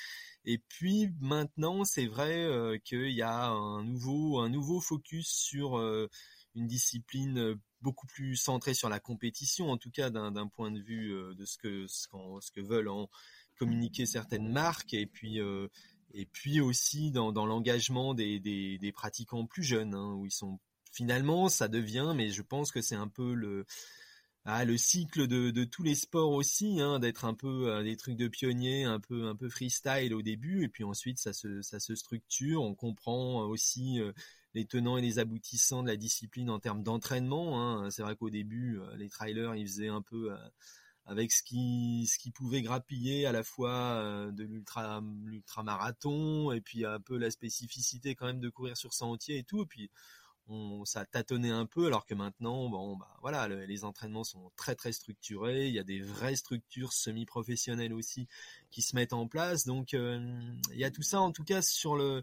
Et 0.45 0.59
puis 0.59 1.09
maintenant, 1.21 1.85
c'est 1.85 2.07
vrai 2.07 2.45
euh, 2.45 2.79
qu'il 2.79 3.11
y 3.11 3.23
a 3.23 3.47
un 3.47 3.85
nouveau 3.85 4.39
un 4.41 4.49
nouveau 4.49 4.81
focus 4.81 5.29
sur 5.29 5.79
euh, 5.79 6.09
une 6.55 6.67
discipline 6.67 7.59
beaucoup 7.81 8.07
plus 8.07 8.37
centrée 8.37 8.75
sur 8.75 8.89
la 8.89 9.01
compétition, 9.01 9.71
en 9.71 9.77
tout 9.77 9.91
cas 9.91 10.11
d'un 10.11 10.49
point 10.49 10.71
de 10.71 10.81
vue 10.81 11.11
de 11.11 11.45
ce 11.45 11.59
que 11.59 11.87
ce, 11.87 12.09
que 12.09 12.61
veulent 12.61 12.89
en 12.89 13.11
communiquer 13.59 14.07
certaines 14.07 14.51
marques 14.51 14.95
et 14.95 15.07
puis 15.07 15.39
et 16.13 16.25
puis 16.25 16.61
aussi 16.63 17.11
dans, 17.11 17.31
l'engagement 17.45 18.15
des, 18.15 18.41
des, 18.41 18.93
pratiquants 18.93 19.47
plus 19.47 19.63
jeunes, 19.63 19.95
hein, 19.95 20.15
où 20.15 20.25
ils 20.25 20.33
sont 20.33 20.59
finalement, 20.97 21.49
ça 21.51 21.69
devient, 21.69 22.13
mais 22.17 22.31
je 22.31 22.43
pense 22.43 22.73
que 22.73 22.81
c'est 22.81 22.95
un 22.97 23.09
peu 23.09 23.35
le 23.35 23.67
ah, 24.49 24.65
le 24.65 24.79
cycle 24.79 25.27
de, 25.27 25.65
tous 25.65 25.83
les 25.83 25.97
sports 25.97 26.31
aussi, 26.31 26.81
hein, 26.81 27.01
d'être 27.01 27.25
un 27.25 27.35
peu 27.35 27.69
euh, 27.69 27.83
des 27.83 27.97
trucs 27.97 28.17
de 28.17 28.29
pionniers, 28.29 28.85
un 28.85 29.01
peu 29.01 29.27
un 29.27 29.35
peu 29.35 29.49
freestyle 29.49 30.15
au 30.15 30.23
début, 30.23 30.63
et 30.65 30.69
puis 30.69 30.85
ensuite 30.85 31.19
ça 31.19 31.33
se 31.33 31.95
structure. 31.97 32.63
On 32.63 32.75
comprend 32.77 33.41
aussi 33.49 34.01
euh, 34.01 34.13
les 34.55 34.65
tenants 34.65 34.99
et 34.99 35.03
les 35.03 35.19
aboutissants 35.19 35.83
de 35.83 35.89
la 35.89 35.97
discipline 35.97 36.49
en 36.49 36.61
termes 36.61 36.85
d'entraînement. 36.85 37.61
Hein. 37.61 37.91
C'est 37.91 38.03
vrai 38.03 38.15
qu'au 38.15 38.31
début, 38.31 38.79
euh, 38.79 38.97
les 38.97 39.09
trailers, 39.09 39.57
ils 39.57 39.67
faisaient 39.67 39.89
un 39.89 40.03
peu 40.03 40.31
avec 41.07 41.33
ce 41.33 41.43
qui 41.43 42.07
ce 42.07 42.31
pouvait 42.31 42.63
grappiller 42.63 43.27
à 43.27 43.33
la 43.33 43.43
fois 43.43 44.31
de 44.33 44.45
l'ultra 44.45 45.03
l'ultra 45.25 45.63
marathon 45.65 46.53
et 46.53 46.61
puis 46.61 46.85
un 46.85 47.01
peu 47.01 47.19
la 47.19 47.31
spécificité 47.31 48.15
quand 48.15 48.27
même 48.27 48.41
de 48.41 48.49
courir 48.49 48.77
sur 48.77 48.95
sentier 48.95 49.39
et 49.39 49.45
tout. 49.45 49.67
Puis 49.67 49.91
on, 50.49 50.85
ça 50.85 51.01
a 51.01 51.05
tâtonné 51.05 51.51
un 51.51 51.67
peu, 51.67 51.87
alors 51.87 52.07
que 52.07 52.15
maintenant, 52.15 52.69
bon, 52.69 52.97
bah 52.97 53.17
voilà, 53.21 53.49
les 53.49 53.85
entraînements 53.85 54.25
sont 54.25 54.51
très 54.57 54.75
très 54.75 54.93
structurés. 54.93 55.69
Il 55.69 55.75
y 55.75 55.79
a 55.79 55.85
des 55.85 56.01
vraies 56.01 56.37
structures 56.37 56.93
semi-professionnelles 56.93 57.93
aussi 57.93 58.29
qui 58.71 58.83
se 58.83 58.95
mettent 58.95 59.13
en 59.13 59.27
place. 59.29 59.65
Donc, 59.65 59.95
euh, 59.95 60.21
il 60.73 60.79
y 60.79 60.85
a 60.85 60.91
tout 60.91 61.03
ça, 61.03 61.21
en 61.21 61.33
tout 61.33 61.45
cas, 61.45 61.63
sur 61.63 61.97
le 61.97 62.23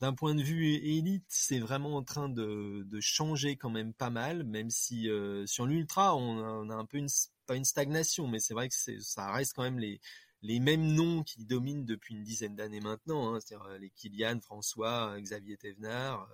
d'un 0.00 0.12
point 0.12 0.34
de 0.34 0.42
vue 0.42 0.74
élite, 0.74 1.24
c'est 1.28 1.58
vraiment 1.58 1.96
en 1.96 2.02
train 2.02 2.28
de, 2.28 2.86
changer 3.00 3.56
quand 3.56 3.70
même 3.70 3.94
pas 3.94 4.10
mal, 4.10 4.44
même 4.44 4.68
si 4.70 5.08
euh, 5.08 5.46
sur 5.46 5.66
l'ultra, 5.66 6.14
on, 6.16 6.68
a 6.68 6.74
un 6.74 6.84
peu 6.84 7.00
pas 7.46 7.56
une 7.56 7.64
stagnation, 7.64 8.28
mais 8.28 8.38
c'est 8.38 8.52
vrai 8.52 8.68
que 8.68 8.74
ça 8.74 9.32
reste 9.32 9.54
quand 9.54 9.62
même 9.62 9.78
les 9.78 10.00
les 10.42 10.60
mêmes 10.60 10.92
noms 10.92 11.22
qui 11.22 11.44
dominent 11.44 11.86
depuis 11.86 12.14
une 12.14 12.22
dizaine 12.22 12.54
d'années 12.56 12.80
maintenant, 12.80 13.34
hein, 13.34 13.40
c'est-à-dire 13.40 13.66
euh, 13.66 13.78
les 13.78 13.90
Kylian, 13.90 14.38
François, 14.40 15.18
Xavier 15.18 15.56
Thévenard 15.56 16.28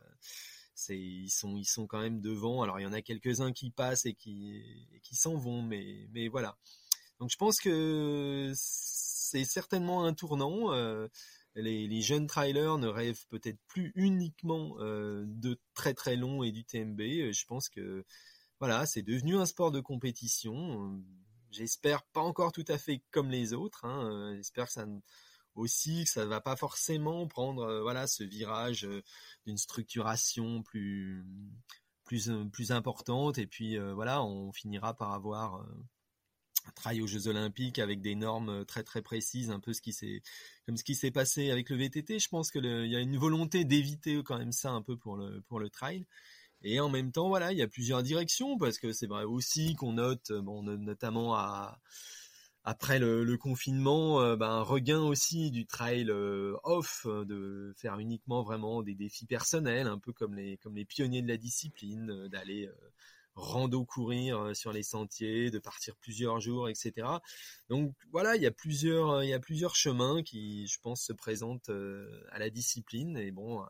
c'est 0.86 0.98
ils 0.98 1.30
sont 1.30 1.86
quand 1.86 2.00
même 2.00 2.20
devant. 2.20 2.62
Alors 2.62 2.80
il 2.80 2.82
y 2.82 2.86
en 2.86 2.92
a 2.92 3.02
quelques-uns 3.02 3.52
qui 3.52 3.70
passent 3.70 4.06
et 4.06 4.14
qui 4.14 5.14
s'en 5.14 5.36
vont, 5.36 5.62
mais 5.62 6.28
voilà. 6.28 6.56
Donc 7.22 7.30
je 7.30 7.36
pense 7.36 7.60
que 7.60 8.52
c'est 8.56 9.44
certainement 9.44 10.04
un 10.04 10.12
tournant. 10.12 10.72
Euh, 10.72 11.06
les, 11.54 12.02
jeunes 12.02 12.26
trailers 12.26 12.78
ne 12.78 12.88
rêvent 12.88 13.26
peut-être 13.28 13.58
plus 13.68 13.92
uniquement 13.94 14.76
euh, 14.80 15.24
de 15.26 15.56
très 15.74 15.94
très 15.94 16.16
long 16.16 16.42
et 16.42 16.50
du 16.50 16.64
TMB. 16.64 17.00
Je 17.00 17.44
pense 17.46 17.68
que 17.68 18.04
voilà, 18.58 18.86
c'est 18.86 19.02
devenu 19.02 19.36
un 19.36 19.46
sport 19.46 19.70
de 19.70 19.80
compétition. 19.80 21.00
J'espère 21.50 22.02
pas 22.06 22.22
encore 22.22 22.50
tout 22.50 22.64
à 22.66 22.76
fait 22.76 23.02
comme 23.12 23.30
les 23.30 23.52
autres. 23.52 23.84
Hein. 23.84 24.34
J'espère 24.36 24.66
que 24.66 24.72
ça 24.72 24.86
ne 24.86 24.98
aussi 25.54 26.04
que 26.04 26.10
ça 26.10 26.26
va 26.26 26.40
pas 26.40 26.56
forcément 26.56 27.26
prendre 27.26 27.62
euh, 27.62 27.82
voilà 27.82 28.06
ce 28.06 28.24
virage 28.24 28.84
euh, 28.84 29.02
d'une 29.46 29.58
structuration 29.58 30.62
plus 30.62 31.24
plus 32.04 32.30
euh, 32.30 32.44
plus 32.44 32.72
importante. 32.72 33.38
Et 33.38 33.46
puis 33.46 33.78
voilà 33.78 34.22
on 34.24 34.52
finira 34.52 34.94
par 34.94 35.12
avoir 35.12 35.66
un 36.66 36.70
travail 36.72 37.02
aux 37.02 37.06
Jeux 37.06 37.28
Olympiques 37.28 37.78
avec 37.78 38.00
des 38.00 38.14
normes 38.14 38.64
très 38.66 38.82
très 38.84 39.02
précises 39.02 39.50
un 39.50 39.60
peu 39.60 39.72
ce 39.72 39.80
qui 39.82 39.92
s'est 39.92 40.22
comme 40.66 40.76
ce 40.76 40.84
qui 40.84 40.94
s'est 40.94 41.10
passé 41.10 41.50
avec 41.50 41.70
le 41.70 41.77
VTT 41.77 42.18
je 42.18 42.29
pense 42.29 42.50
que 42.50 42.58
il 42.58 42.90
y 42.90 42.96
a 42.96 43.00
une 43.00 43.18
volonté 43.18 43.64
d'éviter 43.64 44.22
quand 44.22 44.38
même 44.38 44.52
ça 44.52 44.70
un 44.70 44.83
peu 44.83 44.96
pour 44.96 45.16
le 45.16 45.42
pour 45.42 45.60
le 45.60 45.70
trail. 45.70 46.06
Et 46.64 46.79
en 46.81 46.88
même 46.88 47.10
temps 47.12 47.29
voilà 47.29 47.52
il 47.52 47.58
y 47.58 47.62
a 47.62 47.68
plusieurs 47.68 48.02
directions 48.02 48.56
parce 48.58 48.79
que 48.79 48.92
c'est 48.92 49.08
vrai 49.08 49.24
aussi 49.24 49.74
qu'on 49.74 49.94
note 49.94 50.33
bon 50.33 50.62
notamment 50.62 51.35
à 51.35 51.81
après 52.65 52.98
le, 52.98 53.37
confinement, 53.37 54.37
ben, 54.37 54.48
un 54.48 54.63
regain 54.63 55.00
aussi 55.00 55.50
du 55.50 55.67
trail 55.67 56.10
off, 56.65 57.06
de 57.06 57.75
faire 57.77 57.98
uniquement 57.98 58.42
vraiment 58.42 58.83
des 58.83 58.94
défis 58.94 59.27
personnels, 59.27 59.87
un 59.87 59.98
peu 59.98 60.13
comme 60.13 60.35
les 60.35 60.56
comme 60.58 60.77
les 60.77 60.85
pionniers 60.85 61.23
de 61.23 61.29
la 61.29 61.37
discipline, 61.37 62.29
d'aller 62.29 62.71
rando 63.35 63.85
courir 63.85 64.54
sur 64.54 64.73
les 64.73 64.83
sentiers, 64.83 65.50
de 65.50 65.58
partir 65.58 65.96
plusieurs 65.96 66.38
jours, 66.40 66.69
etc. 66.69 67.08
Donc 67.69 67.94
voilà, 68.13 68.37
il 68.37 68.42
y 68.42 68.46
a 68.46 68.52
plusieurs 68.52 69.25
il 69.25 69.31
y 69.31 69.35
a 69.35 69.40
plusieurs 69.40 69.75
chemins 69.75 70.23
qui, 70.23 70.67
je 70.69 70.79
pense, 70.81 71.02
se 71.02 71.13
présentent 71.13 71.71
à 72.31 72.38
la 72.38 72.50
discipline 72.50 73.17
et 73.17 73.33
bon, 73.33 73.65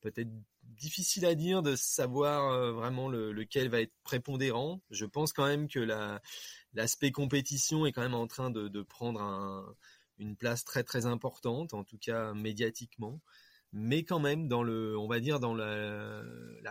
peut-être 0.00 0.30
difficile 0.62 1.26
à 1.26 1.34
dire 1.34 1.62
de 1.62 1.76
savoir 1.76 2.52
euh, 2.52 2.72
vraiment 2.72 3.08
lequel 3.08 3.68
va 3.68 3.80
être 3.80 3.94
prépondérant. 4.04 4.80
Je 4.90 5.06
pense 5.06 5.32
quand 5.32 5.46
même 5.46 5.68
que 5.68 5.80
l'aspect 6.74 7.12
compétition 7.12 7.86
est 7.86 7.92
quand 7.92 8.02
même 8.02 8.14
en 8.14 8.26
train 8.26 8.50
de, 8.50 8.82
prendre 8.82 9.74
une 10.18 10.36
place 10.36 10.64
très 10.64 10.84
très 10.84 11.06
importante, 11.06 11.74
en 11.74 11.84
tout 11.84 11.98
cas 11.98 12.34
médiatiquement. 12.34 13.20
Mais 13.72 14.02
quand 14.02 14.18
même 14.20 14.48
dans 14.48 14.62
le, 14.62 14.98
on 14.98 15.06
va 15.08 15.20
dire 15.20 15.40
dans 15.40 15.54
la, 15.54 16.22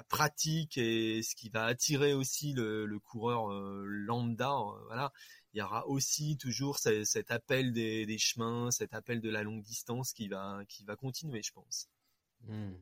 pratique 0.10 0.78
et 0.78 1.22
ce 1.22 1.36
qui 1.36 1.50
va 1.50 1.66
attirer 1.66 2.14
aussi 2.14 2.54
le, 2.54 3.00
coureur 3.00 3.52
euh, 3.52 3.84
lambda, 3.86 4.52
euh, 4.52 4.86
voilà, 4.88 5.14
il 5.54 5.60
y 5.60 5.62
aura 5.62 5.88
aussi 5.88 6.38
toujours 6.38 6.80
cet, 6.80 7.32
appel 7.32 7.72
des, 7.74 8.06
des, 8.06 8.18
chemins, 8.18 8.72
cet 8.72 8.94
appel 8.94 9.22
de 9.22 9.30
la 9.30 9.44
longue 9.44 9.62
distance 9.64 10.14
qui 10.14 10.28
va 10.28 10.62
qui 10.68 10.84
va 10.86 10.96
continuer, 10.96 11.44
je 11.44 11.52
pense. 11.54 11.90
Hmm. 12.44 12.74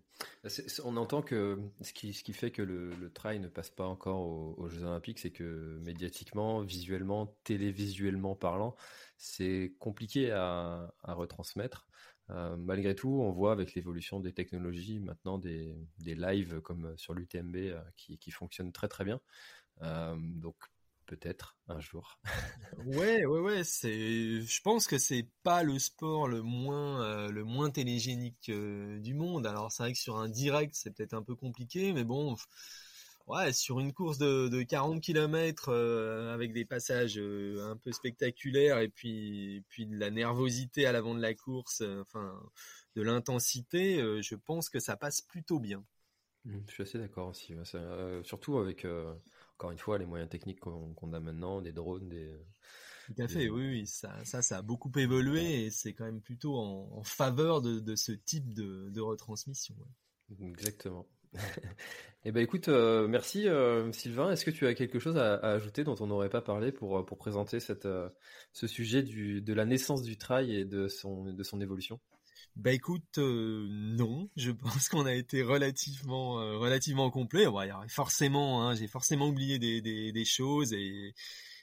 On 0.84 0.96
entend 0.98 1.22
que 1.22 1.60
ce 1.82 1.92
qui, 1.92 2.14
fait 2.34 2.52
que 2.52 2.62
le, 2.62 2.92
le 2.92 3.12
trail 3.12 3.40
ne 3.40 3.48
passe 3.48 3.70
pas 3.70 3.88
encore 3.88 4.20
aux, 4.58 4.70
Jeux 4.70 4.84
Olympiques, 4.84 5.20
c'est 5.20 5.32
que 5.32 5.80
médiatiquement, 5.84 6.62
visuellement, 6.62 7.36
télévisuellement 7.44 8.36
parlant, 8.36 8.76
c'est 9.18 9.74
compliqué 9.80 10.32
à, 10.32 10.94
retransmettre. 11.04 11.88
Euh, 12.32 12.56
malgré 12.58 12.96
tout, 12.96 13.10
on 13.22 13.32
voit 13.32 13.52
avec 13.52 13.76
l'évolution 13.76 14.20
des 14.20 14.34
technologies 14.34 15.00
maintenant 15.00 15.38
des, 15.38 15.76
lives 16.00 16.62
comme 16.62 16.98
sur 16.98 17.14
l'UTMB 17.14 17.56
euh, 17.56 17.82
qui, 17.96 18.18
qui 18.18 18.32
fonctionnent 18.32 18.72
très 18.72 18.88
très 18.88 19.04
bien. 19.04 19.20
Euh, 19.82 20.16
donc 20.18 20.56
peut-être 21.06 21.58
un 21.68 21.80
jour. 21.80 22.20
ouais, 22.86 23.26
ouais, 23.26 23.40
ouais. 23.40 23.64
C'est, 23.64 24.42
je 24.42 24.62
pense 24.62 24.88
que 24.88 24.98
c'est 24.98 25.28
pas 25.44 25.64
le 25.64 25.80
sport 25.80 26.28
le 26.28 26.42
moins, 26.42 27.04
euh, 27.04 27.32
le 27.32 27.44
moins 27.44 27.70
télégénique 27.70 28.50
euh, 28.50 29.00
du 29.00 29.14
monde. 29.14 29.48
Alors 29.48 29.72
c'est 29.72 29.84
vrai 29.84 29.94
que 29.94 30.00
sur 30.00 30.18
un 30.18 30.30
direct, 30.30 30.74
c'est 30.76 30.92
peut-être 30.92 31.14
un 31.14 31.24
peu 31.24 31.36
compliqué, 31.36 31.94
mais 31.94 32.04
bon, 32.04 32.36
ouais, 33.28 33.54
sur 33.54 33.80
une 33.80 33.94
course 33.94 34.18
de, 34.18 34.48
de 34.50 34.64
40 34.64 35.02
km 35.02 35.70
euh, 35.70 36.34
avec 36.34 36.54
des 36.54 36.66
passages 36.66 37.18
un 37.18 37.78
peu 37.78 37.92
spectaculaires 37.92 38.80
et 38.80 38.90
puis, 38.90 39.64
puis 39.70 39.86
de 39.86 39.98
la 39.98 40.12
nervosité 40.12 40.86
à 40.86 40.92
l'avant 40.92 41.16
de 41.16 41.22
la 41.22 41.34
course, 41.34 41.84
enfin, 42.02 42.40
de 42.96 43.02
l'intensité, 43.02 43.98
je 44.22 44.36
pense 44.36 44.70
que 44.70 44.80
ça 44.80 44.98
passe 44.98 45.22
plutôt 45.22 45.60
bien. 45.60 45.84
Mmh, 46.46 46.60
je 46.68 46.74
suis 46.74 46.84
assez 46.84 46.98
d'accord 47.00 47.30
aussi. 47.30 47.54
surtout 48.24 48.58
avec 48.58 48.86
encore 49.58 49.72
une 49.72 49.80
fois, 49.80 49.98
les 49.98 50.06
moyens 50.06 50.30
techniques 50.30 50.60
qu'on 50.60 51.14
a 51.14 51.20
maintenant, 51.20 51.62
des 51.62 51.72
drones, 51.72 52.10
des... 52.10 52.32
Tout 53.06 53.22
à 53.22 53.28
fait, 53.28 53.50
oui, 53.50 53.86
ça, 53.86 54.14
ça, 54.26 54.42
ça 54.42 54.58
a 54.58 54.62
beaucoup 54.62 54.92
évolué 54.98 55.66
et 55.66 55.70
c'est 55.70 55.94
quand 55.94 56.06
même 56.06 56.22
plutôt 56.22 56.58
en, 56.58 57.04
faveur 57.04 57.62
de, 57.62 57.96
ce 57.96 58.12
type 58.12 58.54
de, 58.54 59.00
retransmission. 59.00 59.76
Exactement. 60.42 61.08
eh 62.24 62.32
ben 62.32 62.42
écoute, 62.42 62.68
euh, 62.68 63.08
merci 63.08 63.48
euh, 63.48 63.92
Sylvain. 63.92 64.32
Est-ce 64.32 64.44
que 64.44 64.52
tu 64.52 64.66
as 64.66 64.74
quelque 64.74 65.00
chose 65.00 65.18
à, 65.18 65.36
ajouter 65.36 65.84
dont 65.84 65.96
on 66.00 66.08
n'aurait 66.08 66.30
pas 66.30 66.42
parlé 66.42 66.72
pour, 66.72 66.98
euh, 66.98 67.06
pour 67.06 67.18
présenter 67.18 67.60
cette, 67.60 67.88
ce 68.54 68.68
sujet 68.68 69.04
du, 69.04 69.42
de 69.42 69.54
la 69.54 69.66
naissance 69.66 70.02
du 70.02 70.18
trail 70.18 70.56
et 70.56 70.66
de 70.66 70.88
son, 70.88 71.26
de 71.26 71.44
son 71.44 71.62
évolution? 71.62 72.00
Bah 72.56 72.72
écoute, 72.72 73.18
euh, 73.18 73.68
non, 73.70 74.30
je 74.38 74.52
pense 74.52 74.90
qu'on 74.90 75.06
a 75.06 75.14
été 75.14 75.44
relativement 75.44 76.40
euh, 76.40 76.58
relativement 76.58 77.10
complet. 77.12 77.46
Forcément, 77.90 78.64
hein, 78.64 78.76
j'ai 78.76 78.88
forcément 78.88 79.28
oublié 79.28 79.60
des, 79.60 79.82
des, 79.82 80.12
des, 80.12 80.26
choses 80.26 80.74
et 80.74 81.14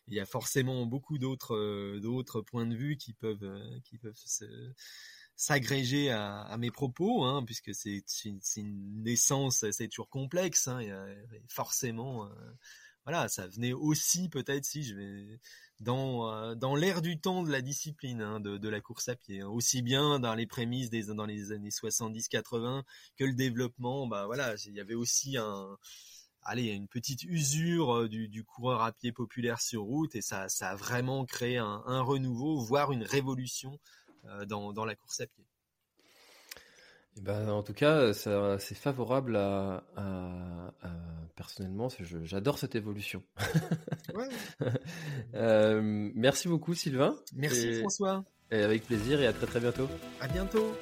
il 0.08 0.14
y 0.14 0.20
a 0.20 0.26
forcément 0.26 0.84
beaucoup 0.86 1.18
d'autres 1.18 1.56
euh, 1.56 2.00
d'autres 2.00 2.42
points 2.42 2.66
de 2.66 2.74
vue 2.76 2.96
qui 2.96 3.14
peuvent 3.14 3.80
qui 3.84 3.96
peuvent 3.98 4.18
s'agréger 5.34 6.10
à, 6.10 6.42
à, 6.42 6.56
mes 6.58 6.70
propos, 6.70 7.24
hein, 7.24 7.42
puisque 7.44 7.74
c'est 7.74 8.04
une 8.56 9.02
naissance, 9.02 9.64
c'est 9.70 9.88
toujours 9.88 10.10
complexe. 10.10 10.68
Hein, 10.68 10.82
il 10.82 10.88
y 10.88 10.90
a 10.90 11.06
forcément 11.48 12.28
voilà, 13.04 13.28
ça 13.28 13.48
venait 13.48 13.72
aussi 13.72 14.28
peut-être 14.28 14.64
si 14.64 14.84
je 14.84 14.94
vais 14.94 15.40
dans 15.82 16.30
euh, 16.30 16.54
dans 16.54 16.76
l'ère 16.76 17.02
du 17.02 17.18
temps 17.18 17.42
de 17.42 17.50
la 17.50 17.60
discipline 17.60 18.22
hein, 18.22 18.40
de, 18.40 18.68
la 18.68 18.80
course 18.80 19.08
à 19.08 19.16
pied, 19.16 19.40
hein. 19.40 19.48
aussi 19.48 19.82
bien 19.82 20.20
dans 20.20 20.34
les 20.34 20.46
prémices 20.46 20.90
des 20.90 21.04
dans 21.14 21.26
les 21.26 21.52
années 21.52 21.70
70-80 21.70 22.82
que 23.16 23.24
le 23.24 23.34
développement. 23.34 24.06
Bah 24.06 24.26
voilà, 24.26 24.54
il 24.66 24.74
y 24.74 24.80
avait 24.80 24.94
aussi 24.94 25.36
un 25.36 25.76
allez 26.44 26.68
une 26.68 26.88
petite 26.88 27.24
usure 27.24 27.96
euh, 27.96 28.08
du, 28.08 28.44
coureur 28.44 28.82
à 28.82 28.92
pied 28.92 29.12
populaire 29.12 29.60
sur 29.60 29.82
route 29.82 30.14
et 30.14 30.22
ça 30.22 30.48
ça 30.48 30.70
a 30.70 30.76
vraiment 30.76 31.24
créé 31.24 31.58
un, 31.58 32.00
renouveau, 32.02 32.60
voire 32.60 32.92
une 32.92 33.04
révolution 33.04 33.78
euh, 34.26 34.44
dans 34.46 34.84
la 34.84 34.94
course 34.94 35.20
à 35.20 35.26
pied. 35.26 35.44
Eh 37.16 37.20
ben, 37.20 37.48
en 37.50 37.62
tout 37.62 37.74
cas, 37.74 38.12
c'est 38.12 38.74
favorable 38.74 39.36
à, 39.36 39.82
personnellement, 41.36 41.88
j'adore 42.24 42.58
cette 42.58 42.74
évolution. 42.74 43.22
Euh, 45.34 46.10
merci 46.14 46.48
beaucoup 46.48 46.74
Sylvain. 46.74 47.16
Merci 47.34 47.80
François. 47.80 48.24
Et 48.50 48.62
avec 48.62 48.84
plaisir 48.84 49.20
et 49.22 49.26
à 49.26 49.32
très 49.32 49.46
très 49.46 49.60
bientôt. 49.60 49.88
À 50.20 50.28
bientôt. 50.28 50.74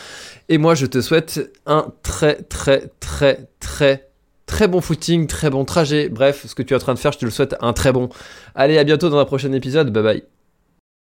Et 0.48 0.58
moi, 0.58 0.76
je 0.76 0.86
te 0.86 1.00
souhaite 1.00 1.50
un 1.66 1.92
très 2.04 2.36
très 2.42 2.92
très 3.00 3.48
très 3.58 4.09
Très 4.50 4.66
bon 4.66 4.80
footing, 4.80 5.28
très 5.28 5.48
bon 5.48 5.64
trajet. 5.64 6.08
Bref, 6.08 6.44
ce 6.44 6.56
que 6.56 6.62
tu 6.64 6.74
es 6.74 6.76
en 6.76 6.80
train 6.80 6.94
de 6.94 6.98
faire, 6.98 7.12
je 7.12 7.18
te 7.18 7.24
le 7.24 7.30
souhaite 7.30 7.54
un 7.60 7.72
très 7.72 7.92
bon. 7.92 8.08
Allez, 8.56 8.78
à 8.78 8.84
bientôt 8.84 9.08
dans 9.08 9.18
un 9.20 9.24
prochain 9.24 9.52
épisode. 9.52 9.92
Bye 9.92 10.02
bye. 10.02 10.39